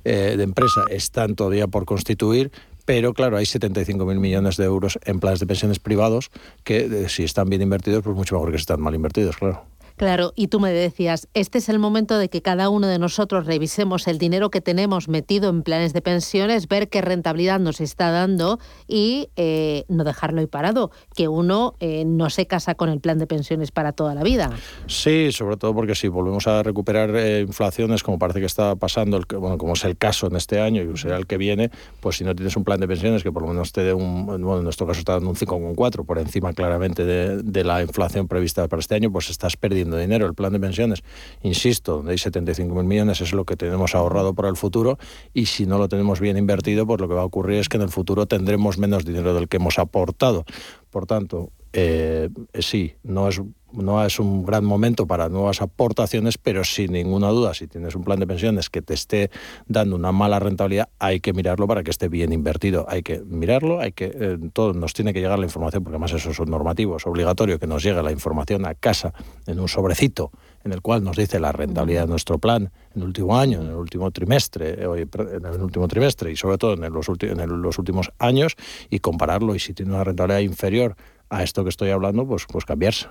eh, 0.05 0.35
de 0.37 0.43
empresa 0.43 0.83
están 0.91 1.35
todavía 1.35 1.67
por 1.67 1.85
constituir, 1.85 2.51
pero 2.85 3.13
claro, 3.13 3.37
hay 3.37 3.45
75.000 3.45 4.19
millones 4.19 4.57
de 4.57 4.65
euros 4.65 4.99
en 5.05 5.21
planes 5.21 5.41
de 5.41 5.47
pensiones 5.47 5.79
privados 5.79 6.31
que 6.65 6.87
eh, 6.87 7.09
si 7.09 7.25
están 7.25 7.51
bien 7.51 7.61
invertidos, 7.61 8.03
pues 8.03 8.17
mucho 8.17 8.37
mejor 8.37 8.51
que 8.51 8.59
si 8.59 8.63
están 8.63 8.81
mal 8.81 8.95
invertidos, 8.95 9.37
claro. 9.37 9.65
Claro, 9.99 10.33
y 10.37 10.47
tú 10.47 10.61
me 10.61 10.71
decías, 10.71 11.29
este 11.35 11.59
es 11.59 11.69
el 11.69 11.81
momento 11.81 12.19
de 12.19 12.29
que 12.29 12.41
cada 12.41 12.69
uno 12.69 12.87
de 12.87 13.01
nosotros 13.01 13.47
revisemos 13.47 14.07
el 14.07 14.19
dinero 14.19 14.49
que 14.49 14.61
tenemos 14.61 15.09
metido 15.09 15.51
en 15.51 15.65
planes 15.65 15.93
de 15.93 16.01
pensiones, 16.01 16.69
ver 16.69 16.89
qué 16.89 17.01
rentabilidad 17.01 17.59
nos 17.59 17.81
está 17.81 18.13
dando 18.13 18.61
y 18.87 19.29
eh, 19.35 19.85
no 19.89 20.05
dejarlo 20.05 20.39
ahí 20.39 20.47
parado, 20.47 20.93
que 21.17 21.27
uno 21.27 21.75
eh, 21.81 22.05
no 22.05 22.31
se 22.31 22.47
casa 22.47 22.77
con 22.77 22.91
el 22.91 23.01
plan 23.01 23.19
de 23.19 23.27
pensiones 23.27 23.73
para 23.73 23.91
toda 23.91 24.15
la 24.15 24.23
vida. 24.23 24.51
Sí, 24.87 25.33
sobre 25.33 25.57
todo 25.57 25.75
porque 25.75 25.97
si 25.97 26.07
volvemos 26.07 26.47
a 26.47 26.63
recuperar 26.63 27.11
eh, 27.17 27.41
inflaciones, 27.41 28.05
como 28.05 28.21
parece 28.21 28.39
que 28.39 28.47
está 28.47 28.77
pasando, 28.77 29.17
el, 29.17 29.25
bueno, 29.37 29.59
como 29.59 29.73
es 29.73 29.85
el 29.85 29.97
caso 29.99 30.29
en 30.29 30.37
este 30.37 30.61
año 30.61 30.81
y 30.81 30.97
será 30.97 31.17
el 31.17 31.27
que 31.27 31.39
viene, 31.39 31.73
pues 31.99 32.19
si 32.19 32.25
no 32.25 32.37
tienes 32.37 32.57
un 32.57 32.63
plan 32.63 32.79
de 32.79 32.87
pensiones 32.87 33.25
que 33.25 33.33
por 33.33 33.43
lo 33.43 33.49
menos 33.49 33.73
te 33.73 33.83
dé 33.83 33.93
un, 33.93 34.27
bueno, 34.27 34.59
en 34.59 34.63
nuestro 34.63 34.87
caso 34.87 35.01
está 35.01 35.15
dando 35.15 35.31
un 35.31 35.35
5,4 35.35 36.07
por 36.07 36.19
encima 36.21 36.53
claramente 36.53 37.05
de, 37.05 37.43
de 37.43 37.65
la 37.65 37.83
inflación 37.83 38.29
prevista 38.29 38.69
para 38.69 38.79
este 38.79 38.95
año, 38.95 39.11
pues 39.11 39.29
estás 39.29 39.57
perdiendo 39.57 39.88
de 39.97 40.03
dinero. 40.03 40.27
El 40.27 40.35
plan 40.35 40.53
de 40.53 40.61
pensiones, 40.61 41.03
insisto, 41.43 42.03
de 42.03 42.15
75.000 42.15 42.85
millones 42.85 43.21
es 43.21 43.33
lo 43.33 43.45
que 43.45 43.57
tenemos 43.57 43.95
ahorrado 43.95 44.35
para 44.35 44.49
el 44.49 44.57
futuro 44.57 44.99
y 45.35 45.47
si 45.47 45.67
no 45.67 45.79
lo 45.79 45.89
tenemos 45.89 46.21
bien 46.21 46.37
invertido, 46.37 46.87
pues 46.87 47.01
lo 47.01 47.09
que 47.09 47.15
va 47.15 47.23
a 47.23 47.27
ocurrir 47.27 47.59
es 47.59 47.69
que 47.69 47.77
en 47.77 47.83
el 47.83 47.91
futuro 47.91 48.27
tendremos 48.27 48.79
menos 48.79 49.05
dinero 49.05 49.35
del 49.35 49.49
que 49.49 49.57
hemos 49.57 49.79
aportado. 49.79 50.45
Por 50.91 51.07
tanto, 51.07 51.51
eh, 51.73 52.29
sí, 52.59 52.95
no 53.03 53.29
es 53.29 53.41
no 53.73 54.05
es 54.05 54.19
un 54.19 54.45
gran 54.45 54.65
momento 54.65 55.07
para 55.07 55.29
nuevas 55.29 55.61
aportaciones, 55.61 56.39
pero 56.39 56.65
sin 56.65 56.93
ninguna 56.93 57.29
duda, 57.29 57.55
si 57.55 57.67
tienes 57.67 57.95
un 57.95 58.05
plan 58.05 58.19
de 58.19 58.27
pensiones 58.27 58.71
que 58.71 58.83
te 58.83 58.95
esté 58.95 59.31
dando 59.67 59.97
una 59.97 60.13
mala 60.13 60.39
rentabilidad, 60.39 60.89
hay 60.99 61.21
que 61.21 61.33
mirarlo 61.33 61.67
para 61.67 61.83
que 61.83 61.91
esté 61.91 62.09
bien 62.09 62.33
invertido. 62.33 62.87
Hay 62.89 63.03
que 63.03 63.21
mirarlo, 63.21 63.81
hay 63.81 63.93
que 63.93 64.11
eh, 64.15 64.39
todo 64.53 64.73
nos 64.73 64.95
tiene 64.95 65.13
que 65.13 65.21
llegar 65.21 65.39
la 65.39 65.45
información, 65.45 65.85
porque 65.85 65.97
además 65.97 66.13
eso 66.13 66.31
es 66.31 66.49
normativo, 66.49 66.97
es 66.97 67.07
obligatorio 67.07 67.59
que 67.59 67.67
nos 67.67 67.83
llegue 67.83 68.03
la 68.03 68.13
información 68.13 68.67
a 68.67 68.75
casa 68.75 69.13
en 69.47 69.61
un 69.61 69.69
sobrecito 69.69 70.31
en 70.65 70.73
el 70.73 70.83
cual 70.83 71.05
nos 71.05 71.17
dice 71.17 71.41
la 71.41 71.53
rentabilidad 71.53 72.03
de 72.03 72.09
nuestro 72.09 72.39
plan 72.39 72.71
en 72.95 73.03
el 73.03 73.09
último 73.09 73.39
año, 73.39 73.61
en 73.61 73.69
el 73.69 73.75
último 73.75 74.11
trimestre, 74.11 74.83
en 74.83 75.47
el 75.47 75.63
último 75.63 75.89
trimestre 75.89 76.33
y 76.33 76.37
sobre 76.37 76.59
todo 76.59 76.75
en 76.75 76.93
los, 76.93 77.09
en 77.21 77.63
los 77.63 77.79
últimos 77.79 78.11
años 78.19 78.55
y 78.91 78.99
compararlo 78.99 79.55
y 79.55 79.61
si 79.61 79.73
tiene 79.73 79.93
una 79.93 80.05
rentabilidad 80.05 80.41
inferior 80.41 80.97
a 81.31 81.43
esto 81.43 81.63
que 81.63 81.71
estoy 81.71 81.91
hablando, 81.91 82.27
pues, 82.27 82.47
pues 82.51 82.65
cambiarse. 82.65 83.09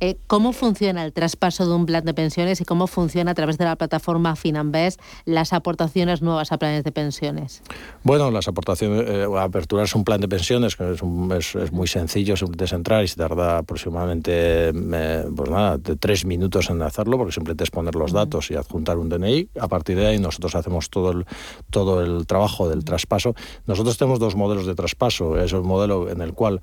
Eh, 0.00 0.18
¿Cómo 0.26 0.52
funciona 0.52 1.04
el 1.04 1.12
traspaso 1.12 1.66
de 1.66 1.74
un 1.74 1.86
plan 1.86 2.04
de 2.04 2.12
pensiones 2.12 2.60
y 2.60 2.64
cómo 2.64 2.86
funciona 2.86 3.30
a 3.30 3.34
través 3.34 3.56
de 3.56 3.64
la 3.64 3.76
plataforma 3.76 4.36
Finanbest 4.36 5.00
las 5.24 5.52
aportaciones 5.52 6.22
nuevas 6.22 6.52
a 6.52 6.58
planes 6.58 6.84
de 6.84 6.92
pensiones? 6.92 7.62
Bueno, 8.02 8.30
las 8.30 8.48
aportaciones, 8.48 9.04
eh, 9.08 9.26
aperturarse 9.38 9.96
un 9.96 10.04
plan 10.04 10.20
de 10.20 10.28
pensiones 10.28 10.76
que 10.76 10.92
es, 10.92 11.54
es, 11.54 11.72
muy 11.72 11.86
sencillo, 11.86 12.36
simplemente 12.36 12.64
es 12.64 12.72
entrar 12.72 13.04
y 13.04 13.08
se 13.08 13.16
tarda 13.16 13.58
aproximadamente 13.58 14.68
eh, 14.68 15.24
pues 15.34 15.50
nada, 15.50 15.78
de 15.78 15.96
tres 15.96 16.24
minutos 16.26 16.68
en 16.70 16.82
hacerlo, 16.82 17.16
porque 17.16 17.32
simplemente 17.32 17.64
es 17.64 17.70
poner 17.70 17.94
los 17.94 18.12
datos 18.12 18.50
y 18.50 18.54
adjuntar 18.54 18.98
un 18.98 19.08
DNI. 19.08 19.48
A 19.60 19.68
partir 19.68 19.96
de 19.96 20.06
ahí 20.06 20.18
nosotros 20.18 20.54
hacemos 20.54 20.90
todo 20.90 21.12
el, 21.12 21.26
todo 21.70 22.02
el 22.02 22.26
trabajo 22.26 22.68
del 22.68 22.84
traspaso. 22.84 23.34
Nosotros 23.66 23.96
tenemos 23.96 24.18
dos 24.18 24.36
modelos 24.36 24.66
de 24.66 24.74
traspaso. 24.74 25.38
Es 25.38 25.52
el 25.52 25.62
modelo 25.62 26.10
en 26.10 26.20
el 26.20 26.34
cual 26.34 26.60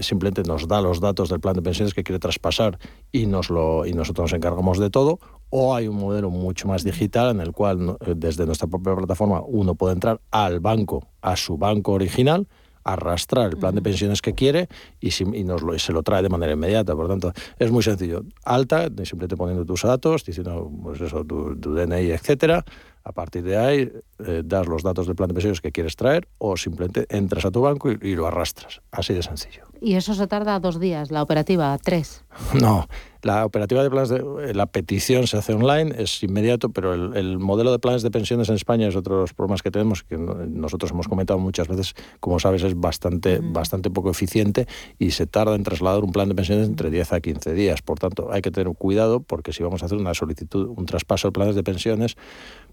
simplemente 0.00 0.42
nos 0.42 0.68
da 0.68 0.80
los 0.80 1.00
datos 1.00 1.28
del 1.28 1.40
plan 1.40 1.54
de 1.54 1.62
pensiones 1.62 1.94
que 1.94 2.03
quiere 2.04 2.18
traspasar 2.18 2.78
y, 3.10 3.26
nos 3.26 3.50
lo, 3.50 3.86
y 3.86 3.92
nosotros 3.92 4.30
nos 4.30 4.36
encargamos 4.36 4.78
de 4.78 4.90
todo, 4.90 5.18
o 5.50 5.74
hay 5.74 5.88
un 5.88 5.96
modelo 5.96 6.30
mucho 6.30 6.68
más 6.68 6.84
digital 6.84 7.30
en 7.30 7.40
el 7.40 7.52
cual 7.52 7.96
desde 8.16 8.46
nuestra 8.46 8.68
propia 8.68 8.94
plataforma 8.94 9.42
uno 9.46 9.74
puede 9.74 9.94
entrar 9.94 10.20
al 10.30 10.60
banco, 10.60 11.08
a 11.20 11.36
su 11.36 11.56
banco 11.56 11.92
original, 11.92 12.46
arrastrar 12.84 13.50
el 13.50 13.56
plan 13.56 13.74
de 13.74 13.82
pensiones 13.82 14.22
que 14.22 14.34
quiere 14.34 14.68
y, 15.00 15.10
y 15.36 15.44
nos 15.44 15.62
lo, 15.62 15.78
se 15.78 15.92
lo 15.92 16.02
trae 16.02 16.22
de 16.22 16.28
manera 16.28 16.52
inmediata. 16.52 16.94
Por 16.94 17.08
tanto, 17.08 17.32
es 17.58 17.70
muy 17.70 17.82
sencillo. 17.82 18.22
Alta, 18.44 18.84
simplemente 18.84 19.36
poniendo 19.36 19.64
tus 19.64 19.82
datos, 19.82 20.24
diciendo 20.24 20.70
pues 20.82 21.00
eso, 21.00 21.24
tu, 21.24 21.56
tu 21.56 21.74
DNI, 21.74 22.12
etcétera, 22.12 22.64
a 23.04 23.12
partir 23.12 23.44
de 23.44 23.58
ahí, 23.58 23.92
eh, 24.26 24.42
das 24.44 24.66
los 24.66 24.82
datos 24.82 25.06
del 25.06 25.14
plan 25.14 25.28
de 25.28 25.34
pensiones 25.34 25.60
que 25.60 25.70
quieres 25.72 25.94
traer 25.94 26.26
o 26.38 26.56
simplemente 26.56 27.06
entras 27.10 27.44
a 27.44 27.50
tu 27.50 27.60
banco 27.60 27.90
y, 27.90 28.14
lo 28.14 28.26
arrastras. 28.26 28.80
Así 28.90 29.12
de 29.12 29.22
sencillo. 29.22 29.64
¿Y 29.80 29.94
eso 29.94 30.14
se 30.14 30.26
tarda 30.26 30.58
dos 30.58 30.80
días, 30.80 31.10
la 31.10 31.22
operativa? 31.22 31.76
¿Tres? 31.78 32.24
No, 32.54 32.88
la 33.24 33.44
operativa 33.44 33.82
de 33.82 33.90
planes 33.90 34.10
de 34.10 34.18
eh, 34.18 34.54
la 34.54 34.66
petición 34.66 35.26
se 35.26 35.38
hace 35.38 35.54
online, 35.54 35.94
es 35.98 36.22
inmediato, 36.22 36.68
pero 36.68 36.94
el, 36.94 37.38
modelo 37.38 37.72
de 37.72 37.78
planes 37.78 38.02
de 38.02 38.10
pensiones 38.10 38.48
en 38.48 38.54
España 38.54 38.86
es 38.86 38.96
otro 38.96 39.16
de 39.16 39.20
los 39.22 39.34
problemas 39.34 39.62
que 39.62 39.70
tenemos, 39.70 40.02
que 40.02 40.16
nosotros 40.16 40.90
hemos 40.90 41.08
comentado 41.08 41.38
muchas 41.38 41.68
veces, 41.68 41.94
como 42.20 42.38
sabes, 42.38 42.62
es 42.62 42.78
bastante, 42.78 43.40
bastante 43.42 43.90
poco 43.90 44.10
eficiente 44.10 44.66
y 44.98 45.12
se 45.12 45.26
tarda 45.26 45.54
en 45.54 45.62
trasladar 45.62 46.04
un 46.04 46.12
plan 46.12 46.28
de 46.28 46.34
pensiones 46.34 46.68
entre 46.68 46.90
10 46.90 47.12
a 47.14 47.20
15 47.20 47.54
días. 47.54 47.82
Por 47.82 47.98
tanto, 47.98 48.30
hay 48.30 48.42
que 48.42 48.50
tener 48.50 48.72
cuidado 48.74 49.20
porque 49.20 49.52
si 49.52 49.62
vamos 49.62 49.82
a 49.82 49.86
hacer 49.86 49.98
una 49.98 50.14
solicitud, 50.14 50.68
un 50.68 50.86
traspaso 50.86 51.28
de 51.28 51.32
planes 51.32 51.54
de 51.54 51.62
pensiones, 51.62 52.16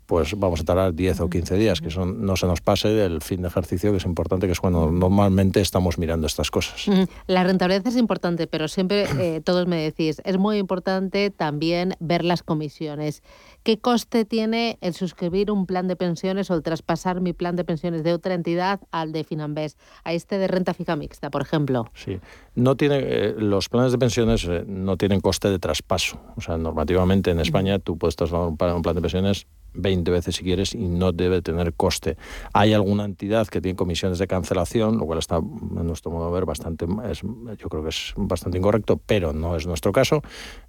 pues 0.05 0.37
vamos 0.37 0.61
a 0.61 0.63
tardar 0.63 0.93
10 0.93 1.21
o 1.21 1.29
15 1.29 1.55
días, 1.55 1.81
que 1.81 1.89
son, 1.89 2.25
no 2.25 2.35
se 2.35 2.45
nos 2.45 2.61
pase 2.61 2.89
del 2.89 3.21
fin 3.21 3.41
de 3.41 3.47
ejercicio, 3.47 3.91
que 3.91 3.97
es 3.97 4.05
importante, 4.05 4.45
que 4.45 4.53
es 4.53 4.59
cuando 4.59 4.91
normalmente 4.91 5.61
estamos 5.61 5.97
mirando 5.97 6.27
estas 6.27 6.51
cosas. 6.51 6.85
La 7.27 7.43
rentabilidad 7.43 7.87
es 7.87 7.97
importante, 7.97 8.47
pero 8.47 8.67
siempre 8.67 9.05
eh, 9.19 9.41
todos 9.41 9.67
me 9.67 9.77
decís, 9.77 10.21
es 10.25 10.37
muy 10.37 10.57
importante 10.57 11.29
también 11.29 11.95
ver 11.99 12.25
las 12.25 12.43
comisiones. 12.43 13.23
¿Qué 13.63 13.77
coste 13.79 14.25
tiene 14.25 14.79
el 14.81 14.95
suscribir 14.95 15.51
un 15.51 15.67
plan 15.67 15.87
de 15.87 15.95
pensiones 15.95 16.49
o 16.49 16.55
el 16.55 16.63
traspasar 16.63 17.21
mi 17.21 17.31
plan 17.31 17.55
de 17.55 17.63
pensiones 17.63 18.03
de 18.03 18.11
otra 18.11 18.33
entidad 18.33 18.79
al 18.91 19.11
de 19.11 19.23
Finanbest, 19.23 19.79
a 20.03 20.13
este 20.13 20.39
de 20.39 20.47
renta 20.47 20.73
fija 20.73 20.95
mixta, 20.95 21.29
por 21.29 21.43
ejemplo? 21.43 21.85
Sí, 21.93 22.19
no 22.55 22.75
tiene, 22.75 22.99
eh, 23.01 23.35
los 23.37 23.69
planes 23.69 23.91
de 23.91 23.99
pensiones 23.99 24.45
eh, 24.45 24.63
no 24.65 24.97
tienen 24.97 25.21
coste 25.21 25.49
de 25.49 25.59
traspaso. 25.59 26.19
O 26.35 26.41
sea, 26.41 26.57
normativamente 26.57 27.29
en 27.29 27.39
España 27.39 27.77
tú 27.77 27.99
puedes 27.99 28.15
trasladar 28.15 28.47
un 28.47 28.57
plan 28.57 28.95
de 28.95 29.01
pensiones 29.01 29.45
20 29.73 30.11
veces 30.11 30.35
si 30.35 30.43
quieres 30.43 30.73
y 30.73 30.87
no 30.87 31.11
debe 31.11 31.41
tener 31.41 31.73
coste. 31.73 32.17
Hay 32.53 32.73
alguna 32.73 33.05
entidad 33.05 33.47
que 33.47 33.61
tiene 33.61 33.75
comisiones 33.75 34.19
de 34.19 34.27
cancelación, 34.27 34.97
lo 34.97 35.05
cual 35.05 35.19
está, 35.19 35.37
en 35.37 35.87
nuestro 35.87 36.11
modo 36.11 36.27
de 36.27 36.33
ver, 36.33 36.45
bastante, 36.45 36.85
es, 37.09 37.21
yo 37.21 37.69
creo 37.69 37.83
que 37.83 37.89
es 37.89 38.13
bastante 38.17 38.57
incorrecto, 38.57 38.99
pero 39.05 39.33
no 39.33 39.55
es 39.55 39.65
nuestro 39.67 39.91
caso. 39.91 40.21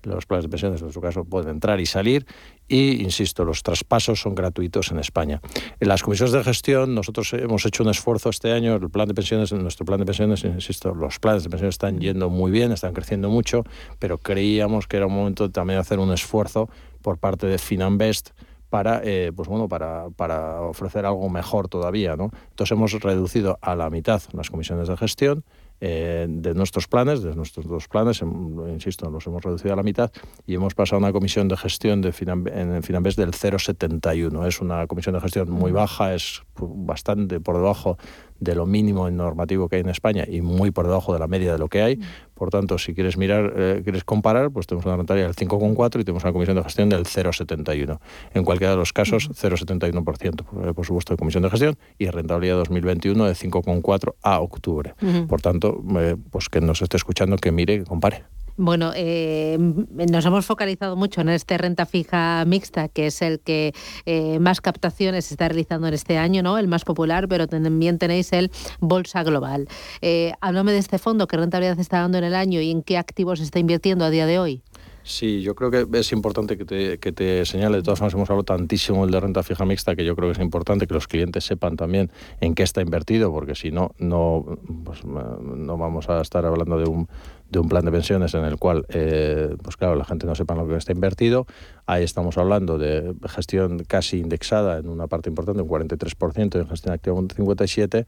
Los 0.02 0.26
planes 0.26 0.44
de 0.44 0.48
pensiones, 0.50 0.80
en 0.80 0.86
nuestro 0.86 1.02
caso, 1.02 1.24
pueden 1.24 1.50
entrar 1.50 1.80
y 1.80 1.86
salir 1.86 2.26
y, 2.68 2.81
insisto, 2.90 3.44
los 3.44 3.62
traspasos 3.62 4.20
son 4.20 4.34
gratuitos 4.34 4.90
en 4.90 4.98
España. 4.98 5.40
En 5.80 5.88
las 5.88 6.02
comisiones 6.02 6.32
de 6.32 6.42
gestión, 6.42 6.94
nosotros 6.94 7.32
hemos 7.34 7.64
hecho 7.66 7.82
un 7.82 7.90
esfuerzo 7.90 8.30
este 8.30 8.52
año, 8.52 8.74
el 8.76 8.90
plan 8.90 9.08
de 9.08 9.14
pensiones, 9.14 9.52
nuestro 9.52 9.84
plan 9.84 9.98
de 9.98 10.06
pensiones, 10.06 10.44
insisto, 10.44 10.94
los 10.94 11.18
planes 11.18 11.44
de 11.44 11.50
pensiones 11.50 11.74
están 11.74 12.00
yendo 12.00 12.30
muy 12.30 12.50
bien, 12.50 12.72
están 12.72 12.92
creciendo 12.92 13.28
mucho, 13.30 13.64
pero 13.98 14.18
creíamos 14.18 14.86
que 14.86 14.96
era 14.96 15.06
un 15.06 15.14
momento 15.14 15.50
también 15.50 15.76
de 15.76 15.80
hacer 15.80 15.98
un 15.98 16.12
esfuerzo 16.12 16.68
por 17.02 17.18
parte 17.18 17.46
de 17.46 17.58
Finanbest 17.58 18.30
para, 18.70 19.02
eh, 19.04 19.32
pues 19.36 19.48
bueno, 19.48 19.68
para, 19.68 20.08
para, 20.16 20.62
ofrecer 20.62 21.04
algo 21.04 21.28
mejor 21.28 21.68
todavía. 21.68 22.12
Entonces 22.12 22.70
hemos 22.70 22.92
reducido 22.92 23.58
a 23.60 23.76
la 23.76 23.90
mitad 23.90 24.22
las 24.32 24.48
comisiones 24.48 24.88
de 24.88 24.96
gestión 24.96 25.44
eh, 25.84 26.28
de 26.28 26.54
nuestros 26.54 26.86
planes, 26.86 27.24
de 27.24 27.34
nuestros 27.34 27.66
dos 27.66 27.88
planes, 27.88 28.22
insisto, 28.22 29.10
los 29.10 29.26
hemos 29.26 29.42
reducido 29.42 29.72
a 29.72 29.76
la 29.76 29.82
mitad 29.82 30.12
y 30.46 30.54
hemos 30.54 30.76
pasado 30.76 30.98
a 30.98 30.98
una 31.00 31.12
comisión 31.12 31.48
de 31.48 31.56
gestión 31.56 32.00
de 32.00 32.14
en 32.54 32.82
Finanbest 32.84 33.18
del 33.18 33.32
0,71. 33.32 34.46
Es 34.46 34.60
una 34.60 34.86
comisión 34.86 35.16
de 35.16 35.20
gestión 35.20 35.50
muy 35.50 35.72
baja, 35.72 36.14
es 36.14 36.44
bastante 36.56 37.40
por 37.40 37.56
debajo 37.56 37.98
de 38.42 38.54
lo 38.54 38.66
mínimo 38.66 39.06
en 39.06 39.16
normativo 39.16 39.68
que 39.68 39.76
hay 39.76 39.82
en 39.82 39.88
España 39.88 40.24
y 40.28 40.40
muy 40.40 40.70
por 40.70 40.86
debajo 40.86 41.12
de 41.12 41.20
la 41.20 41.28
media 41.28 41.52
de 41.52 41.58
lo 41.58 41.68
que 41.68 41.82
hay. 41.82 42.00
Por 42.34 42.50
tanto, 42.50 42.76
si 42.78 42.92
quieres 42.92 43.16
mirar, 43.16 43.52
eh, 43.56 43.80
quieres 43.84 44.02
comparar, 44.02 44.50
pues 44.50 44.66
tenemos 44.66 44.84
una 44.84 44.96
rentabilidad 44.96 45.28
del 45.28 45.36
5,4 45.36 46.00
y 46.00 46.04
tenemos 46.04 46.24
una 46.24 46.32
comisión 46.32 46.56
de 46.56 46.62
gestión 46.64 46.88
del 46.88 47.04
0,71. 47.04 48.00
En 48.34 48.44
cualquiera 48.44 48.72
de 48.72 48.78
los 48.78 48.92
casos, 48.92 49.30
0,71% 49.30 50.44
por, 50.44 50.74
por 50.74 50.86
supuesto 50.86 51.14
de 51.14 51.18
comisión 51.18 51.44
de 51.44 51.50
gestión 51.50 51.76
y 51.98 52.06
rentabilidad 52.06 52.56
2021 52.56 53.26
de 53.26 53.32
5,4 53.34 54.14
a 54.22 54.40
octubre. 54.40 54.94
Por 55.28 55.40
tanto, 55.40 55.82
eh, 55.98 56.16
pues 56.30 56.48
que 56.48 56.60
nos 56.60 56.82
esté 56.82 56.96
escuchando, 56.96 57.36
que 57.36 57.52
mire, 57.52 57.78
que 57.78 57.84
compare. 57.84 58.24
Bueno, 58.56 58.92
eh, 58.94 59.56
nos 59.58 60.26
hemos 60.26 60.44
focalizado 60.44 60.94
mucho 60.94 61.22
en 61.22 61.30
este 61.30 61.56
renta 61.56 61.86
fija 61.86 62.44
mixta, 62.44 62.88
que 62.88 63.06
es 63.06 63.22
el 63.22 63.40
que 63.40 63.72
eh, 64.04 64.38
más 64.40 64.60
captaciones 64.60 65.30
está 65.30 65.48
realizando 65.48 65.88
en 65.88 65.94
este 65.94 66.18
año, 66.18 66.42
¿no? 66.42 66.58
El 66.58 66.68
más 66.68 66.84
popular, 66.84 67.28
pero 67.28 67.46
también 67.46 67.98
tenéis 67.98 68.32
el 68.32 68.50
Bolsa 68.80 69.22
Global. 69.22 69.68
Eh, 70.02 70.32
háblame 70.40 70.72
de 70.72 70.78
este 70.78 70.98
fondo, 70.98 71.26
qué 71.26 71.36
rentabilidad 71.36 71.78
está 71.80 72.00
dando 72.00 72.18
en 72.18 72.24
el 72.24 72.34
año 72.34 72.60
y 72.60 72.70
en 72.70 72.82
qué 72.82 72.98
activos 72.98 73.40
está 73.40 73.58
invirtiendo 73.58 74.04
a 74.04 74.10
día 74.10 74.26
de 74.26 74.38
hoy. 74.38 74.62
Sí, 75.04 75.42
yo 75.42 75.56
creo 75.56 75.70
que 75.70 75.86
es 75.98 76.12
importante 76.12 76.56
que 76.56 76.64
te, 76.64 76.98
que 76.98 77.10
te 77.10 77.44
señale, 77.44 77.78
de 77.78 77.82
todas 77.82 77.98
formas 77.98 78.14
hemos 78.14 78.30
hablado 78.30 78.44
tantísimo 78.44 79.04
el 79.04 79.10
de 79.10 79.18
renta 79.18 79.42
fija 79.42 79.64
mixta, 79.64 79.96
que 79.96 80.04
yo 80.04 80.14
creo 80.14 80.28
que 80.28 80.34
es 80.34 80.38
importante 80.38 80.86
que 80.86 80.94
los 80.94 81.08
clientes 81.08 81.44
sepan 81.44 81.76
también 81.76 82.10
en 82.40 82.54
qué 82.54 82.62
está 82.62 82.82
invertido, 82.82 83.32
porque 83.32 83.56
si 83.56 83.72
no, 83.72 83.90
no, 83.98 84.58
pues, 84.84 85.04
no 85.04 85.76
vamos 85.76 86.08
a 86.08 86.20
estar 86.20 86.46
hablando 86.46 86.78
de 86.78 86.88
un, 86.88 87.08
de 87.50 87.58
un 87.58 87.68
plan 87.68 87.84
de 87.84 87.90
pensiones 87.90 88.32
en 88.34 88.44
el 88.44 88.58
cual, 88.58 88.86
eh, 88.90 89.56
pues 89.62 89.76
claro, 89.76 89.96
la 89.96 90.04
gente 90.04 90.24
no 90.26 90.36
sepa 90.36 90.54
lo 90.54 90.68
que 90.68 90.76
está 90.76 90.92
invertido. 90.92 91.46
Ahí 91.84 92.04
estamos 92.04 92.38
hablando 92.38 92.78
de 92.78 93.12
gestión 93.28 93.80
casi 93.80 94.18
indexada 94.20 94.78
en 94.78 94.88
una 94.88 95.08
parte 95.08 95.30
importante, 95.30 95.62
un 95.62 95.68
43%, 95.68 96.60
en 96.60 96.68
gestión 96.68 96.94
activa 96.94 97.16
un 97.16 97.28
57%, 97.28 98.06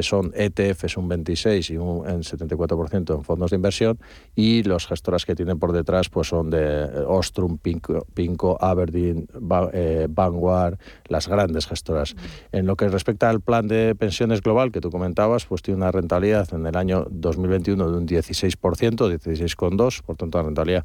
son 0.00 0.32
ETFs 0.34 0.96
un 0.96 1.08
26 1.08 1.70
y 1.70 1.76
un 1.76 2.04
74% 2.04 3.14
en 3.14 3.24
fondos 3.24 3.50
de 3.50 3.56
inversión 3.56 3.98
y 4.34 4.62
los 4.62 4.86
gestoras 4.86 5.24
que 5.24 5.34
tienen 5.34 5.58
por 5.58 5.72
detrás 5.72 6.08
pues 6.08 6.28
son 6.28 6.50
de 6.50 6.84
Ostrom, 7.06 7.58
Pinco, 7.58 8.58
Aberdeen, 8.60 9.28
eh, 9.72 10.06
Vanguard, 10.10 10.78
las 11.06 11.28
grandes 11.28 11.66
gestoras. 11.66 12.14
En 12.52 12.66
lo 12.66 12.76
que 12.76 12.88
respecta 12.88 13.30
al 13.30 13.40
plan 13.40 13.68
de 13.68 13.94
pensiones 13.94 14.40
global 14.40 14.72
que 14.72 14.80
tú 14.80 14.90
comentabas, 14.90 15.46
pues 15.46 15.62
tiene 15.62 15.78
una 15.78 15.92
rentabilidad 15.92 16.52
en 16.52 16.66
el 16.66 16.76
año 16.76 17.06
2021 17.10 17.90
de 17.90 17.96
un 17.96 18.06
16%, 18.06 18.56
16,2%, 18.58 20.02
por 20.02 20.16
tanto 20.16 20.38
la 20.38 20.44
rentabilidad 20.44 20.84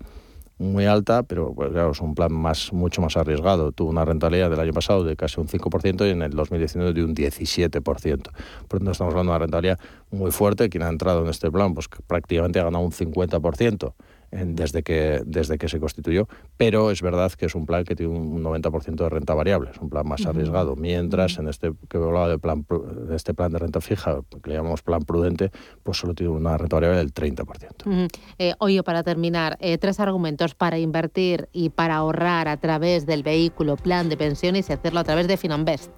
muy 0.60 0.86
alta, 0.86 1.24
pero 1.24 1.54
pues, 1.54 1.72
claro, 1.72 1.92
es 1.92 2.02
un 2.02 2.14
plan 2.14 2.32
más, 2.32 2.72
mucho 2.74 3.02
más 3.02 3.18
arriesgado. 3.18 3.72
Tuvo 3.72 3.90
una 3.90 4.06
rentabilidad 4.06 4.50
del 4.50 4.60
año 4.60 4.74
pasado 4.74 5.04
de 5.04 5.16
casi 5.16 5.40
un 5.40 5.48
5% 5.48 6.06
y 6.06 6.12
en 6.12 6.22
el 6.22 6.32
2019 6.32 6.94
de 6.94 7.04
un 7.04 7.16
17%. 7.16 7.82
Por 7.82 8.80
tanto, 8.80 8.92
estamos 8.92 9.14
hablando 9.14 9.32
de 9.32 9.38
una 9.38 9.40
rentabilidad 9.40 9.80
muy 10.12 10.32
fuerte. 10.32 10.70
Quien 10.70 10.84
ha 10.84 10.90
entrado 10.90 11.24
en 11.24 11.30
este 11.30 11.50
plan, 11.50 11.74
pues 11.74 11.88
prácticamente 12.06 12.60
ha 12.60 12.66
ganado 12.66 12.84
un 12.84 12.92
50% 12.92 13.94
desde, 14.32 14.84
que, 14.84 15.22
desde 15.26 15.58
que 15.58 15.68
se 15.68 15.80
constituyó, 15.80 16.28
pero 16.58 16.92
es 16.92 17.02
verdad 17.02 17.32
que 17.34 17.46
es 17.46 17.56
un 17.56 17.66
plan 17.66 17.84
que 17.84 17.96
tiene 17.96 18.14
un 18.14 18.44
90% 18.44 18.96
de 18.96 19.10
renta 19.10 19.34
variable, 19.34 19.72
es 19.72 19.78
un 19.80 19.90
plan 19.90 20.08
más 20.08 20.26
arriesgado, 20.26 20.76
mientras 20.76 21.38
en 21.38 21.48
este 21.48 21.72
que 21.90 21.98
hablaba 21.98 22.30
de, 22.30 22.38
plan, 22.38 22.66
de 23.08 23.16
este 23.16 23.34
plan 23.34 23.52
de 23.52 23.60
renta 23.60 23.82
fija, 23.82 24.22
que 24.44 24.50
le 24.50 24.56
llamamos 24.58 24.82
plan 24.82 25.02
prudente, 25.02 25.52
pues 25.84 25.98
solo 25.98 26.14
tiene 26.14 26.32
una 26.32 26.58
renta 26.58 26.78
variable 26.78 27.00
del 27.00 27.14
30%. 27.14 28.10
Eh, 28.38 28.54
oye, 28.60 28.84
para 28.84 29.04
terminar, 29.04 29.58
eh, 29.60 29.78
tres 29.78 30.00
argumentos 30.00 30.56
para 30.56 30.78
invertir 30.78 31.50
y 31.52 31.70
para 31.70 31.96
ahorrar 31.96 32.48
a 32.48 32.58
través 32.58 33.06
del 33.06 33.24
vehículo 33.24 33.76
plan 33.76 34.10
de 34.10 34.18
pensiones 34.18 34.70
y 34.70 34.74
hacerlo 34.74 35.00
a 35.00 35.04
través 35.04 35.28
de 35.28 35.38
Finanbest. 35.38 35.92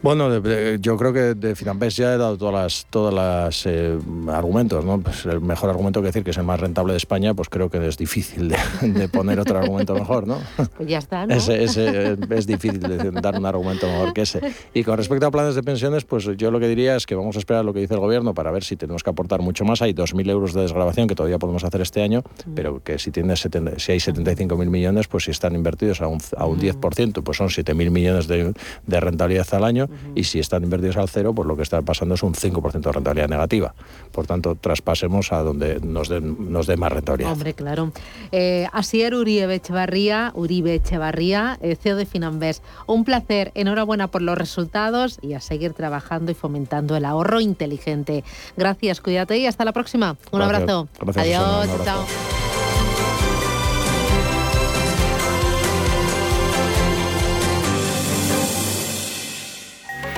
Bueno, 0.00 0.40
yo 0.76 0.96
creo 0.96 1.12
que 1.12 1.34
de 1.34 1.56
Finanbest 1.56 1.98
ya 1.98 2.14
he 2.14 2.18
dado 2.18 2.38
todas 2.38 2.54
las, 2.54 2.86
todas 2.88 3.12
las 3.12 3.66
eh, 3.66 3.98
argumentos, 4.28 4.84
¿no? 4.84 5.00
Pues 5.00 5.26
el 5.26 5.40
mejor 5.40 5.70
argumento 5.70 6.00
que 6.00 6.06
decir 6.06 6.22
que 6.22 6.30
es 6.30 6.36
el 6.38 6.44
más 6.44 6.60
rentable 6.60 6.92
de 6.92 6.98
España, 6.98 7.34
pues 7.34 7.48
creo 7.48 7.68
que 7.68 7.84
es 7.84 7.96
difícil 7.96 8.48
de, 8.48 9.08
poner 9.12 9.40
otro 9.40 9.58
argumento 9.58 9.94
mejor, 9.94 10.26
¿no? 10.26 10.38
Pues 10.76 10.88
ya 10.88 10.98
está, 10.98 11.26
¿no? 11.26 11.34
es 11.34 12.46
difícil 12.46 12.78
de 12.80 13.10
dar 13.10 13.36
un 13.36 13.46
argumento 13.46 13.86
mejor 13.86 14.12
que 14.12 14.22
ese. 14.22 14.40
Y 14.74 14.84
con 14.84 14.96
respecto 14.96 15.26
a 15.26 15.30
planes 15.30 15.56
de 15.56 15.62
pensiones, 15.62 16.04
pues 16.04 16.28
yo 16.36 16.50
lo 16.52 16.60
que 16.60 16.68
diría 16.68 16.94
es 16.94 17.04
que 17.04 17.16
vamos 17.16 17.34
a 17.34 17.40
esperar 17.40 17.64
lo 17.64 17.74
que 17.74 17.80
dice 17.80 17.94
el 17.94 18.00
gobierno 18.00 18.34
para 18.34 18.52
ver 18.52 18.62
si 18.62 18.76
tenemos 18.76 19.02
que 19.02 19.10
aportar 19.10 19.40
mucho 19.40 19.64
más. 19.64 19.82
Hay 19.82 19.94
2.000 19.94 20.30
euros 20.30 20.54
de 20.54 20.60
desgrabación 20.60 21.08
que 21.08 21.16
todavía 21.16 21.38
podemos 21.38 21.64
hacer 21.64 21.80
este 21.80 22.02
año, 22.02 22.22
mm. 22.46 22.54
pero 22.54 22.82
que 22.82 22.98
si, 22.98 23.10
tiene 23.10 23.34
si 23.36 23.48
hay 23.48 23.98
75.000 23.98 24.66
millones, 24.66 25.08
pues 25.08 25.24
si 25.24 25.32
están 25.32 25.56
invertidos 25.56 26.00
a 26.00 26.06
un, 26.06 26.18
a 26.36 26.46
un 26.46 26.60
10%, 26.60 27.18
mm. 27.18 27.22
pues 27.22 27.38
son 27.38 27.48
7.000 27.48 27.90
millones 27.90 28.28
de, 28.28 28.52
de 28.86 29.00
rentabilidad 29.00 29.46
al 29.52 29.64
año 29.64 29.87
y 30.14 30.24
si 30.24 30.38
están 30.38 30.64
invertidos 30.64 30.96
al 30.96 31.08
cero, 31.08 31.32
pues 31.34 31.46
lo 31.46 31.56
que 31.56 31.62
está 31.62 31.80
pasando 31.82 32.14
es 32.14 32.22
un 32.22 32.34
5% 32.34 32.80
de 32.80 32.92
rentabilidad 32.92 33.28
negativa. 33.28 33.74
Por 34.12 34.26
tanto, 34.26 34.54
traspasemos 34.54 35.32
a 35.32 35.42
donde 35.42 35.80
nos 35.80 36.08
dé 36.08 36.20
nos 36.20 36.68
más 36.76 36.92
rentabilidad. 36.92 37.32
Hombre, 37.32 37.54
claro. 37.54 37.92
Eh, 38.32 38.66
Asier 38.72 39.14
Uribe 39.14 39.54
Echevarría, 39.54 40.32
Uribe 40.34 40.74
Echevarría, 40.74 41.58
eh, 41.60 41.76
CEO 41.76 41.96
de 41.96 42.06
Finanbest. 42.06 42.62
Un 42.86 43.04
placer, 43.04 43.52
enhorabuena 43.54 44.08
por 44.08 44.22
los 44.22 44.36
resultados 44.36 45.18
y 45.22 45.34
a 45.34 45.40
seguir 45.40 45.72
trabajando 45.72 46.32
y 46.32 46.34
fomentando 46.34 46.96
el 46.96 47.04
ahorro 47.04 47.40
inteligente. 47.40 48.24
Gracias, 48.56 49.00
cuídate 49.00 49.38
y 49.38 49.46
hasta 49.46 49.64
la 49.64 49.72
próxima. 49.72 50.16
Un 50.30 50.42
abrazo. 50.42 50.88
Adiós, 51.16 51.68
chao. 51.84 52.04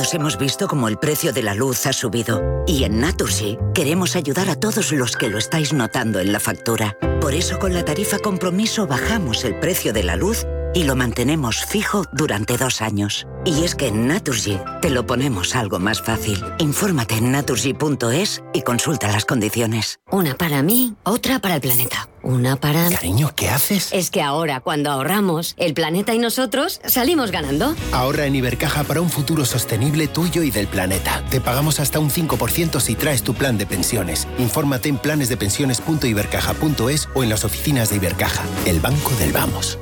Todos 0.00 0.14
hemos 0.14 0.38
visto 0.38 0.66
cómo 0.66 0.88
el 0.88 0.96
precio 0.96 1.30
de 1.30 1.42
la 1.42 1.54
luz 1.54 1.84
ha 1.84 1.92
subido 1.92 2.64
y 2.66 2.84
en 2.84 3.00
Naturgy 3.00 3.58
queremos 3.74 4.16
ayudar 4.16 4.48
a 4.48 4.56
todos 4.56 4.92
los 4.92 5.14
que 5.14 5.28
lo 5.28 5.36
estáis 5.36 5.74
notando 5.74 6.20
en 6.20 6.32
la 6.32 6.40
factura. 6.40 6.96
Por 7.20 7.34
eso 7.34 7.58
con 7.58 7.74
la 7.74 7.84
tarifa 7.84 8.18
compromiso 8.18 8.86
bajamos 8.86 9.44
el 9.44 9.60
precio 9.60 9.92
de 9.92 10.02
la 10.02 10.16
luz 10.16 10.46
y 10.74 10.84
lo 10.84 10.96
mantenemos 10.96 11.64
fijo 11.64 12.04
durante 12.12 12.56
dos 12.56 12.82
años. 12.82 13.26
Y 13.44 13.64
es 13.64 13.74
que 13.74 13.88
en 13.88 14.06
Naturgy 14.06 14.58
te 14.82 14.90
lo 14.90 15.06
ponemos 15.06 15.56
algo 15.56 15.78
más 15.78 16.02
fácil. 16.02 16.44
Infórmate 16.58 17.16
en 17.16 17.32
naturgy.es 17.32 18.42
y 18.52 18.62
consulta 18.62 19.10
las 19.10 19.24
condiciones. 19.24 20.00
Una 20.10 20.36
para 20.36 20.62
mí, 20.62 20.94
otra 21.04 21.38
para 21.38 21.56
el 21.56 21.60
planeta. 21.60 22.08
Una 22.22 22.56
para... 22.56 22.90
Cariño, 22.90 23.30
¿qué 23.34 23.48
haces? 23.48 23.88
Es 23.92 24.10
que 24.10 24.20
ahora, 24.20 24.60
cuando 24.60 24.90
ahorramos, 24.90 25.54
el 25.56 25.72
planeta 25.72 26.14
y 26.14 26.18
nosotros 26.18 26.82
salimos 26.84 27.30
ganando. 27.30 27.74
Ahorra 27.92 28.26
en 28.26 28.36
Ibercaja 28.36 28.84
para 28.84 29.00
un 29.00 29.08
futuro 29.08 29.46
sostenible 29.46 30.06
tuyo 30.06 30.42
y 30.42 30.50
del 30.50 30.66
planeta. 30.66 31.24
Te 31.30 31.40
pagamos 31.40 31.80
hasta 31.80 31.98
un 31.98 32.10
5% 32.10 32.78
si 32.80 32.94
traes 32.94 33.22
tu 33.22 33.32
plan 33.34 33.56
de 33.56 33.64
pensiones. 33.66 34.28
Infórmate 34.38 34.90
en 34.90 34.98
planesdepensiones.ibercaja.es 34.98 37.08
o 37.14 37.22
en 37.22 37.30
las 37.30 37.44
oficinas 37.44 37.88
de 37.90 37.96
Ibercaja, 37.96 38.42
el 38.66 38.80
banco 38.80 39.12
del 39.18 39.32
vamos. 39.32 39.78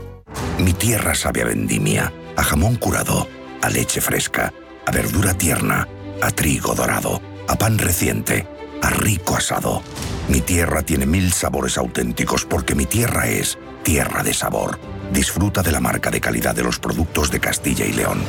Mi 0.58 0.72
tierra 0.72 1.14
sabe 1.14 1.42
a 1.42 1.46
vendimia, 1.46 2.12
a 2.36 2.42
jamón 2.42 2.76
curado 2.76 3.28
a 3.62 3.70
leche 3.70 4.00
fresca, 4.00 4.52
a 4.86 4.90
verdura 4.90 5.34
tierna, 5.34 5.88
a 6.22 6.30
trigo 6.30 6.74
dorado, 6.74 7.20
a 7.48 7.56
pan 7.56 7.78
reciente, 7.78 8.46
a 8.82 8.90
rico 8.90 9.36
asado. 9.36 9.82
Mi 10.28 10.40
tierra 10.40 10.82
tiene 10.82 11.06
mil 11.06 11.32
sabores 11.32 11.78
auténticos 11.78 12.44
porque 12.44 12.74
mi 12.74 12.86
tierra 12.86 13.28
es 13.28 13.58
tierra 13.82 14.22
de 14.22 14.34
sabor. 14.34 14.78
Disfruta 15.12 15.62
de 15.62 15.72
la 15.72 15.80
marca 15.80 16.10
de 16.10 16.20
calidad 16.20 16.54
de 16.54 16.64
los 16.64 16.78
productos 16.78 17.30
de 17.30 17.40
Castilla 17.40 17.84
y 17.84 17.92
León. 17.92 18.20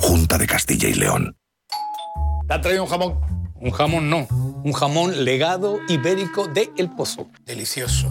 Junta 0.00 0.38
de 0.38 0.46
Castilla 0.46 0.88
y 0.88 0.94
León. 0.94 1.36
¿Te 2.48 2.54
ha 2.54 2.60
traído 2.60 2.84
un 2.84 2.88
jamón? 2.88 3.20
Un 3.56 3.70
jamón 3.70 4.10
no, 4.10 4.26
un 4.30 4.72
jamón 4.72 5.24
legado 5.24 5.78
ibérico 5.88 6.48
de 6.48 6.70
El 6.76 6.90
Pozo. 6.90 7.28
Delicioso, 7.46 8.10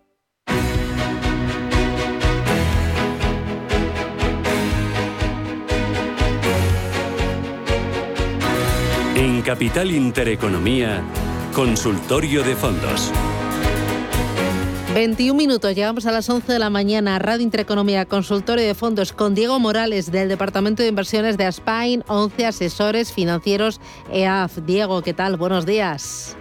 Capital 9.43 9.91
Intereconomía, 9.91 11.01
Consultorio 11.53 12.43
de 12.43 12.55
Fondos. 12.55 13.11
21 14.93 15.37
minutos, 15.37 15.73
llegamos 15.73 16.05
a 16.05 16.11
las 16.11 16.29
11 16.29 16.51
de 16.51 16.59
la 16.59 16.69
mañana, 16.69 17.17
Radio 17.17 17.43
Intereconomía, 17.43 18.05
consultorio 18.05 18.65
de 18.65 18.75
fondos 18.75 19.13
con 19.13 19.33
Diego 19.33 19.59
Morales 19.59 20.11
del 20.11 20.27
Departamento 20.27 20.83
de 20.83 20.89
Inversiones 20.89 21.37
de 21.37 21.45
Aspine, 21.45 22.03
11 22.07 22.45
asesores 22.45 23.13
financieros 23.13 23.79
EAF. 24.11 24.57
Diego, 24.65 25.01
¿qué 25.01 25.13
tal? 25.13 25.37
Buenos 25.37 25.65
días. 25.65 26.35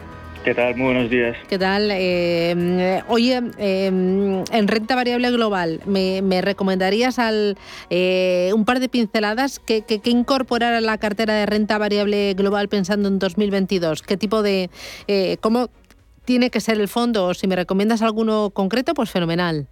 ¿Qué 0.45 0.55
tal? 0.55 0.75
Muy 0.75 0.95
buenos 0.95 1.11
días. 1.11 1.37
¿Qué 1.51 1.59
tal? 1.59 1.91
Eh, 1.93 3.03
oye, 3.09 3.43
em, 3.59 4.43
en 4.51 4.69
renta 4.69 4.95
variable 4.95 5.31
global, 5.31 5.81
¿me, 5.85 6.41
recomendarías 6.41 7.19
al, 7.19 7.59
eh, 7.91 8.51
un 8.55 8.65
par 8.65 8.81
de 8.81 8.89
pinceladas 8.89 9.59
que, 9.59 9.83
que, 9.83 10.01
incorporar 10.07 10.73
a 10.73 10.81
la 10.81 10.97
cartera 10.97 11.35
de 11.35 11.45
renta 11.45 11.77
variable 11.77 12.33
global 12.33 12.69
pensando 12.71 13.09
en 13.09 13.19
2022? 13.19 14.01
¿Qué 14.01 14.17
tipo 14.17 14.43
de... 14.43 14.71
Eh, 15.09 15.37
cómo 15.43 15.69
tiene 16.25 16.49
que 16.49 16.61
ser 16.61 16.81
el 16.81 16.89
fondo? 16.89 17.27
O 17.27 17.35
si 17.35 17.47
me 17.47 17.55
recomiendas 17.55 18.01
alguno 18.01 18.49
concreto, 18.49 18.95
pues 18.95 19.11
fenomenal. 19.11 19.67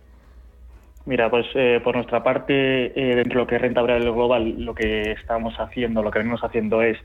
Mira, 1.06 1.30
pues 1.30 1.46
por 1.82 1.96
nuestra 1.96 2.22
parte, 2.22 2.92
dentro 2.94 3.32
de 3.32 3.44
lo 3.44 3.46
que 3.46 3.56
es 3.56 3.62
renta 3.62 3.80
variable 3.80 4.10
global, 4.10 4.62
lo 4.62 4.74
que 4.74 5.12
estamos 5.12 5.54
haciendo, 5.58 6.02
lo 6.02 6.10
que 6.10 6.18
venimos 6.18 6.44
haciendo 6.44 6.82
es 6.82 6.98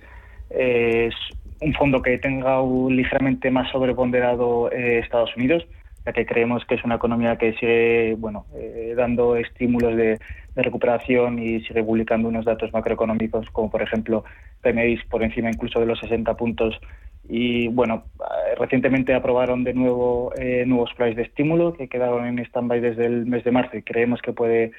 un 1.63 1.73
fondo 1.73 2.01
que 2.01 2.17
tenga 2.17 2.61
un 2.61 2.95
ligeramente 2.95 3.49
más 3.49 3.71
sobreponderado 3.71 4.71
eh, 4.71 4.99
Estados 4.99 5.35
Unidos, 5.37 5.65
ya 6.05 6.11
que 6.11 6.25
creemos 6.25 6.65
que 6.65 6.75
es 6.75 6.83
una 6.83 6.95
economía 6.95 7.37
que 7.37 7.53
sigue 7.53 8.15
bueno, 8.17 8.45
eh, 8.55 8.93
dando 8.95 9.35
estímulos 9.35 9.95
de, 9.95 10.19
recuperación 10.55 11.39
y 11.39 11.61
sigue 11.61 11.83
publicando 11.83 12.27
unos 12.27 12.45
datos 12.45 12.71
macroeconómicos, 12.71 13.49
como 13.49 13.71
por 13.71 13.81
ejemplo 13.81 14.23
PMI 14.61 14.97
por 15.09 15.23
encima 15.23 15.49
incluso 15.49 15.79
de 15.79 15.87
los 15.87 15.97
60 15.97 16.37
puntos. 16.37 16.79
Y 17.27 17.69
bueno, 17.69 18.03
eh, 18.19 18.53
recientemente 18.59 19.15
aprobaron 19.15 19.63
de 19.63 19.73
nuevo 19.73 20.31
nuevos 20.67 20.93
planes 20.93 21.15
de 21.15 21.23
estímulo 21.23 21.73
que 21.73 21.87
quedaron 21.87 22.27
en 22.27 22.37
stand-by 22.45 22.81
desde 22.81 23.07
el 23.07 23.25
mes 23.25 23.43
de 23.43 23.51
marzo 23.51 23.75
y 23.77 23.81
creemos 23.81 24.21
que 24.21 24.33
puede 24.33 24.73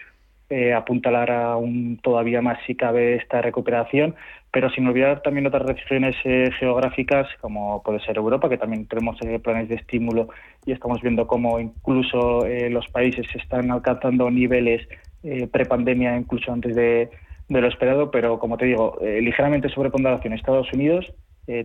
apuntalar 0.76 1.32
a 1.32 1.57
un 1.57 1.99
todavía 2.01 2.41
más 2.41 2.59
si 2.64 2.76
cabe 2.76 3.16
esta 3.16 3.43
recuperación, 3.43 4.14
pero 4.55 4.71
sin 4.71 4.87
olvidar 4.87 5.21
también 5.21 5.49
otras 5.49 5.67
regiones 5.67 6.15
eh, 6.23 6.49
geográficas 6.61 7.27
como 7.41 7.83
puede 7.83 7.99
ser 8.05 8.17
Europa, 8.17 8.49
que 8.49 8.57
también 8.57 8.87
tenemos 8.87 9.17
eh, 9.23 9.41
planes 9.41 9.69
de 9.69 9.75
estímulo 9.75 10.29
y 10.65 10.71
estamos 10.71 11.03
viendo 11.03 11.27
cómo 11.27 11.59
incluso 11.59 12.47
eh, 12.47 12.71
los 12.71 12.87
países 12.87 13.27
están 13.35 13.73
alcanzando 13.73 14.31
niveles 14.31 14.87
prepandemia 15.51 16.17
incluso 16.17 16.53
antes 16.53 16.77
de, 16.77 17.09
lo 17.49 17.67
esperado, 17.67 18.11
pero 18.11 18.39
como 18.39 18.59
te 18.59 18.67
digo, 18.67 18.99
ligeramente 19.01 19.71
sobreponderación 19.71 20.35
en 20.35 20.39
Estados 20.39 20.71
Unidos, 20.75 21.11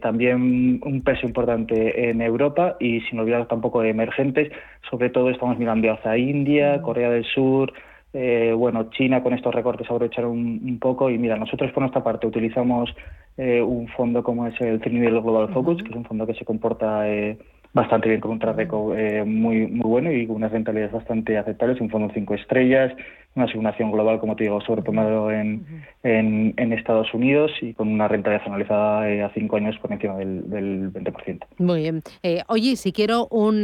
también 0.02 0.80
un 0.82 1.02
peso 1.04 1.28
importante 1.28 2.10
en 2.10 2.22
Europa 2.22 2.78
y 2.80 3.02
sin 3.02 3.20
olvidar 3.20 3.50
tampoco 3.50 3.82
de 3.82 3.90
emergentes, 3.90 4.50
sobre 4.90 5.10
todo 5.10 5.30
estamos 5.30 5.60
mirando 5.60 5.92
hacia 5.92 6.18
India, 6.18 6.82
Corea 6.82 7.10
del 7.10 7.26
Sur, 7.26 7.74
eh, 8.12 8.53
bueno, 8.57 8.89
China 8.89 9.22
con 9.22 9.34
estos 9.34 9.53
recortes 9.53 9.86
aprovecharon 9.86 10.32
un, 10.32 10.62
un, 10.64 10.80
poco 10.80 11.12
y 11.12 11.18
mira, 11.20 11.38
nosotros 11.38 11.72
por 11.72 11.82
nuestra 11.82 12.03
parte 12.03 12.26
utilizamos 12.26 12.89
eh, 13.38 13.62
un 13.62 13.88
fondo 13.89 14.24
como 14.24 14.47
es 14.47 14.60
el 14.62 14.80
Trinidad 14.82 15.22
Global 15.22 15.53
Focus, 15.53 15.84
que 15.84 15.89
es 15.89 15.95
un 15.95 16.05
fondo 16.05 16.26
que 16.26 16.34
se 16.34 16.43
comporta 16.43 17.07
eh, 17.07 17.38
bastante 17.72 18.10
bien 18.10 18.20
con 18.20 18.32
un 18.32 18.39
tradeco 18.39 18.95
muy 19.28 19.68
muy 19.68 19.84
bueno 19.84 20.12
y 20.12 20.26
con 20.26 20.38
unas 20.38 20.51
rentabilidades 20.51 20.91
bastante 20.91 21.38
aceptables, 21.38 21.80
un 21.80 21.91
fondo 21.91 22.12
cinco 22.12 22.34
estrellas, 22.34 22.91
una 23.36 23.45
asignación 23.45 23.91
global, 23.91 24.20
como 24.20 24.36
te 24.36 24.45
digo, 24.45 24.60
sobreponderado 24.62 25.32
en, 25.32 25.84
en, 26.01 26.55
en, 26.57 26.74
Estados 26.74 27.14
Unidos 27.14 27.51
y 27.62 27.76
con 27.76 27.89
una 27.89 28.07
rentabilidad 28.07 28.47
analizada 28.47 29.03
a 29.24 29.34
cinco 29.36 29.57
años 29.57 29.78
por 29.78 29.91
encima 29.91 30.18
del, 30.18 30.49
del 30.49 30.91
20%. 30.91 31.45
Muy 31.60 31.82
bien. 31.82 32.01
oye, 32.47 32.76
si 32.76 32.91
quiero 32.91 33.28
un 33.30 33.64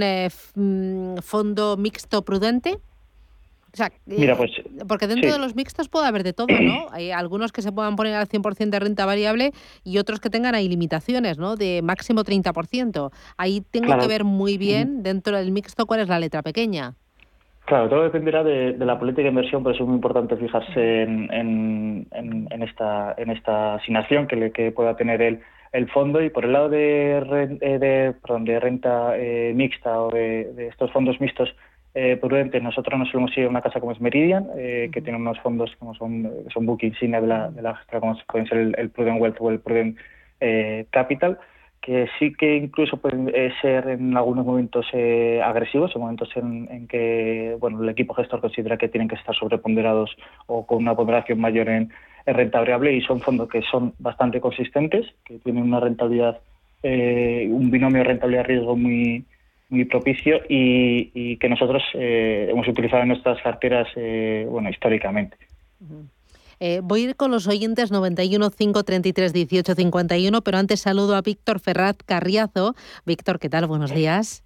mm, 0.56 1.18
fondo 1.24 1.76
mixto 1.76 2.22
prudente, 2.22 2.78
Mira, 4.06 4.34
eh, 4.34 4.36
pues, 4.38 4.52
porque 4.88 5.08
dentro 5.08 5.32
de 5.32 5.40
los 5.40 5.56
mixtos 5.56 5.90
puede 5.90 6.08
haber 6.08 6.24
de 6.24 6.34
todo, 6.34 6.48
¿no? 6.48 6.88
Hay 6.92 7.12
algunos 7.12 7.52
que 7.52 7.62
se 7.62 7.72
puedan 7.72 7.96
poner 7.96 8.16
al 8.16 8.28
100% 8.28 8.70
de 8.70 8.80
renta 8.80 9.06
variable 9.06 9.52
y 9.84 9.98
otros 9.98 10.20
que 10.20 10.30
tengan 10.30 10.56
ahí 10.56 10.68
limitaciones, 10.68 11.38
¿no? 11.38 11.56
De 11.56 11.82
máximo 11.82 12.24
30%. 12.24 13.12
Ahí 13.38 13.62
tengo 13.72 13.98
que 13.98 14.08
ver 14.08 14.24
muy 14.24 14.58
bien 14.58 15.04
dentro 15.04 15.38
del 15.38 15.52
mixto 15.52 15.86
cuál 15.86 16.02
es 16.02 16.08
la 16.08 16.20
letra 16.20 16.42
pequeña. 16.42 16.94
Claro, 17.66 17.90
todo 17.90 18.04
dependerá 18.04 18.44
de, 18.44 18.76
la 18.78 19.00
política 19.00 19.24
de 19.24 19.30
inversión, 19.30 19.64
por 19.64 19.74
eso 19.74 19.84
es 19.84 19.88
muy 19.88 19.96
importante 19.96 20.38
fijarse 20.38 21.02
en, 21.02 22.08
en, 22.12 22.62
esta, 22.62 23.16
en 23.18 23.32
esta 23.32 23.76
asignación 23.76 24.28
que, 24.28 24.36
le, 24.36 24.52
que 24.52 24.72
pueda 24.72 24.96
tener 24.96 25.20
el, 25.24 25.40
el 25.72 25.90
fondo 25.90 26.22
y 26.22 26.30
por 26.30 26.46
el 26.46 26.54
lado 26.54 26.70
de, 26.70 27.18
eh, 27.62 27.80
de, 27.80 28.14
perdón, 28.22 28.46
de 28.46 28.60
renta 28.60 29.18
eh, 29.18 29.52
mixta 29.56 30.00
o 30.00 30.12
de 30.12 30.68
estos 30.70 30.92
fondos 30.92 31.20
mixtos 31.20 31.56
eh, 31.96 32.18
prudente. 32.18 32.60
Nosotros 32.60 33.00
nos 33.00 33.10
solemos 33.10 33.36
ir 33.38 33.46
a 33.46 33.50
una 33.50 33.62
casa 33.62 33.80
como 33.80 33.94
es 33.94 34.02
Meridian, 34.02 34.50
eh, 34.58 34.90
que 34.92 35.02
tiene 35.02 35.18
unos 35.18 35.40
fondos 35.40 35.74
como 35.80 35.96
son, 35.96 36.30
son 36.54 36.66
book 36.66 36.84
insignia 36.84 37.22
de 37.22 37.28
la, 37.28 37.50
de 37.50 37.62
la 37.62 37.76
gestora, 37.76 38.02
como 38.02 38.18
pueden 38.28 38.48
ser 38.48 38.58
el, 38.78 38.90
Prudent 38.90 39.22
Wealth 39.22 39.38
o 39.40 39.50
el 39.50 39.60
Prudent 39.60 39.98
eh, 40.42 40.88
Capital, 40.90 41.40
que 41.82 42.10
sí 42.20 42.34
que 42.34 42.58
incluso 42.58 42.98
pueden 42.98 43.32
eh, 43.34 43.54
ser 43.62 43.88
en 43.88 44.18
algunos 44.18 44.46
momentos 44.46 44.86
eh, 44.92 45.42
agresivos, 45.42 45.96
en 45.96 46.02
momentos 46.02 46.30
en, 46.36 46.88
que 46.88 47.56
bueno 47.60 47.82
el 47.82 47.88
equipo 47.88 48.14
gestor 48.14 48.42
considera 48.42 48.78
que 48.78 48.90
tienen 48.90 49.08
que 49.08 49.16
estar 49.16 49.34
sobreponderados 49.34 50.18
o 50.48 50.66
con 50.66 50.80
una 50.80 50.96
ponderación 50.96 51.40
mayor 51.40 51.70
en, 51.70 51.92
en 52.26 52.34
renta 52.34 52.60
variable 52.60 52.92
y 52.92 53.02
son 53.02 53.22
fondos 53.22 53.48
que 53.48 53.62
son 53.62 53.94
bastante 54.00 54.42
consistentes, 54.42 55.06
que 55.24 55.40
tienen 55.40 55.64
una 55.64 55.80
rentabilidad, 55.80 56.40
un 56.84 57.72
binomio 57.72 58.04
rentabilidad-riesgo 58.04 58.76
muy 58.76 59.24
muy 59.70 59.86
propicio 59.86 60.42
y, 60.48 61.38
que 61.38 61.50
nosotros 61.50 61.84
eh, 61.94 62.48
hemos 62.52 62.68
utilizado 62.68 63.02
en 63.04 63.10
nuestras 63.10 63.42
carteras 63.42 63.88
eh, 63.96 64.46
bueno 64.50 64.70
históricamente. 64.70 65.38
Eh, 66.60 66.80
voy 66.82 67.02
a 67.02 67.04
ir 67.10 67.16
con 67.16 67.32
los 67.32 67.48
oyentes 67.48 67.92
91 67.92 68.50
533 68.50 69.34
18 69.34 69.76
51, 69.76 70.42
pero 70.42 70.58
antes 70.58 70.80
saludo 70.80 71.16
a 71.16 71.22
Víctor 71.22 71.60
Ferraz 71.60 71.98
Carriazo. 72.06 72.76
Víctor, 73.06 73.40
¿qué 73.40 73.50
tal? 73.50 73.68
Buenos 73.68 73.94
días. 73.94 74.45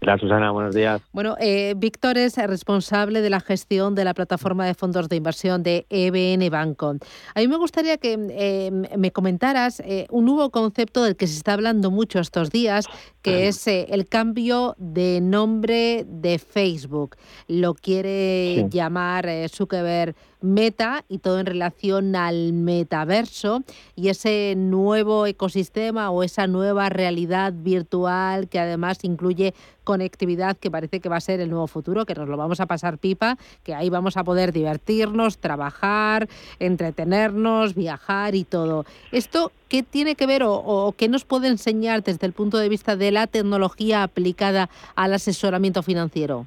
Hola 0.00 0.18
Susana, 0.18 0.52
buenos 0.52 0.74
días. 0.74 1.02
Bueno, 1.12 1.36
eh, 1.40 1.74
Víctor 1.76 2.16
es 2.16 2.36
responsable 2.36 3.22
de 3.22 3.28
la 3.28 3.40
gestión 3.40 3.96
de 3.96 4.04
la 4.04 4.14
plataforma 4.14 4.64
de 4.64 4.74
fondos 4.74 5.08
de 5.08 5.16
inversión 5.16 5.64
de 5.64 5.84
EBN 5.90 6.48
Banco. 6.48 6.94
A 7.34 7.40
mí 7.40 7.48
me 7.48 7.56
gustaría 7.56 7.98
que 7.98 8.16
eh, 8.30 8.70
me 8.96 9.10
comentaras 9.10 9.80
eh, 9.80 10.06
un 10.10 10.26
nuevo 10.26 10.50
concepto 10.50 11.02
del 11.02 11.16
que 11.16 11.26
se 11.26 11.36
está 11.36 11.54
hablando 11.54 11.90
mucho 11.90 12.20
estos 12.20 12.50
días, 12.50 12.86
que 13.20 13.48
es 13.48 13.66
el 13.66 14.06
cambio 14.08 14.76
de 14.78 15.20
nombre 15.20 16.06
de 16.06 16.38
Facebook. 16.38 17.16
Lo 17.48 17.74
quiere 17.74 18.68
llamar 18.70 19.28
Zuckerberg 19.48 20.14
Meta 20.42 21.04
y 21.08 21.18
todo 21.18 21.40
en 21.40 21.46
relación 21.46 22.16
al 22.16 22.52
metaverso 22.52 23.62
y 23.96 24.08
ese 24.08 24.54
nuevo 24.56 25.26
ecosistema 25.26 26.10
o 26.10 26.22
esa 26.22 26.46
nueva 26.46 26.88
realidad 26.88 27.52
virtual 27.54 28.48
que 28.48 28.58
además 28.58 28.98
incluye 29.02 29.54
conectividad 29.84 30.56
que 30.56 30.70
parece 30.70 31.00
que 31.00 31.08
va 31.08 31.16
a 31.16 31.20
ser 31.20 31.40
el 31.40 31.50
nuevo 31.50 31.66
futuro, 31.66 32.06
que 32.06 32.14
nos 32.14 32.28
lo 32.28 32.36
vamos 32.36 32.60
a 32.60 32.66
pasar 32.66 32.98
pipa, 32.98 33.38
que 33.64 33.74
ahí 33.74 33.90
vamos 33.90 34.16
a 34.16 34.24
poder 34.24 34.52
divertirnos, 34.52 35.38
trabajar, 35.38 36.28
entretenernos, 36.58 37.74
viajar 37.74 38.34
y 38.34 38.44
todo. 38.44 38.84
¿Esto 39.10 39.52
qué 39.68 39.82
tiene 39.82 40.14
que 40.14 40.26
ver 40.26 40.42
o, 40.44 40.94
qué 40.96 41.08
nos 41.08 41.24
puede 41.24 41.48
enseñar 41.48 42.02
desde 42.02 42.26
el 42.26 42.32
punto 42.32 42.58
de 42.58 42.68
vista 42.68 42.96
de 42.96 43.10
la 43.10 43.26
tecnología 43.26 44.02
aplicada 44.02 44.70
al 44.94 45.14
asesoramiento 45.14 45.82
financiero? 45.82 46.46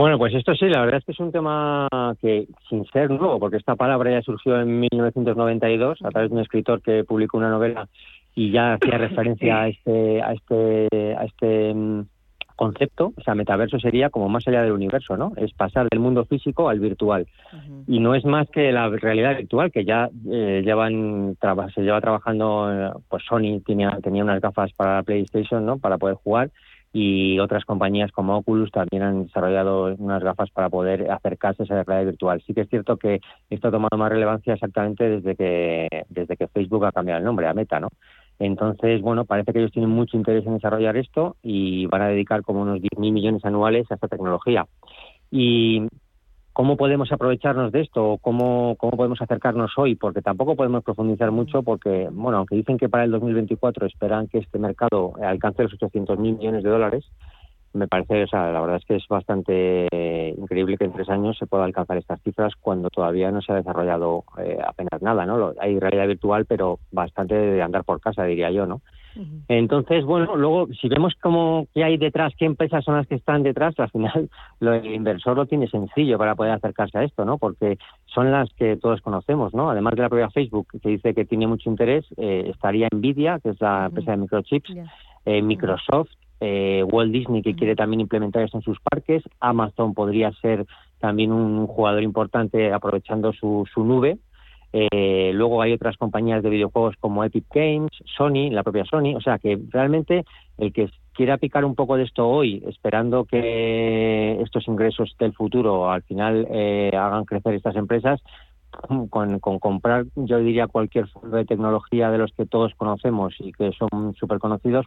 Bueno, 0.00 0.16
pues 0.16 0.32
esto 0.32 0.54
sí, 0.54 0.64
la 0.64 0.80
verdad 0.80 1.00
es 1.00 1.04
que 1.04 1.12
es 1.12 1.20
un 1.20 1.30
tema 1.30 1.86
que, 2.22 2.46
sin 2.70 2.86
ser 2.86 3.10
nuevo, 3.10 3.38
porque 3.38 3.58
esta 3.58 3.76
palabra 3.76 4.10
ya 4.10 4.22
surgió 4.22 4.58
en 4.58 4.80
1992 4.80 5.98
a 6.02 6.08
través 6.08 6.30
de 6.30 6.36
un 6.36 6.40
escritor 6.40 6.80
que 6.80 7.04
publicó 7.04 7.36
una 7.36 7.50
novela 7.50 7.86
y 8.34 8.50
ya 8.50 8.72
hacía 8.72 8.96
referencia 8.96 9.60
a 9.60 9.68
este, 9.68 10.22
a 10.22 10.32
este, 10.32 10.88
a 11.18 11.24
este 11.26 11.74
mm, 11.74 12.06
concepto, 12.56 13.12
o 13.14 13.20
sea, 13.20 13.34
metaverso 13.34 13.78
sería 13.78 14.08
como 14.08 14.30
más 14.30 14.48
allá 14.48 14.62
del 14.62 14.72
universo, 14.72 15.18
¿no? 15.18 15.32
Es 15.36 15.52
pasar 15.52 15.86
del 15.90 16.00
mundo 16.00 16.24
físico 16.24 16.70
al 16.70 16.80
virtual. 16.80 17.26
Y 17.86 18.00
no 18.00 18.14
es 18.14 18.24
más 18.24 18.48
que 18.48 18.72
la 18.72 18.88
realidad 18.88 19.36
virtual, 19.36 19.70
que 19.70 19.84
ya 19.84 20.08
eh, 20.32 20.62
llevan 20.64 21.36
se 21.74 21.82
lleva 21.82 22.00
trabajando, 22.00 22.72
eh, 22.72 22.90
pues 23.06 23.22
Sony 23.28 23.60
tenía, 23.66 23.98
tenía 24.02 24.24
unas 24.24 24.40
gafas 24.40 24.72
para 24.72 24.96
la 24.96 25.02
PlayStation, 25.02 25.66
¿no? 25.66 25.76
Para 25.76 25.98
poder 25.98 26.14
jugar 26.14 26.50
y 26.92 27.38
otras 27.38 27.64
compañías 27.64 28.10
como 28.10 28.36
Oculus 28.36 28.72
también 28.72 29.02
han 29.02 29.24
desarrollado 29.26 29.94
unas 29.98 30.22
gafas 30.22 30.50
para 30.50 30.68
poder 30.68 31.10
acercarse 31.10 31.62
a 31.62 31.64
esa 31.64 31.84
realidad 31.84 32.10
virtual. 32.10 32.42
Sí 32.46 32.52
que 32.52 32.62
es 32.62 32.68
cierto 32.68 32.96
que 32.96 33.20
esto 33.48 33.68
ha 33.68 33.70
tomado 33.70 33.96
más 33.96 34.10
relevancia 34.10 34.54
exactamente 34.54 35.08
desde 35.08 35.36
que 35.36 35.88
desde 36.08 36.36
que 36.36 36.48
Facebook 36.48 36.84
ha 36.84 36.92
cambiado 36.92 37.18
el 37.18 37.24
nombre 37.24 37.46
a 37.46 37.54
Meta, 37.54 37.78
¿no? 37.78 37.88
Entonces, 38.40 39.02
bueno, 39.02 39.26
parece 39.26 39.52
que 39.52 39.58
ellos 39.60 39.70
tienen 39.70 39.90
mucho 39.90 40.16
interés 40.16 40.46
en 40.46 40.54
desarrollar 40.54 40.96
esto 40.96 41.36
y 41.42 41.86
van 41.86 42.02
a 42.02 42.08
dedicar 42.08 42.42
como 42.42 42.62
unos 42.62 42.80
10.000 42.80 43.12
millones 43.12 43.44
anuales 43.44 43.86
a 43.90 43.94
esta 43.94 44.08
tecnología. 44.08 44.66
Y 45.30 45.86
¿Cómo 46.52 46.76
podemos 46.76 47.10
aprovecharnos 47.12 47.70
de 47.70 47.82
esto? 47.82 48.18
¿Cómo, 48.20 48.74
¿Cómo 48.76 48.96
podemos 48.96 49.22
acercarnos 49.22 49.72
hoy? 49.76 49.94
Porque 49.94 50.20
tampoco 50.20 50.56
podemos 50.56 50.82
profundizar 50.82 51.30
mucho 51.30 51.62
porque, 51.62 52.08
bueno, 52.10 52.38
aunque 52.38 52.56
dicen 52.56 52.76
que 52.76 52.88
para 52.88 53.04
el 53.04 53.12
2024 53.12 53.86
esperan 53.86 54.26
que 54.26 54.38
este 54.38 54.58
mercado 54.58 55.12
alcance 55.22 55.62
los 55.62 55.72
800.000 55.72 56.18
millones 56.18 56.64
de 56.64 56.70
dólares, 56.70 57.04
me 57.72 57.86
parece, 57.86 58.24
o 58.24 58.26
sea, 58.26 58.50
la 58.50 58.60
verdad 58.60 58.78
es 58.78 58.84
que 58.84 58.96
es 58.96 59.06
bastante 59.08 59.86
increíble 60.36 60.76
que 60.76 60.84
en 60.84 60.92
tres 60.92 61.08
años 61.08 61.38
se 61.38 61.46
pueda 61.46 61.64
alcanzar 61.64 61.96
estas 61.98 62.20
cifras 62.22 62.54
cuando 62.60 62.90
todavía 62.90 63.30
no 63.30 63.42
se 63.42 63.52
ha 63.52 63.56
desarrollado 63.56 64.24
eh, 64.38 64.58
apenas 64.66 65.00
nada, 65.00 65.24
¿no? 65.24 65.52
Hay 65.60 65.78
realidad 65.78 66.08
virtual, 66.08 66.46
pero 66.46 66.80
bastante 66.90 67.36
de 67.36 67.62
andar 67.62 67.84
por 67.84 68.00
casa, 68.00 68.24
diría 68.24 68.50
yo, 68.50 68.66
¿no? 68.66 68.80
Entonces, 69.48 70.04
bueno, 70.04 70.36
luego, 70.36 70.68
si 70.80 70.88
vemos 70.88 71.14
cómo 71.20 71.66
qué 71.74 71.84
hay 71.84 71.96
detrás, 71.96 72.32
qué 72.38 72.44
empresas 72.44 72.84
son 72.84 72.96
las 72.96 73.06
que 73.06 73.16
están 73.16 73.42
detrás, 73.42 73.78
al 73.78 73.90
final 73.90 74.30
lo, 74.60 74.74
el 74.74 74.94
inversor 74.94 75.36
lo 75.36 75.46
tiene 75.46 75.68
sencillo 75.68 76.18
para 76.18 76.34
poder 76.34 76.52
acercarse 76.52 76.98
a 76.98 77.04
esto, 77.04 77.24
¿no? 77.24 77.38
Porque 77.38 77.78
son 78.06 78.30
las 78.30 78.52
que 78.54 78.76
todos 78.76 79.00
conocemos, 79.00 79.54
¿no? 79.54 79.70
Además 79.70 79.94
de 79.94 80.02
la 80.02 80.08
propia 80.08 80.30
Facebook, 80.30 80.68
que 80.80 80.88
dice 80.88 81.14
que 81.14 81.24
tiene 81.24 81.46
mucho 81.46 81.70
interés, 81.70 82.04
eh, 82.16 82.50
estaría 82.52 82.88
Nvidia, 82.92 83.40
que 83.40 83.50
es 83.50 83.60
la 83.60 83.86
empresa 83.86 84.12
de 84.12 84.16
microchips, 84.16 84.70
eh, 85.26 85.42
Microsoft, 85.42 86.10
eh, 86.40 86.82
Walt 86.90 87.12
Disney, 87.12 87.42
que 87.42 87.54
quiere 87.54 87.76
también 87.76 88.00
implementar 88.00 88.42
esto 88.42 88.58
en 88.58 88.62
sus 88.62 88.78
parques, 88.80 89.22
Amazon 89.40 89.92
podría 89.92 90.32
ser 90.32 90.66
también 90.98 91.32
un 91.32 91.66
jugador 91.66 92.02
importante 92.02 92.72
aprovechando 92.72 93.32
su, 93.32 93.68
su 93.72 93.84
nube, 93.84 94.18
eh, 94.72 95.32
luego 95.34 95.62
hay 95.62 95.72
otras 95.72 95.96
compañías 95.96 96.42
de 96.42 96.50
videojuegos 96.50 96.96
como 97.00 97.24
Epic 97.24 97.46
Games, 97.52 97.90
Sony, 98.16 98.50
la 98.50 98.62
propia 98.62 98.84
Sony. 98.84 99.16
O 99.16 99.20
sea 99.20 99.38
que 99.38 99.58
realmente 99.70 100.24
el 100.58 100.72
que 100.72 100.88
quiera 101.12 101.38
picar 101.38 101.64
un 101.64 101.74
poco 101.74 101.96
de 101.96 102.04
esto 102.04 102.28
hoy, 102.28 102.62
esperando 102.66 103.24
que 103.24 104.40
estos 104.40 104.66
ingresos 104.68 105.14
del 105.18 105.34
futuro 105.34 105.90
al 105.90 106.02
final 106.02 106.46
eh, 106.50 106.92
hagan 106.94 107.24
crecer 107.24 107.54
estas 107.54 107.76
empresas, 107.76 108.20
con, 109.10 109.40
comprar, 109.40 110.06
yo 110.14 110.38
diría, 110.38 110.68
cualquier 110.68 111.08
fondo 111.08 111.36
de 111.36 111.44
tecnología 111.44 112.10
de 112.10 112.18
los 112.18 112.32
que 112.32 112.46
todos 112.46 112.72
conocemos 112.76 113.34
y 113.38 113.52
que 113.52 113.72
son 113.72 114.14
súper 114.14 114.38
conocidos, 114.38 114.86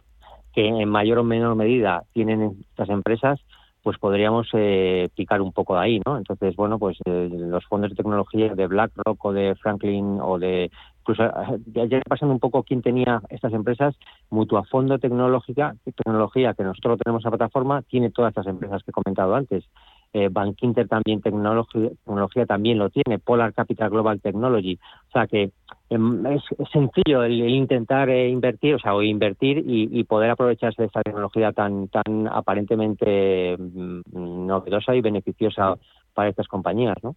que 0.54 0.66
en 0.66 0.88
mayor 0.88 1.18
o 1.18 1.24
menor 1.24 1.54
medida 1.54 2.04
tienen 2.12 2.64
estas 2.70 2.88
empresas, 2.88 3.40
pues 3.84 3.98
podríamos 3.98 4.48
eh, 4.54 5.10
picar 5.14 5.42
un 5.42 5.52
poco 5.52 5.74
de 5.74 5.80
ahí, 5.82 6.00
¿no? 6.06 6.16
Entonces, 6.16 6.56
bueno, 6.56 6.78
pues 6.78 6.96
eh, 7.04 7.28
los 7.30 7.66
fondos 7.66 7.90
de 7.90 7.96
tecnología 7.96 8.54
de 8.54 8.66
BlackRock 8.66 9.22
o 9.22 9.32
de 9.34 9.54
Franklin 9.56 10.20
o 10.22 10.38
de 10.38 10.70
incluso 11.00 11.22
ya 11.66 12.00
pasando 12.08 12.32
un 12.32 12.40
poco 12.40 12.62
quién 12.62 12.80
tenía 12.80 13.20
estas 13.28 13.52
empresas, 13.52 13.94
Mutuafondo 14.30 14.98
Tecnológica, 14.98 15.76
tecnología 15.84 16.54
que 16.54 16.64
nosotros 16.64 16.98
tenemos 17.04 17.22
en 17.22 17.30
la 17.30 17.36
plataforma, 17.36 17.82
tiene 17.82 18.10
todas 18.10 18.30
estas 18.30 18.46
empresas 18.46 18.82
que 18.82 18.90
he 18.90 18.94
comentado 18.94 19.34
antes. 19.34 19.64
Eh, 20.16 20.28
Bank 20.30 20.58
Inter 20.62 20.86
también 20.86 21.20
tecnología, 21.20 22.46
también 22.46 22.78
lo 22.78 22.88
tiene, 22.88 23.18
Polar 23.18 23.52
Capital 23.52 23.90
Global 23.90 24.20
Technology. 24.20 24.78
O 25.08 25.10
sea 25.10 25.26
que 25.26 25.50
em, 25.90 26.24
es, 26.26 26.42
sencillo 26.72 27.24
el, 27.24 27.32
intentar 27.32 28.08
eh, 28.08 28.28
invertir, 28.28 28.76
o 28.76 28.78
sea, 28.78 28.94
o 28.94 29.02
invertir 29.02 29.64
y, 29.66 30.04
poder 30.04 30.30
aprovecharse 30.30 30.82
de 30.82 30.86
esta 30.86 31.02
tecnología 31.02 31.50
tan, 31.50 31.88
tan 31.88 32.28
aparentemente 32.28 33.56
mm, 33.58 34.46
novedosa 34.46 34.94
y 34.94 35.00
beneficiosa 35.00 35.74
para 36.14 36.28
estas 36.28 36.46
compañías, 36.46 36.96
¿no? 37.02 37.16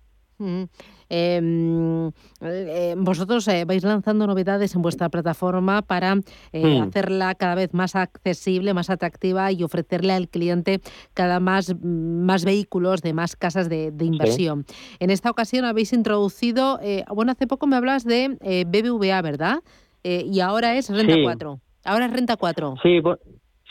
Em, 1.09 2.11
eh, 2.41 2.95
vosotros 2.97 3.47
eh, 3.47 3.63
vais 3.65 3.83
lanzando 3.83 4.27
novedades 4.27 4.75
en 4.75 4.81
vuestra 4.81 5.09
plataforma 5.09 5.81
para 5.81 6.19
eh, 6.51 6.79
hmm. 6.79 6.81
hacerla 6.83 7.33
cada 7.35 7.55
vez 7.55 7.73
más 7.73 7.95
accesible, 7.95 8.73
más 8.73 8.89
atractiva 8.89 9.51
y 9.51 9.63
ofrecerle 9.63 10.13
al 10.13 10.27
cliente 10.27 10.81
cada 11.13 11.39
más, 11.39 11.73
más 11.81 12.43
vehículos 12.43 13.01
de 13.01 13.13
más 13.13 13.35
casas 13.35 13.69
de, 13.69 13.93
inversión. 14.01 14.65
En 14.99 15.09
esta 15.09 15.31
ocasión 15.31 15.65
habéis 15.65 15.93
introducido, 15.93 16.79
bueno, 17.13 17.31
hace 17.31 17.47
poco 17.47 17.67
me 17.67 17.75
hablas 17.75 18.03
de 18.03 18.37
BBVA, 18.67 19.21
¿verdad? 19.21 19.59
y 20.03 20.39
ahora 20.39 20.75
es 20.75 20.89
Renta 20.89 21.15
4. 21.21 21.59
Ahora 21.83 22.05
es 22.05 22.13
Renta 22.13 22.37
4. 22.37 22.75
Sí, 22.81 23.01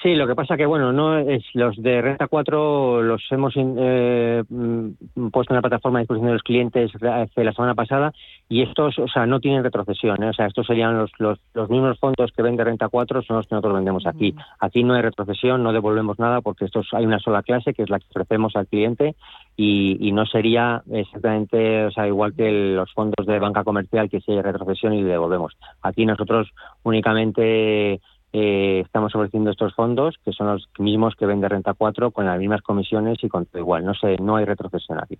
Sí, 0.02 0.14
lo 0.14 0.26
que 0.26 0.34
pasa 0.34 0.58
que 0.58 0.66
bueno, 0.66 0.92
no 0.92 1.16
es 1.18 1.42
los 1.54 1.74
de 1.82 2.02
Renta 2.02 2.28
4 2.28 3.02
los 3.02 3.22
hemos 3.30 3.54
eh, 3.56 4.44
mm, 4.46 5.28
puesto 5.30 5.54
en 5.54 5.56
la 5.56 5.62
plataforma 5.62 5.98
de 5.98 6.02
disposición 6.02 6.26
de 6.26 6.32
los 6.34 6.42
clientes 6.42 6.92
la 7.00 7.52
semana 7.52 7.74
pasada 7.74 8.12
y 8.46 8.62
estos, 8.62 8.98
o 8.98 9.08
sea, 9.08 9.24
no 9.24 9.40
tienen 9.40 9.64
retrocesión, 9.64 10.22
¿eh? 10.22 10.28
o 10.28 10.32
sea, 10.34 10.46
estos 10.46 10.66
serían 10.66 10.98
los, 10.98 11.10
los, 11.18 11.40
los, 11.54 11.70
mismos 11.70 11.98
fondos 11.98 12.30
que 12.30 12.42
vende 12.42 12.62
Renta 12.62 12.88
4 12.88 13.22
son 13.22 13.38
los 13.38 13.46
que 13.46 13.54
nosotros 13.54 13.74
vendemos 13.74 14.06
aquí. 14.06 14.34
Aquí 14.60 14.84
no 14.84 14.94
hay 14.94 15.02
retrocesión, 15.02 15.62
no 15.62 15.72
devolvemos 15.72 16.18
nada 16.18 16.42
porque 16.42 16.66
estos 16.66 16.86
hay 16.92 17.06
una 17.06 17.18
sola 17.18 17.42
clase 17.42 17.72
que 17.72 17.82
es 17.82 17.90
la 17.90 17.98
que 17.98 18.06
ofrecemos 18.10 18.54
al 18.54 18.66
cliente 18.66 19.16
y, 19.56 19.96
y 20.06 20.12
no 20.12 20.26
sería 20.26 20.82
exactamente, 20.92 21.86
o 21.86 21.90
sea, 21.90 22.06
igual 22.06 22.34
que 22.34 22.50
los 22.52 22.92
fondos 22.92 23.26
de 23.26 23.38
banca 23.38 23.64
comercial 23.64 24.10
que 24.10 24.20
si 24.20 24.32
hay 24.32 24.42
retrocesión 24.42 24.92
y 24.92 25.02
devolvemos. 25.02 25.56
Aquí 25.80 26.04
nosotros 26.04 26.48
únicamente 26.82 28.00
eh, 28.38 28.80
estamos 28.84 29.14
ofreciendo 29.14 29.50
estos 29.50 29.74
fondos, 29.74 30.16
que 30.22 30.30
son 30.30 30.48
los 30.48 30.68
mismos 30.78 31.14
que 31.16 31.24
vende 31.24 31.48
Renta 31.48 31.72
4, 31.72 32.10
con 32.10 32.26
las 32.26 32.38
mismas 32.38 32.60
comisiones 32.60 33.16
y 33.22 33.28
con 33.28 33.46
todo 33.46 33.62
igual. 33.62 33.82
No 33.82 33.94
sé, 33.94 34.18
no 34.20 34.36
hay 34.36 34.44
retrocesión 34.44 34.98
aquí. 35.02 35.18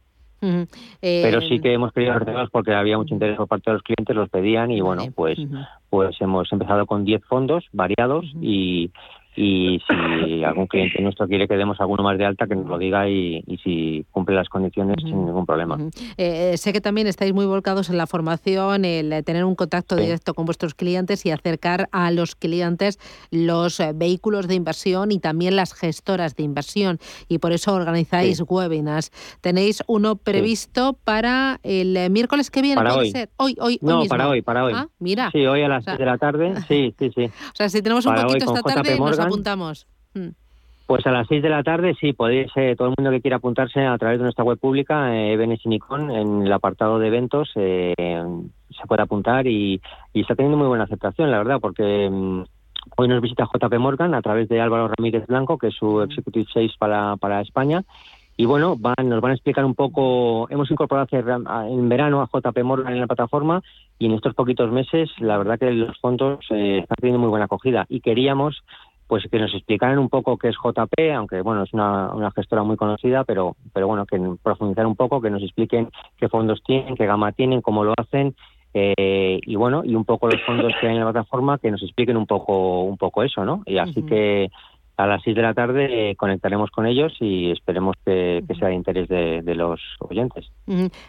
Pero 1.00 1.40
sí 1.40 1.58
que 1.60 1.72
hemos 1.72 1.92
querido 1.92 2.12
hacerlos 2.12 2.50
porque 2.50 2.74
había 2.74 2.98
mucho 2.98 3.14
interés 3.14 3.38
por 3.38 3.48
parte 3.48 3.70
de 3.70 3.74
los 3.74 3.82
clientes, 3.82 4.14
los 4.14 4.28
pedían 4.28 4.70
y 4.70 4.82
bueno, 4.82 5.04
pues, 5.14 5.38
pues 5.88 6.14
hemos 6.20 6.52
empezado 6.52 6.84
con 6.84 7.06
10 7.06 7.24
fondos 7.24 7.64
variados 7.72 8.26
y 8.42 8.90
y 9.36 9.80
si 9.86 10.44
algún 10.44 10.66
cliente 10.66 11.00
nuestro 11.02 11.28
quiere 11.28 11.46
que 11.46 11.56
demos 11.56 11.78
alguno 11.80 12.02
más 12.02 12.16
de 12.16 12.24
alta, 12.24 12.46
que 12.46 12.56
nos 12.56 12.66
lo 12.66 12.78
diga 12.78 13.08
y, 13.08 13.44
si 13.62 14.04
cumple 14.10 14.34
las 14.34 14.48
condiciones 14.48 14.96
sin 15.02 15.26
ningún 15.26 15.44
problema. 15.44 15.78
Eh, 16.16 16.56
sé 16.56 16.72
que 16.72 16.80
también 16.80 17.06
estáis 17.06 17.34
muy 17.34 17.46
volcados 17.46 17.90
en 17.90 17.98
la 17.98 18.06
formación, 18.06 18.84
el 18.84 19.24
tener 19.24 19.44
un 19.44 19.54
contacto 19.54 19.96
directo 19.96 20.34
con 20.34 20.46
vuestros 20.46 20.74
clientes 20.74 21.26
y 21.26 21.30
acercar 21.30 21.88
a 21.92 22.10
los 22.10 22.34
clientes 22.34 22.98
los 23.30 23.80
eh, 23.80 23.92
vehículos 23.94 24.48
de 24.48 24.54
inversión 24.54 25.12
y 25.12 25.18
también 25.18 25.56
las 25.56 25.74
gestoras 25.74 26.36
de 26.36 26.42
inversión. 26.42 26.98
Y 27.28 27.38
por 27.38 27.52
eso 27.52 27.74
organizáis 27.74 28.42
webinars. 28.46 29.10
Tenéis 29.40 29.82
uno 29.86 30.16
previsto 30.16 30.96
para 31.04 31.60
el 31.62 31.96
eh, 31.96 32.08
miércoles 32.08 32.50
que 32.50 32.62
viene, 32.62 32.76
para 32.76 32.94
hoy. 32.94 33.10
Ser? 33.10 33.30
Hoy, 33.36 33.56
hoy, 33.60 33.78
no, 33.82 34.04
para 34.06 34.28
hoy, 34.28 34.42
para 34.42 34.64
hoy. 34.64 34.72
Ah, 34.74 34.88
mira. 34.98 35.30
Sí, 35.30 35.44
hoy 35.44 35.62
a 35.62 35.68
las 35.68 35.84
6 35.84 35.98
de 35.98 36.06
la 36.06 36.18
tarde. 36.18 36.54
Sí, 36.66 36.92
sí, 36.98 37.10
sí. 37.14 37.24
O 37.24 37.54
sea, 37.54 37.68
si 37.68 37.80
tenemos 37.80 38.04
un 38.06 38.14
poquito 38.14 38.52
esta 38.52 38.62
tarde, 38.62 38.96
apuntamos. 39.26 39.86
Hmm. 40.14 40.30
Pues 40.86 41.04
a 41.06 41.10
las 41.10 41.26
6 41.26 41.42
de 41.42 41.48
la 41.48 41.64
tarde, 41.64 41.96
sí, 42.00 42.12
podéis, 42.12 42.50
eh, 42.54 42.76
todo 42.78 42.88
el 42.88 42.94
mundo 42.96 43.10
que 43.10 43.20
quiera 43.20 43.38
apuntarse 43.38 43.84
a 43.84 43.98
través 43.98 44.18
de 44.18 44.24
nuestra 44.24 44.44
web 44.44 44.58
pública, 44.58 45.16
eh, 45.16 45.32
en 45.34 46.42
el 46.46 46.52
apartado 46.52 47.00
de 47.00 47.08
eventos, 47.08 47.50
eh, 47.56 47.94
se 47.96 48.86
puede 48.86 49.02
apuntar 49.02 49.48
y, 49.48 49.80
está 50.14 50.36
teniendo 50.36 50.56
muy 50.56 50.68
buena 50.68 50.84
aceptación, 50.84 51.32
la 51.32 51.38
verdad, 51.38 51.58
porque 51.60 52.08
mm, 52.08 52.44
hoy 52.98 53.08
nos 53.08 53.20
visita 53.20 53.48
JP 53.52 53.78
Morgan 53.78 54.14
a 54.14 54.22
través 54.22 54.48
de 54.48 54.60
Álvaro 54.60 54.88
Ramírez 54.96 55.26
Blanco, 55.26 55.58
que 55.58 55.68
es 55.68 55.74
su 55.74 55.96
hmm. 55.96 56.02
Executive 56.02 56.46
Sales 56.52 56.76
para, 56.78 57.16
para 57.16 57.40
España. 57.40 57.82
Y 58.38 58.44
bueno, 58.44 58.76
van, 58.76 59.08
nos 59.08 59.22
van 59.22 59.30
a 59.30 59.34
explicar 59.34 59.64
un 59.64 59.74
poco, 59.74 60.46
hemos 60.50 60.70
incorporado 60.70 61.08
en 61.10 61.88
verano 61.88 62.20
a 62.20 62.28
JP 62.32 62.62
Morgan 62.64 62.92
en 62.92 63.00
la 63.00 63.06
plataforma 63.06 63.62
y 63.98 64.06
en 64.06 64.12
estos 64.12 64.34
poquitos 64.34 64.70
meses 64.70 65.08
la 65.18 65.38
verdad 65.38 65.58
que 65.58 65.70
los 65.70 65.98
fondos 65.98 66.44
eh, 66.50 66.80
están 66.82 66.96
teniendo 67.00 67.18
muy 67.18 67.30
buena 67.30 67.46
acogida 67.46 67.86
y 67.88 68.00
queríamos 68.00 68.62
pues 69.06 69.24
que 69.30 69.38
nos 69.38 69.54
explicaran 69.54 69.98
un 69.98 70.08
poco 70.08 70.36
qué 70.36 70.48
es 70.48 70.56
JP, 70.56 71.14
aunque 71.14 71.40
bueno, 71.42 71.62
es 71.62 71.72
una, 71.72 72.12
una 72.12 72.30
gestora 72.32 72.62
muy 72.62 72.76
conocida, 72.76 73.24
pero, 73.24 73.56
pero 73.72 73.86
bueno, 73.86 74.06
que 74.06 74.20
profundizar 74.42 74.86
un 74.86 74.96
poco, 74.96 75.20
que 75.20 75.30
nos 75.30 75.42
expliquen 75.42 75.90
qué 76.16 76.28
fondos 76.28 76.62
tienen, 76.64 76.96
qué 76.96 77.06
gama 77.06 77.32
tienen, 77.32 77.60
cómo 77.60 77.84
lo 77.84 77.94
hacen, 77.96 78.34
eh, 78.74 79.40
y 79.42 79.56
bueno, 79.56 79.82
y 79.84 79.94
un 79.94 80.04
poco 80.04 80.28
los 80.28 80.42
fondos 80.42 80.72
que 80.80 80.86
hay 80.86 80.94
en 80.94 81.00
la 81.00 81.10
plataforma, 81.10 81.58
que 81.58 81.70
nos 81.70 81.82
expliquen 81.82 82.16
un 82.16 82.26
poco, 82.26 82.82
un 82.82 82.98
poco 82.98 83.22
eso, 83.22 83.44
¿no? 83.44 83.62
Y 83.64 83.78
así 83.78 84.02
que 84.02 84.50
a 84.98 85.06
las 85.06 85.22
6 85.22 85.34
de 85.36 85.42
la 85.42 85.54
tarde 85.54 86.10
eh, 86.10 86.16
conectaremos 86.16 86.70
con 86.70 86.86
ellos 86.86 87.14
y 87.20 87.50
esperemos 87.52 87.96
que, 88.04 88.44
sea 88.58 88.68
de 88.68 88.74
interés 88.74 89.08
de, 89.08 89.54
los 89.54 89.80
oyentes. 90.00 90.50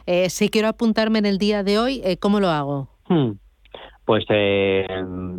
Eh, 0.06 0.30
si 0.30 0.50
quiero 0.50 0.70
apuntarme 0.70 1.20
en 1.20 1.26
el 1.26 1.38
día 1.38 1.64
de 1.64 1.78
hoy, 1.78 2.02
¿cómo 2.22 2.40
lo 2.40 2.50
hago? 2.50 2.88
Hmm 3.10 3.32
pues 4.08 4.24
eh, 4.30 4.88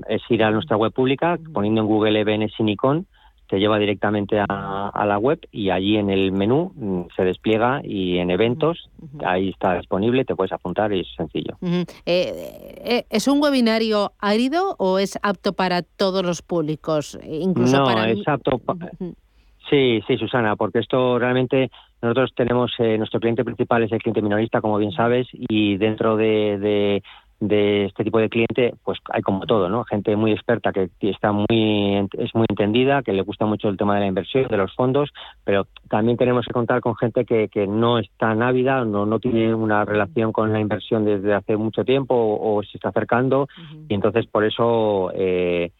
es 0.08 0.20
ir 0.28 0.44
a 0.44 0.50
nuestra 0.50 0.76
web 0.76 0.92
pública, 0.92 1.38
poniendo 1.54 1.80
en 1.80 1.86
Google 1.86 2.20
EBN 2.20 2.50
Sinicon, 2.50 3.06
te 3.48 3.58
lleva 3.58 3.78
directamente 3.78 4.38
a, 4.46 5.04
la 5.06 5.18
web 5.18 5.40
y 5.50 5.70
allí 5.70 5.96
en 5.96 6.10
el 6.10 6.32
menú 6.32 6.72
mm, 6.76 7.04
se 7.16 7.24
despliega 7.24 7.80
y 7.82 8.18
en 8.18 8.30
eventos 8.30 8.90
ahí 9.24 9.48
está 9.48 9.78
disponible, 9.78 10.26
te 10.26 10.36
puedes 10.36 10.52
apuntar 10.52 10.92
y 10.92 11.00
es 11.00 11.06
sencillo. 11.16 11.56
Eh, 11.62 12.74
eh, 12.84 13.06
¿Es 13.08 13.26
un 13.26 13.42
webinario 13.42 14.12
árido 14.18 14.76
o 14.78 14.98
es 14.98 15.18
apto 15.22 15.54
para 15.54 15.80
todos 15.80 16.22
los 16.22 16.42
públicos? 16.42 17.18
Incluso 17.26 17.78
no, 17.78 18.04
es 18.04 18.28
apto. 18.28 18.60
Sí, 19.70 20.02
sí, 20.06 20.18
Susana, 20.18 20.56
porque 20.56 20.80
esto 20.80 21.18
realmente 21.18 21.70
nosotros 22.02 22.32
tenemos, 22.36 22.72
nuestro 22.78 23.18
cliente 23.18 23.44
principal 23.44 23.82
es 23.82 23.92
el 23.92 23.98
cliente 23.98 24.20
minorista, 24.20 24.60
como 24.60 24.76
bien 24.76 24.92
sabes, 24.92 25.26
y 25.32 25.78
dentro 25.78 26.18
de 26.18 26.58
de 26.58 27.02
este 27.40 28.04
tipo 28.04 28.18
de 28.18 28.28
cliente, 28.28 28.74
pues 28.84 28.98
hay 29.10 29.22
como 29.22 29.46
todo, 29.46 29.68
¿no? 29.68 29.84
Gente 29.84 30.16
muy 30.16 30.32
experta 30.32 30.72
que 30.72 30.90
está 31.00 31.32
muy 31.32 32.08
es 32.12 32.34
muy 32.34 32.46
entendida, 32.48 33.02
que 33.02 33.12
le 33.12 33.22
gusta 33.22 33.46
mucho 33.46 33.68
el 33.68 33.76
tema 33.76 33.94
de 33.94 34.00
la 34.00 34.06
inversión, 34.06 34.48
de 34.48 34.56
los 34.56 34.74
fondos, 34.74 35.10
pero 35.44 35.66
también 35.88 36.16
tenemos 36.16 36.46
que 36.46 36.52
contar 36.52 36.80
con 36.80 36.96
gente 36.96 37.24
que, 37.24 37.48
que 37.48 37.66
no 37.66 37.98
está 37.98 38.32
ávida, 38.32 38.84
no, 38.84 39.06
no 39.06 39.20
tiene 39.20 39.54
una 39.54 39.84
relación 39.84 40.32
con 40.32 40.52
la 40.52 40.60
inversión 40.60 41.04
desde 41.04 41.34
hace 41.34 41.56
mucho 41.56 41.84
tiempo 41.84 42.14
o, 42.14 42.62
se 42.62 42.76
está 42.76 42.88
acercando 42.88 43.48
y 43.88 43.94
entonces 43.94 44.26
por 44.26 44.44
eso 44.44 45.10
eh, 45.14 45.70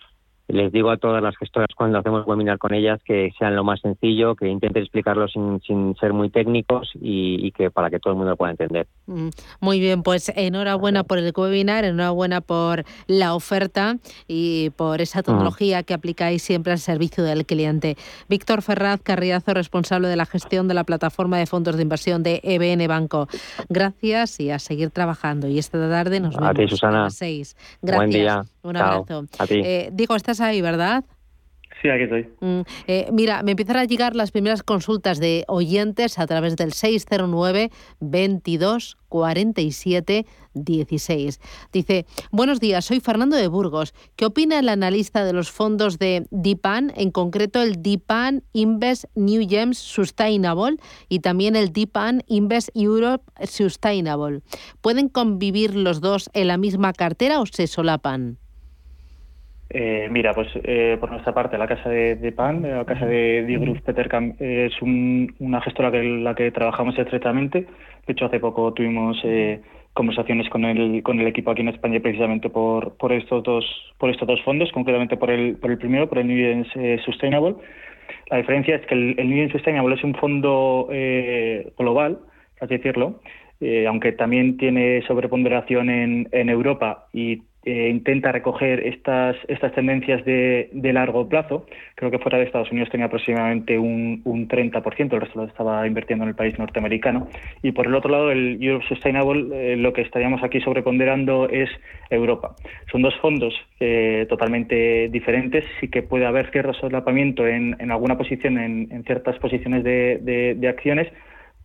les 0.49 0.73
digo 0.73 0.91
a 0.91 0.97
todas 0.97 1.23
las 1.23 1.37
gestoras 1.37 1.69
cuando 1.77 1.99
hacemos 1.99 2.27
webinar 2.27 2.59
con 2.59 2.73
ellas 2.73 3.01
que 3.05 3.31
sean 3.39 3.55
lo 3.55 3.65
más 3.65 3.81
sencillo, 3.81 4.35
que 4.35 4.49
intenten 4.49 4.83
explicarlo 4.83 5.29
sin, 5.29 5.61
sin 5.61 5.95
ser 5.97 6.15
muy 6.15 6.31
técnicos 6.31 6.91
y, 6.95 7.53
que 7.53 7.71
para 7.71 7.91
que 7.91 7.99
todo 7.99 8.13
el 8.13 8.17
mundo 8.17 8.31
lo 8.31 8.37
pueda 8.37 8.53
entender. 8.53 8.87
Mm, 9.07 9.29
muy 9.61 9.81
bien, 9.81 10.03
pues 10.03 10.33
enhorabuena 10.35 11.05
por 11.05 11.19
el 11.19 11.33
webinar, 11.37 11.85
enhorabuena 11.85 12.41
por 12.41 12.85
la 13.07 13.35
oferta 13.35 13.99
y 14.27 14.71
por 14.71 15.01
esa 15.01 15.23
tecnología 15.23 15.83
que 15.83 15.95
aplicáis 15.95 16.43
siempre 16.43 16.73
al 16.73 16.79
servicio 16.79 17.25
del 17.25 17.45
cliente. 17.45 17.97
Víctor 18.29 18.63
Ferraz 18.63 19.01
Carriazo, 19.03 19.53
responsable 19.53 20.09
de 20.09 20.17
la 20.17 20.27
gestión 20.27 20.67
de 20.67 20.75
la 20.75 20.85
plataforma 20.85 21.39
de 21.39 21.47
fondos 21.47 21.77
de 21.77 21.83
inversión 21.83 22.23
de 22.23 22.41
EBN 22.43 22.87
Banco. 22.89 23.29
Gracias 23.69 24.41
y 24.41 24.51
a 24.51 24.59
seguir 24.59 24.91
trabajando. 24.91 25.49
Y 25.49 25.59
esta 25.59 25.79
tarde 25.91 26.21
nos 26.21 26.35
vemos 26.35 26.51
a 26.51 26.55
ti, 26.55 26.69
Susana. 26.69 27.01
a 27.01 27.05
las 27.05 27.15
seis. 27.15 27.57
Gracias. 27.83 27.99
Buen 27.99 28.11
día. 28.11 28.43
Un 28.63 28.77
abrazo. 28.77 29.27
A 29.39 29.47
ti. 29.47 29.61
Eh, 29.65 29.91
digo, 29.93 30.17
estás 30.17 30.41
ahí, 30.41 30.61
¿verdad? 30.61 31.05
Sí, 31.81 31.89
aquí 31.89 32.05
estoy. 32.05 32.29
Mm, 32.41 32.61
eh, 32.89 33.09
mira, 33.13 33.43
me 33.45 33.53
empiezan 33.53 33.77
a 33.77 33.85
llegar 33.85 34.17
las 34.17 34.33
primeras 34.33 34.65
consultas 34.65 35.21
de 35.21 35.45
oyentes 35.47 36.19
a 36.19 36.27
través 36.27 36.57
del 36.57 36.73
609 36.73 37.71
22 38.01 38.97
47 39.09 40.27
16. 40.55 41.41
Dice, 41.73 42.07
buenos 42.33 42.59
días, 42.59 42.85
soy 42.85 42.99
Fernando 42.99 43.37
de 43.37 43.47
Burgos. 43.47 43.95
¿Qué 44.17 44.27
opina 44.27 44.59
el 44.59 44.69
analista 44.69 45.25
de 45.25 45.33
los 45.33 45.53
fondos 45.53 45.99
de 45.99 46.27
DIPAN, 46.31 46.93
en 46.97 47.13
concreto 47.13 47.63
el 47.63 47.81
DIPAN 47.81 48.43
Invest 48.55 49.05
New 49.15 49.49
Gems 49.49 49.79
Sustainable 49.79 50.79
y 51.09 51.21
también 51.21 51.55
el 51.55 51.73
DIPAN 51.73 52.25
Invest 52.27 52.71
Europe 52.75 53.25
Sustainable? 53.47 54.41
¿Pueden 54.81 55.09
convivir 55.09 55.77
los 55.77 56.01
dos 56.01 56.29
en 56.33 56.49
la 56.49 56.57
misma 56.57 56.93
cartera 56.93 57.41
o 57.41 57.47
se 57.47 57.69
solapan? 57.69 58.39
Eh, 59.71 60.09
mira, 60.11 60.33
pues 60.33 60.49
eh, 60.65 60.97
por 60.99 61.11
nuestra 61.11 61.35
parte, 61.35 61.59
la 61.59 61.67
casa 61.67 61.91
de, 61.91 62.33
PAN, 62.33 62.63
la 62.63 62.85
casa 62.87 63.05
de 63.05 63.45
Digruf 63.45 63.81
Petercam, 63.83 64.35
es 64.39 64.73
una 64.81 65.61
gestora 65.61 65.91
que 65.91 66.03
la 66.03 66.35
que 66.35 66.51
trabajamos 66.51 66.99
estrechamente. 66.99 67.67
De 68.07 68.13
hecho, 68.13 68.27
hace 68.27 68.41
poco 68.41 68.73
tuvimos 68.73 69.21
eh, 69.25 69.61
conversaciones 69.93 70.49
con 70.49 70.65
el, 70.65 71.03
con 71.03 71.21
el 71.21 71.27
equipo 71.27 71.51
aquí 71.51 71.61
en 71.61 71.69
España 71.69 72.01
precisamente 72.01 72.49
por, 72.49 72.97
por, 72.97 73.13
estos, 73.13 73.43
dos, 73.43 73.65
por 73.99 74.09
estos 74.09 74.27
dos 74.27 74.41
fondos, 74.43 74.73
concretamente 74.73 75.19
por 75.19 75.31
el, 75.31 75.57
por 75.57 75.71
el 75.71 75.79
primero, 75.79 76.09
por 76.09 76.19
el 76.19 76.29
New 76.29 76.65
Sustainable. 77.05 77.57
La 78.31 78.39
diferencia 78.39 78.77
es 78.77 78.87
que 78.87 78.95
el, 78.95 79.17
el 79.19 79.29
New 79.29 79.51
Sustainable 79.51 79.97
es 79.97 80.05
un 80.05 80.15
fondo 80.15 80.89
global, 81.77 82.19
así 82.61 82.79
decirlo, 82.79 83.21
aunque 83.87 84.13
también 84.13 84.57
tiene 84.57 85.03
sobreponderación 85.07 85.91
en, 85.91 86.29
en 86.33 86.49
Europa 86.49 87.07
y 87.13 87.43
eh, 87.69 87.91
intenta 87.91 88.33
recoger 88.33 88.81
estas, 88.87 89.37
estas 89.47 89.75
tendencias 89.75 90.25
de, 90.25 90.71
largo 90.73 91.29
plazo. 91.29 91.67
Creo 91.97 92.11
que 92.11 92.19
fuera 92.19 92.39
de 92.39 92.45
Estados 92.45 92.73
Unidos 92.73 92.89
tenía 92.89 93.05
aproximadamente 93.05 93.79
un, 93.79 94.23
un 94.25 94.49
30%, 94.49 95.13
el 95.13 95.21
resto 95.21 95.43
lo 95.43 95.47
estaba 95.47 95.87
invirtiendo 95.87 96.25
en 96.25 96.31
el 96.31 96.35
país 96.35 96.59
norteamericano. 96.59 97.29
Y 97.63 97.73
por 97.73 97.87
el 97.87 97.95
otro 97.95 98.11
lado, 98.11 98.31
el 98.31 98.57
Europe 98.63 98.87
Sustainable, 98.89 99.49
eh, 99.53 99.77
lo 99.77 99.93
que 99.93 100.01
estaríamos 100.01 100.43
aquí 100.43 100.63
sobreponderando 100.63 101.47
es 101.51 101.69
Europa. 102.09 102.57
Son 102.91 103.03
dos 103.03 103.15
fondos 103.21 103.55
eh, 103.81 104.25
totalmente 104.31 105.11
diferentes, 105.11 105.63
sí 105.79 105.89
que 105.89 106.03
puede 106.03 106.25
haber 106.25 106.51
cierto 106.51 106.73
solapamiento 106.73 107.47
en, 107.47 107.77
en 107.81 107.91
alguna 107.91 108.17
posición, 108.17 108.57
en, 108.57 109.05
ciertas 109.05 109.39
posiciones 109.41 109.85
de, 109.85 110.21
de, 110.23 110.55
de 110.55 110.69
acciones, 110.69 111.09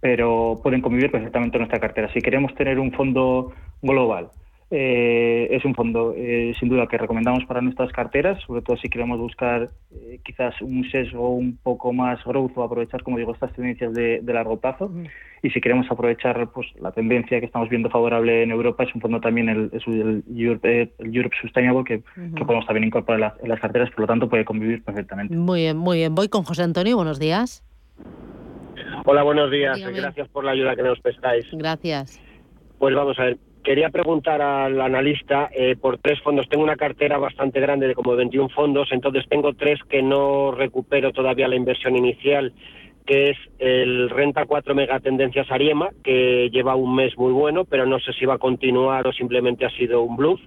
pero 0.01 0.60
pueden 0.62 0.82
convivir 0.82 1.10
perfectamente 1.12 1.56
en 1.56 1.62
nuestra 1.62 1.80
cartera. 1.80 2.12
Si 2.12 2.20
queremos 2.20 2.54
tener 2.56 2.78
un 2.78 2.91
fondo 2.91 3.54
global, 3.82 4.28
eh, 4.76 5.49
es 5.51 5.63
un 5.65 5.76
fondo 5.76 6.15
eh, 6.17 6.55
sin 6.59 6.67
duda 6.67 6.88
que 6.88 6.97
recomendamos 6.97 7.45
para 7.45 7.61
nuestras 7.61 7.91
carteras, 7.91 8.41
sobre 8.41 8.63
todo 8.63 8.76
si 8.76 8.89
queremos 8.89 9.19
buscar 9.19 9.69
eh, 9.91 10.19
quizás 10.26 10.59
un 10.63 10.89
sesgo 10.89 11.30
un 11.30 11.57
poco 11.61 11.93
más 11.93 12.24
growth 12.26 12.57
o 12.57 12.63
aprovechar, 12.63 13.03
como 13.03 13.19
digo, 13.19 13.34
estas 13.34 13.53
tendencias 13.53 13.93
de, 13.93 14.24
largo 14.26 14.59
plazo. 14.59 14.91
Y 15.43 15.51
si 15.51 15.61
queremos 15.61 15.86
aprovechar 15.91 16.49
pues 16.51 16.65
la 16.82 16.91
tendencia 16.91 17.39
que 17.39 17.45
estamos 17.45 17.69
viendo 17.69 17.91
favorable 17.91 18.41
en 18.41 18.49
Europa, 18.49 18.84
es 18.84 18.95
un 18.95 19.01
fondo 19.01 19.21
también 19.21 19.47
el, 19.47 19.69
el, 19.86 20.24
Europe, 20.36 21.36
Sustainable 21.39 21.84
que, 21.84 22.01
podemos 22.43 22.65
también 22.65 22.88
incorporar 22.88 23.36
en 23.43 23.49
las, 23.49 23.59
carteras, 23.59 23.91
por 23.91 23.99
lo 23.99 24.07
tanto 24.07 24.28
puede 24.28 24.43
convivir 24.43 24.84
perfectamente. 24.84 25.36
Muy 25.36 25.59
bien, 25.59 25.78
muy 25.78 25.97
bien. 25.97 26.15
Voy 26.15 26.30
con 26.30 26.41
José 26.41 26.63
Antonio, 26.63 26.95
buenos 26.95 27.19
días. 27.19 27.63
Hola, 29.05 29.21
buenos 29.21 29.51
días. 29.51 29.80
Gracias 29.93 30.28
por 30.30 30.43
la 30.43 30.51
ayuda 30.53 30.76
que 30.76 30.82
nos 30.82 30.99
prestáis. 30.99 31.45
Gracias. 31.51 32.19
Pues 32.80 32.95
vamos 32.95 33.19
a 33.19 33.26
ver, 33.26 33.38
Quería 33.64 33.89
preguntar 33.89 34.41
al 34.41 34.82
analista 34.82 35.49
eh, 35.53 35.78
por 35.80 35.97
tres 35.97 36.20
fondos. 36.22 36.49
Tengo 36.49 36.64
una 36.64 36.76
cartera 36.76 37.18
bastante 37.18 37.61
grande 37.61 37.88
de 37.88 37.95
como 37.95 38.16
21 38.16 38.49
fondos, 38.49 38.89
entonces 38.91 39.26
tengo 39.30 39.53
tres 39.53 39.80
que 39.89 40.01
no 40.01 40.51
recupero 40.51 41.14
todavía 41.14 41.47
la 41.47 41.55
inversión 41.55 41.95
inicial, 41.95 42.53
que 43.05 43.30
es 43.30 43.38
el 43.59 44.09
Renta 44.09 44.45
4 44.45 44.76
Megatendencias 44.76 45.49
Ariema, 45.49 45.91
que 46.03 46.49
lleva 46.51 46.76
un 46.76 46.93
mes 46.93 47.18
muy 47.18 47.32
bueno, 47.32 47.64
pero 47.64 47.86
no 47.86 47.99
sé 47.99 48.11
si 48.14 48.26
va 48.26 48.36
a 48.36 48.38
continuar 48.38 49.07
o 49.07 49.14
simplemente 49.14 49.66
ha 49.66 49.70
sido 49.70 50.01
un 50.01 50.18
bluff. 50.18 50.41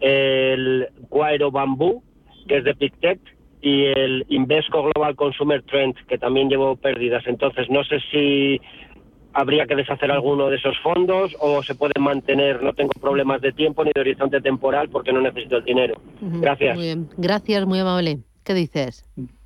El 0.00 0.88
Guairo 1.10 1.50
Bambú, 1.50 2.04
que 2.46 2.58
es 2.58 2.64
de 2.64 2.74
PicTech, 2.76 3.18
y 3.62 3.86
el 3.86 4.26
Invesco 4.28 4.90
Global 4.92 5.16
Consumer 5.16 5.62
Trend, 5.62 5.96
que 6.06 6.18
también 6.18 6.48
llevo 6.50 6.76
pérdidas. 6.76 7.26
Entonces, 7.26 7.68
no 7.70 7.82
sé 7.82 7.98
si 8.12 8.60
habría 9.34 9.66
que 9.66 9.74
deshacer 9.74 10.10
alguno 10.10 10.48
de 10.48 10.56
esos 10.56 10.78
fondos 10.78 11.36
o 11.40 11.62
se 11.62 11.74
puede 11.74 12.00
mantener, 12.00 12.62
no 12.62 12.72
tengo 12.72 12.92
problemas 13.00 13.40
de 13.40 13.52
tiempo 13.52 13.84
ni 13.84 13.90
de 13.94 14.00
horizonte 14.00 14.40
temporal 14.40 14.88
porque 14.88 15.12
no 15.12 15.20
necesito 15.20 15.56
el 15.56 15.64
dinero. 15.64 15.94
Gracias. 16.20 16.76
Muy 16.76 16.84
bien, 16.84 17.08
gracias, 17.16 17.66
muy 17.66 17.78
amable. 17.80 18.18
¿Qué 18.44 18.54
dices? 18.54 19.04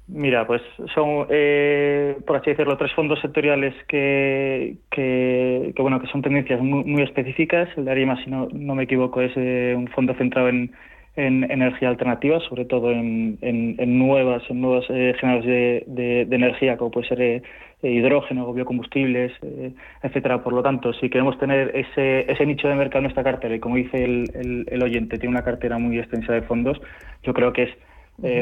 Mira, 0.09 0.47
pues 0.47 0.62
son, 0.95 1.26
eh, 1.28 2.16
por 2.26 2.36
así 2.36 2.51
decirlo, 2.51 2.78
tres 2.78 2.93
fondos 2.95 3.20
sectoriales 3.20 3.74
que, 3.89 4.76
que, 4.91 5.74
bueno, 5.78 6.01
que 6.01 6.07
son 6.07 6.22
tendencias 6.22 6.61
muy, 6.62 7.03
específicas. 7.03 7.68
El 7.76 7.84
de 7.84 7.91
Arima, 7.91 8.22
si 8.24 8.30
no, 8.30 8.49
no 8.53 8.74
me 8.74 8.84
equivoco, 8.84 9.20
es 9.20 9.32
eh, 9.36 9.74
un 9.76 9.86
fondo 9.89 10.14
centrado 10.14 10.49
en, 10.49 10.72
en 11.17 11.51
energía 11.51 11.89
alternativa, 11.89 12.39
sobre 12.49 12.65
todo 12.65 12.93
en, 12.93 13.39
en, 13.41 13.99
nuevas, 13.99 14.43
en 14.49 14.61
nuevos 14.61 14.87
eh, 14.89 15.15
géneros 15.21 15.45
de, 15.45 15.85
de, 15.89 16.37
energía, 16.37 16.77
como 16.77 16.93
puede 16.93 17.09
ser 17.09 17.21
eh, 17.21 17.43
hidrógeno, 17.83 18.53
biocombustibles, 18.53 19.33
eh, 19.43 19.73
etcétera. 20.03 20.43
Por 20.45 20.53
lo 20.53 20.63
tanto, 20.63 20.93
si 20.93 21.11
queremos 21.11 21.37
tener 21.39 21.75
ese, 21.75 22.31
ese 22.31 22.47
nicho 22.47 22.69
de 22.69 22.77
mercado 22.77 22.99
en 22.99 23.05
nuestra 23.05 23.25
cartera, 23.25 23.55
y 23.55 23.59
como 23.59 23.77
dice 23.77 24.05
el, 24.05 24.65
el, 24.71 24.83
oyente, 24.83 25.19
tiene 25.19 25.35
una 25.35 25.45
cartera 25.45 25.79
muy 25.79 25.99
extensa 25.99 26.33
de 26.33 26.43
fondos, 26.43 26.81
yo 27.25 27.35
creo 27.35 27.53
que 27.53 27.65
es 27.65 27.71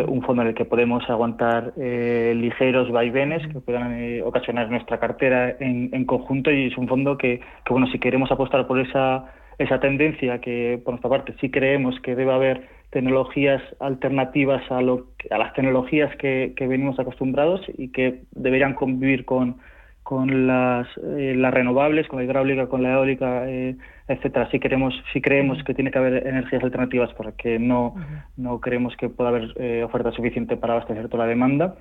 un 0.08 0.22
fondo 0.22 0.40
en 0.40 0.48
el 0.48 0.54
que 0.54 0.64
podemos 0.64 1.04
aguantar 1.10 1.74
ligeros 1.76 2.90
vaivenes 2.90 3.46
que 3.46 3.60
puedan 3.60 4.22
ocasionar 4.24 4.70
nuestra 4.70 4.98
cartera 4.98 5.54
en, 5.60 5.90
en, 5.92 6.06
conjunto 6.06 6.50
y 6.50 6.68
es 6.68 6.78
un 6.78 6.88
fondo 6.88 7.18
que, 7.18 7.40
que, 7.40 7.72
bueno, 7.74 7.86
si 7.88 7.98
queremos 7.98 8.32
apostar 8.32 8.66
por 8.66 8.80
esa 8.80 9.26
esa 9.58 9.80
tendencia 9.80 10.40
que, 10.40 10.80
por 10.84 10.94
nuestra 10.94 11.10
parte, 11.10 11.34
sí 11.40 11.50
creemos 11.50 11.98
que 12.00 12.14
debe 12.14 12.32
haber 12.32 12.68
tecnologías 12.90 13.62
alternativas 13.80 14.62
a, 14.70 14.80
lo, 14.80 15.08
a 15.30 15.38
las 15.38 15.52
tecnologías 15.54 16.14
que, 16.16 16.54
venimos 16.58 16.98
acostumbrados 16.98 17.60
y 17.76 17.88
que 17.88 18.22
deberían 18.32 18.74
convivir 18.74 19.24
con, 19.24 19.58
con 20.02 20.46
las, 20.46 20.86
eh, 21.02 21.34
las 21.36 21.52
renovables, 21.52 22.06
con 22.08 22.18
la 22.18 22.24
hidráulica, 22.24 22.68
con 22.68 22.82
la 22.82 22.92
eólica, 22.92 23.48
eh, 23.48 23.76
etcétera. 24.08 24.48
Sí 24.50 24.60
queremos, 24.60 24.94
sí 25.12 25.20
creemos 25.20 25.62
que 25.64 25.74
tiene 25.74 25.90
que 25.90 25.98
haber 25.98 26.26
energías 26.26 26.62
alternativas 26.62 27.12
porque 27.14 27.58
no, 27.58 27.94
no 28.36 28.60
creemos 28.60 28.96
que 28.96 29.08
pueda 29.08 29.30
haber 29.30 29.52
eh, 29.56 29.82
oferta 29.84 30.12
suficiente 30.12 30.56
para 30.56 30.74
abastecer 30.74 31.08
toda 31.08 31.24
la 31.24 31.30
demanda. 31.30 31.74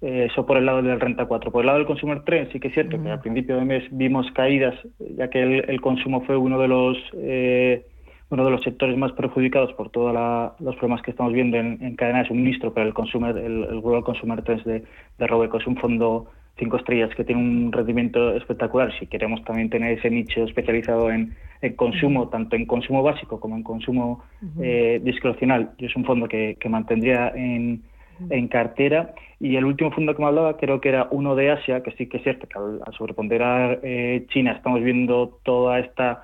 Eh, 0.00 0.28
eso 0.30 0.46
por 0.46 0.56
el 0.56 0.66
lado 0.66 0.82
del 0.82 1.00
renta 1.00 1.26
4. 1.26 1.50
Por 1.50 1.62
el 1.62 1.66
lado 1.66 1.78
del 1.78 1.86
consumer 1.86 2.22
trend 2.22 2.52
sí 2.52 2.60
que 2.60 2.68
es 2.68 2.74
cierto 2.74 3.02
que 3.02 3.10
al 3.10 3.20
principio 3.20 3.56
de 3.56 3.64
mes 3.64 3.84
vimos 3.90 4.30
caídas, 4.32 4.74
ya 5.16 5.28
que 5.28 5.42
el, 5.42 5.80
consumo 5.80 6.20
fue 6.22 6.36
uno 6.36 6.58
de 6.58 6.68
los 6.68 6.96
eh, 7.14 7.84
uno 8.30 8.44
de 8.44 8.50
los 8.50 8.62
sectores 8.62 8.96
más 8.96 9.12
perjudicados 9.12 9.72
por 9.72 9.90
todos 9.90 10.12
los 10.60 10.76
problemas 10.76 11.02
que 11.02 11.10
estamos 11.10 11.32
viendo 11.32 11.56
en, 11.56 11.96
cadena 11.96 12.20
de 12.20 12.28
suministro, 12.28 12.74
pero 12.74 12.86
el 12.86 12.94
consumer, 12.94 13.36
el, 13.38 13.80
Global 13.80 14.04
Consumer 14.04 14.42
Trends 14.42 14.64
de, 14.64 14.84
de 15.18 15.26
Robeco 15.26 15.56
es 15.56 15.66
un 15.66 15.76
fondo 15.76 16.30
cinco 16.58 16.76
estrellas 16.76 17.14
que 17.16 17.24
tiene 17.24 17.40
un 17.40 17.72
rendimiento 17.72 18.34
espectacular. 18.34 18.92
Si 18.98 19.06
queremos 19.06 19.42
también 19.44 19.70
tener 19.70 19.98
ese 19.98 20.10
nicho 20.10 20.44
especializado 20.44 21.10
en, 21.10 21.34
consumo, 21.76 22.28
tanto 22.28 22.54
en 22.54 22.66
consumo 22.66 23.02
básico 23.02 23.40
como 23.40 23.56
en 23.56 23.62
consumo 23.62 24.22
eh, 24.60 25.00
discrecional, 25.02 25.70
es 25.78 25.96
un 25.96 26.04
fondo 26.04 26.28
que 26.28 26.56
mantendría 26.68 27.32
en 27.34 27.82
en 28.30 28.48
cartera. 28.48 29.14
Y 29.40 29.56
el 29.56 29.64
último 29.64 29.90
fondo 29.92 30.14
que 30.14 30.22
me 30.22 30.28
hablaba 30.28 30.56
creo 30.56 30.80
que 30.80 30.88
era 30.88 31.08
uno 31.10 31.36
de 31.36 31.50
Asia, 31.50 31.82
que 31.82 31.92
sí 31.92 32.06
que 32.06 32.18
es 32.18 32.22
cierto 32.24 32.48
que 32.48 32.58
al, 32.58 32.80
sobreponderar 32.96 33.80
eh, 33.82 34.26
China 34.28 34.52
estamos 34.52 34.82
viendo 34.82 35.38
toda 35.44 35.78
esta 35.78 36.22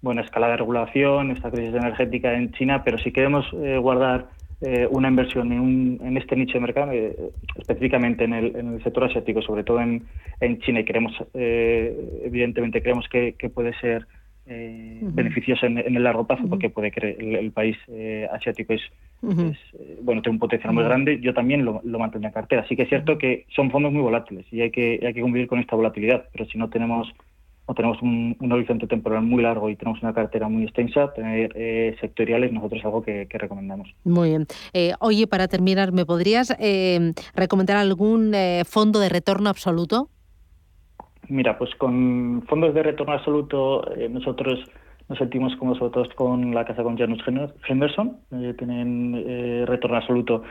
buena 0.00 0.22
escala 0.22 0.48
de 0.48 0.56
regulación, 0.58 1.30
esta 1.30 1.50
crisis 1.50 1.74
energética 1.74 2.34
en 2.34 2.52
China, 2.52 2.82
pero 2.84 2.98
si 2.98 3.12
queremos 3.12 3.46
eh, 3.54 3.78
guardar 3.78 4.26
eh, 4.60 4.86
una 4.90 5.08
inversión 5.08 5.52
en, 5.52 5.60
un, 5.60 6.00
en, 6.04 6.16
este 6.16 6.36
nicho 6.36 6.54
de 6.54 6.60
mercado, 6.60 6.92
específicamente 7.56 8.24
en 8.24 8.32
el, 8.32 8.56
en 8.56 8.74
el, 8.74 8.82
sector 8.84 9.04
asiático, 9.04 9.42
sobre 9.42 9.64
todo 9.64 9.80
en, 9.80 10.04
en 10.40 10.60
China, 10.60 10.80
y 10.80 10.84
queremos, 10.84 11.12
evidentemente, 11.34 12.80
creemos 12.80 13.08
que, 13.08 13.34
que 13.34 13.48
puede 13.50 13.74
ser 13.80 14.06
beneficioso 14.46 15.66
en, 15.66 15.78
el 15.78 16.02
largo 16.02 16.26
plazo, 16.26 16.48
porque 16.48 16.70
puede 16.70 16.92
que 16.92 17.16
el, 17.18 17.50
país 17.50 17.76
asiático 18.30 18.72
es 18.74 18.82
eh, 19.22 19.98
bueno, 20.02 20.22
tiene 20.22 20.34
un 20.34 20.40
potencial 20.40 20.72
muy 20.72 20.84
grande, 20.84 21.20
yo 21.20 21.32
también 21.34 21.64
lo, 21.64 21.80
lo 21.84 21.98
mantendría 21.98 22.28
en 22.28 22.34
cartera. 22.34 22.66
Sí 22.68 22.76
que 22.76 22.82
es 22.82 22.88
cierto 22.88 23.18
que 23.18 23.46
son 23.54 23.70
fondos 23.70 23.92
muy 23.92 24.02
volátiles 24.02 24.46
y 24.52 24.60
hay 24.60 24.70
que, 24.70 25.00
hay 25.04 25.14
que 25.14 25.22
cumplir 25.22 25.46
con 25.46 25.58
esta 25.58 25.76
volatilidad, 25.76 26.28
pero 26.32 26.46
si 26.46 26.58
no 26.58 26.68
tenemos 26.68 27.12
o 27.66 27.74
tenemos 27.74 28.02
un, 28.02 28.36
horizonte 28.50 28.86
temporal 28.86 29.22
muy 29.22 29.42
largo 29.42 29.70
y 29.70 29.76
tenemos 29.76 30.02
una 30.02 30.12
cartera 30.12 30.48
muy 30.48 30.64
extensa, 30.64 31.12
tener 31.12 31.52
eh, 31.54 31.96
sectoriales 32.00 32.52
nosotros 32.52 32.80
es 32.80 32.84
algo 32.84 33.02
que, 33.02 33.26
recomendamos. 33.30 33.94
Muy 34.04 34.30
bien. 34.30 34.46
Eh, 34.72 34.92
oye, 34.98 35.26
para 35.26 35.48
terminar, 35.48 35.92
¿me 35.92 36.04
podrías 36.04 36.54
eh, 36.58 37.12
recomendar 37.34 37.76
algún 37.76 38.34
fondo 38.66 38.98
de 38.98 39.08
retorno 39.08 39.48
absoluto? 39.48 40.08
Mira, 41.28 41.56
pues 41.56 41.74
con 41.76 42.42
fondos 42.48 42.74
de 42.74 42.82
retorno 42.82 43.14
absoluto 43.14 43.84
nosotros 44.10 44.58
nos 45.08 45.18
sentimos 45.18 45.54
como 45.56 45.74
todo 45.74 46.08
con 46.14 46.54
la 46.54 46.64
casa 46.64 46.82
con 46.82 46.96
Janus 46.96 47.22
Henderson, 47.68 48.16
tienen 48.56 49.66
retorno 49.66 49.96
absoluto 49.96 50.42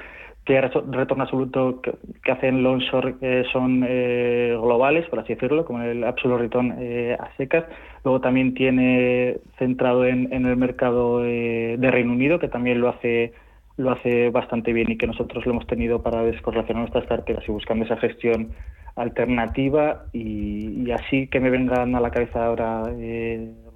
que 0.46 0.60
retorno 0.60 1.24
absoluto 1.24 1.82
que, 1.82 2.32
hacen 2.32 2.64
Longshore 2.64 3.16
eh, 3.22 3.44
son 3.52 3.86
eh, 3.88 4.58
globales, 4.60 5.08
por 5.08 5.20
así 5.20 5.36
decirlo, 5.36 5.66
como 5.66 5.82
el 5.84 6.04
Absolute 6.04 6.44
Return 6.44 6.76
eh, 6.80 7.16
a 7.20 7.36
secas. 7.38 7.66
Luego 8.04 8.22
también 8.22 8.56
tiene 8.56 9.38
centrado 9.60 10.06
en, 10.06 10.32
el 10.34 10.58
mercado 10.58 11.20
de 11.20 11.90
Reino 11.92 12.14
Unido, 12.14 12.40
que 12.40 12.48
también 12.48 12.82
lo 12.82 12.90
hace 12.90 13.34
lo 13.78 13.92
hace 13.92 14.30
bastante 14.30 14.74
bien 14.74 14.92
y 14.92 14.98
que 14.98 15.08
nosotros 15.08 15.46
lo 15.46 15.54
hemos 15.54 15.66
tenido 15.66 16.04
para 16.04 16.22
descorrelacionar 16.24 16.82
nuestras 16.82 17.06
carteras 17.08 17.44
y 17.48 17.52
buscando 17.52 17.86
esa 17.86 17.98
gestión 17.98 18.52
alternativa 18.96 20.04
y, 20.12 20.92
así 20.92 21.28
que 21.28 21.40
me 21.40 21.50
vengan 21.50 21.96
a 21.96 22.02
la 22.02 22.12
cabeza 22.12 22.46
ahora 22.46 22.84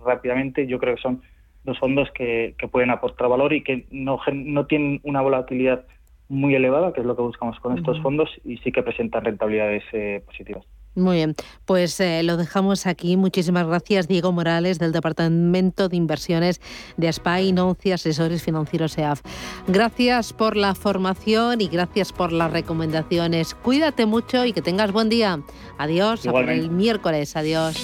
rápidamente, 0.05 0.67
yo 0.67 0.79
creo 0.79 0.95
que 0.95 1.01
son 1.01 1.21
dos 1.63 1.79
fondos 1.79 2.09
que, 2.11 2.55
que 2.57 2.67
pueden 2.67 2.91
aportar 2.91 3.27
valor 3.27 3.53
y 3.53 3.63
que 3.63 3.85
no, 3.91 4.19
no 4.33 4.65
tienen 4.67 5.01
una 5.03 5.21
volatilidad 5.21 5.85
muy 6.27 6.55
elevada, 6.55 6.93
que 6.93 7.01
es 7.01 7.05
lo 7.05 7.15
que 7.15 7.21
buscamos 7.21 7.59
con 7.59 7.77
estos 7.77 8.01
fondos, 8.01 8.29
y 8.43 8.57
sí 8.57 8.71
que 8.71 8.81
presentan 8.81 9.25
rentabilidades 9.25 9.83
eh, 9.93 10.23
positivas. 10.25 10.65
Muy 10.95 11.17
bien, 11.17 11.35
pues 11.65 11.99
eh, 11.99 12.23
lo 12.23 12.37
dejamos 12.37 12.87
aquí. 12.87 13.17
Muchísimas 13.17 13.67
gracias, 13.67 14.07
Diego 14.07 14.31
Morales, 14.31 14.79
del 14.79 14.93
Departamento 14.93 15.89
de 15.89 15.97
Inversiones 15.97 16.61
de 16.95 17.09
ASPA 17.09 17.41
y 17.41 17.51
Nonci 17.51 17.91
Asesores 17.91 18.41
Financieros 18.43 18.97
EAF. 18.97 19.21
Gracias 19.67 20.31
por 20.31 20.55
la 20.55 20.73
formación 20.73 21.59
y 21.59 21.67
gracias 21.67 22.13
por 22.13 22.31
las 22.31 22.51
recomendaciones. 22.51 23.55
Cuídate 23.55 24.05
mucho 24.05 24.45
y 24.45 24.53
que 24.53 24.61
tengas 24.61 24.93
buen 24.93 25.09
día. 25.09 25.41
Adiós, 25.77 26.25
hasta 26.25 26.53
el 26.53 26.71
miércoles. 26.71 27.35
Adiós. 27.35 27.75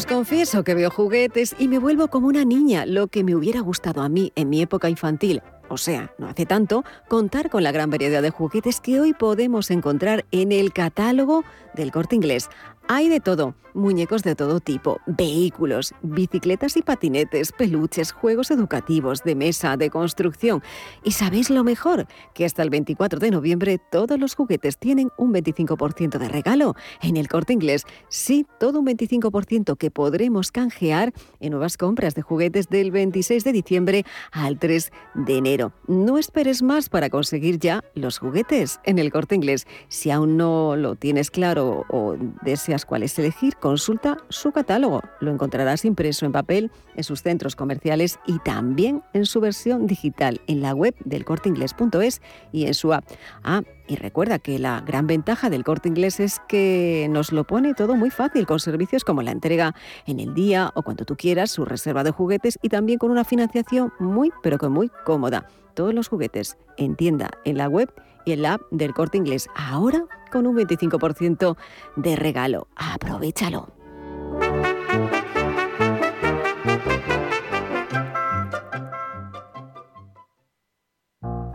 Os 0.00 0.06
confieso 0.06 0.64
que 0.64 0.74
veo 0.74 0.88
juguetes 0.88 1.54
y 1.58 1.68
me 1.68 1.78
vuelvo 1.78 2.08
como 2.08 2.26
una 2.26 2.46
niña, 2.46 2.86
lo 2.86 3.08
que 3.08 3.22
me 3.22 3.34
hubiera 3.34 3.60
gustado 3.60 4.00
a 4.00 4.08
mí 4.08 4.32
en 4.34 4.48
mi 4.48 4.62
época 4.62 4.88
infantil. 4.88 5.42
O 5.68 5.76
sea, 5.76 6.10
no 6.16 6.26
hace 6.26 6.46
tanto, 6.46 6.84
contar 7.06 7.50
con 7.50 7.62
la 7.62 7.70
gran 7.70 7.90
variedad 7.90 8.22
de 8.22 8.30
juguetes 8.30 8.80
que 8.80 8.98
hoy 8.98 9.12
podemos 9.12 9.70
encontrar 9.70 10.24
en 10.30 10.52
el 10.52 10.72
catálogo 10.72 11.44
del 11.74 11.92
corte 11.92 12.16
inglés. 12.16 12.48
Hay 12.92 13.08
de 13.08 13.20
todo, 13.20 13.54
muñecos 13.72 14.24
de 14.24 14.34
todo 14.34 14.58
tipo, 14.58 15.00
vehículos, 15.06 15.94
bicicletas 16.02 16.76
y 16.76 16.82
patinetes, 16.82 17.52
peluches, 17.52 18.10
juegos 18.10 18.50
educativos, 18.50 19.22
de 19.22 19.36
mesa, 19.36 19.76
de 19.76 19.90
construcción. 19.90 20.60
¿Y 21.04 21.12
sabéis 21.12 21.50
lo 21.50 21.62
mejor? 21.62 22.08
Que 22.34 22.44
hasta 22.44 22.64
el 22.64 22.70
24 22.70 23.20
de 23.20 23.30
noviembre 23.30 23.78
todos 23.78 24.18
los 24.18 24.34
juguetes 24.34 24.76
tienen 24.76 25.10
un 25.16 25.32
25% 25.32 26.18
de 26.18 26.28
regalo 26.28 26.74
en 27.00 27.16
el 27.16 27.28
corte 27.28 27.52
inglés. 27.52 27.84
Sí, 28.08 28.44
todo 28.58 28.80
un 28.80 28.86
25% 28.86 29.76
que 29.76 29.92
podremos 29.92 30.50
canjear 30.50 31.12
en 31.38 31.52
nuevas 31.52 31.76
compras 31.76 32.16
de 32.16 32.22
juguetes 32.22 32.68
del 32.70 32.90
26 32.90 33.44
de 33.44 33.52
diciembre 33.52 34.04
al 34.32 34.58
3 34.58 34.90
de 35.14 35.36
enero. 35.36 35.72
No 35.86 36.18
esperes 36.18 36.62
más 36.62 36.88
para 36.88 37.08
conseguir 37.08 37.60
ya 37.60 37.84
los 37.94 38.18
juguetes 38.18 38.80
en 38.82 38.98
el 38.98 39.12
corte 39.12 39.36
inglés. 39.36 39.68
Si 39.88 40.10
aún 40.10 40.36
no 40.36 40.74
lo 40.74 40.96
tienes 40.96 41.30
claro 41.30 41.84
o 41.88 42.16
deseas 42.42 42.79
cuál 42.84 43.02
es 43.02 43.18
elegir, 43.18 43.56
consulta 43.56 44.16
su 44.28 44.52
catálogo. 44.52 45.02
Lo 45.20 45.30
encontrarás 45.30 45.84
impreso 45.84 46.26
en 46.26 46.32
papel 46.32 46.70
en 46.96 47.04
sus 47.04 47.22
centros 47.22 47.56
comerciales 47.56 48.18
y 48.26 48.38
también 48.38 49.02
en 49.12 49.26
su 49.26 49.40
versión 49.40 49.86
digital 49.86 50.40
en 50.46 50.60
la 50.62 50.74
web 50.74 50.94
del 51.04 51.24
corteinglés.es 51.24 52.20
y 52.52 52.66
en 52.66 52.74
su 52.74 52.92
app. 52.92 53.04
Ah, 53.42 53.62
y 53.88 53.96
recuerda 53.96 54.38
que 54.38 54.58
la 54.58 54.80
gran 54.80 55.06
ventaja 55.06 55.50
del 55.50 55.64
corte 55.64 55.88
inglés 55.88 56.20
es 56.20 56.40
que 56.48 57.08
nos 57.10 57.32
lo 57.32 57.44
pone 57.44 57.74
todo 57.74 57.96
muy 57.96 58.10
fácil 58.10 58.46
con 58.46 58.60
servicios 58.60 59.04
como 59.04 59.22
la 59.22 59.32
entrega 59.32 59.74
en 60.06 60.20
el 60.20 60.34
día 60.34 60.70
o 60.74 60.82
cuando 60.82 61.04
tú 61.04 61.16
quieras, 61.16 61.50
su 61.50 61.64
reserva 61.64 62.04
de 62.04 62.12
juguetes 62.12 62.58
y 62.62 62.68
también 62.68 62.98
con 62.98 63.10
una 63.10 63.24
financiación 63.24 63.92
muy 63.98 64.30
pero 64.42 64.58
que 64.58 64.68
muy 64.68 64.90
cómoda. 65.04 65.46
Todos 65.74 65.94
los 65.94 66.08
juguetes 66.08 66.56
en 66.76 66.94
tienda, 66.94 67.30
en 67.44 67.56
la 67.56 67.68
web 67.68 67.92
y 68.30 68.32
en 68.32 68.42
la 68.42 68.54
app 68.54 68.62
del 68.70 68.94
corte 68.94 69.18
inglés. 69.18 69.48
Ahora 69.54 70.04
con 70.30 70.46
un 70.46 70.56
25% 70.56 71.56
de 71.96 72.16
regalo. 72.16 72.68
Aprovechalo. 72.76 73.79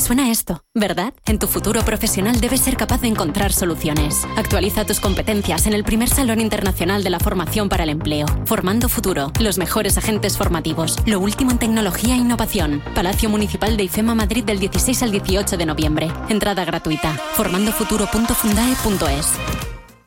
Suena 0.00 0.30
esto, 0.30 0.64
¿verdad? 0.74 1.14
En 1.26 1.38
tu 1.38 1.46
futuro 1.46 1.82
profesional 1.84 2.40
debes 2.40 2.60
ser 2.60 2.76
capaz 2.76 3.00
de 3.00 3.08
encontrar 3.08 3.52
soluciones. 3.52 4.26
Actualiza 4.36 4.84
tus 4.84 4.98
competencias 5.00 5.66
en 5.66 5.74
el 5.74 5.84
primer 5.84 6.08
Salón 6.08 6.40
Internacional 6.40 7.04
de 7.04 7.10
la 7.10 7.20
Formación 7.20 7.68
para 7.68 7.84
el 7.84 7.90
Empleo. 7.90 8.26
Formando 8.46 8.88
Futuro, 8.88 9.32
los 9.38 9.58
mejores 9.58 9.98
agentes 9.98 10.36
formativos, 10.36 10.96
lo 11.06 11.20
último 11.20 11.50
en 11.50 11.58
tecnología 11.58 12.14
e 12.14 12.18
innovación. 12.18 12.82
Palacio 12.94 13.28
Municipal 13.28 13.76
de 13.76 13.84
IFEMA 13.84 14.14
Madrid 14.14 14.44
del 14.44 14.58
16 14.58 15.02
al 15.02 15.12
18 15.12 15.56
de 15.56 15.66
noviembre. 15.66 16.10
Entrada 16.28 16.64
gratuita. 16.64 17.12
formandofuturo.fundae.es. 17.34 19.28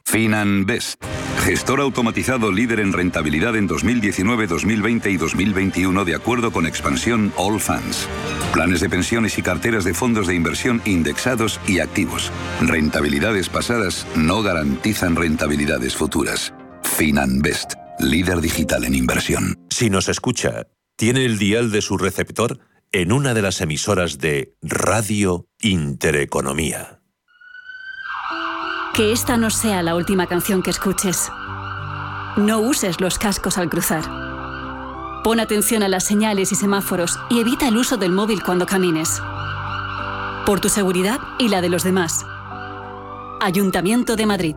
FinanBest, 0.06 1.04
gestor 1.44 1.82
automatizado 1.82 2.52
líder 2.52 2.80
en 2.82 2.94
rentabilidad 2.94 3.56
en 3.56 3.68
2019, 3.68 4.48
2020 4.48 5.10
y 5.10 5.18
2021 5.18 6.06
de 6.06 6.16
acuerdo 6.16 6.52
con 6.52 6.68
expansión 6.68 7.34
All 7.36 7.60
Funds. 7.60 8.08
Planes 8.54 8.82
de 8.82 8.90
pensiones 8.90 9.40
y 9.40 9.42
carteras 9.42 9.84
de 9.84 9.96
fondos 9.96 10.28
de 10.28 10.36
inversión 10.36 10.80
indexados 10.86 11.60
y 11.68 11.80
activos. 11.80 12.32
Rentabilidades 12.62 13.50
pasadas 13.50 14.06
no 14.16 14.44
garantizan 14.44 15.16
rentabilidades 15.16 15.96
futuras. 15.96 16.54
FinanBest, 16.84 17.74
líder 17.98 18.42
digital 18.42 18.84
en 18.86 18.94
inversión. 18.94 19.58
Si 19.72 19.90
nos 19.90 20.08
escucha, 20.08 20.68
tiene 20.96 21.26
el 21.26 21.40
dial 21.40 21.72
de 21.72 21.82
su 21.82 21.98
receptor 21.98 22.60
en 22.92 23.12
una 23.12 23.34
de 23.34 23.42
las 23.42 23.60
emisoras 23.60 24.20
de 24.20 24.54
Radio 24.62 25.48
Intereconomía. 25.60 27.00
Que 28.94 29.12
esta 29.12 29.36
no 29.36 29.50
sea 29.50 29.82
la 29.82 29.96
última 29.96 30.28
canción 30.28 30.62
que 30.62 30.70
escuches. 30.70 31.32
No 32.38 32.60
uses 32.60 33.02
los 33.02 33.18
cascos 33.18 33.58
al 33.58 33.72
cruzar. 33.72 34.33
Pon 35.24 35.40
atención 35.40 35.84
a 35.84 35.88
las 35.88 36.04
señales 36.04 36.52
y 36.52 36.56
semáforos 36.56 37.18
y 37.30 37.40
evita 37.40 37.70
el 37.70 37.78
uso 37.78 37.96
del 37.96 38.12
móvil 38.12 38.44
cuando 38.44 38.66
camines. 38.66 39.22
Por 40.46 40.60
tu 40.60 40.68
seguridad 40.68 41.18
y 41.40 41.48
la 41.48 41.62
de 41.62 41.70
los 41.70 41.86
demás. 41.86 42.26
Ayuntamiento 43.40 44.18
de 44.18 44.26
Madrid. 44.26 44.56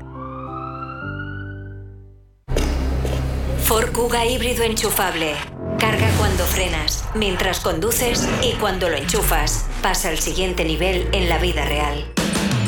Ford 3.62 3.92
Kuga 3.92 4.26
híbrido 4.26 4.64
enchufable. 4.64 5.34
Carga 5.78 6.10
cuando 6.18 6.44
frenas, 6.44 7.04
mientras 7.14 7.60
conduces 7.60 8.28
y 8.42 8.54
cuando 8.54 8.88
lo 8.88 8.96
enchufas. 8.96 9.66
Pasa 9.82 10.08
al 10.08 10.18
siguiente 10.18 10.64
nivel 10.64 11.08
en 11.12 11.28
la 11.28 11.38
vida 11.38 11.64
real. 11.64 12.15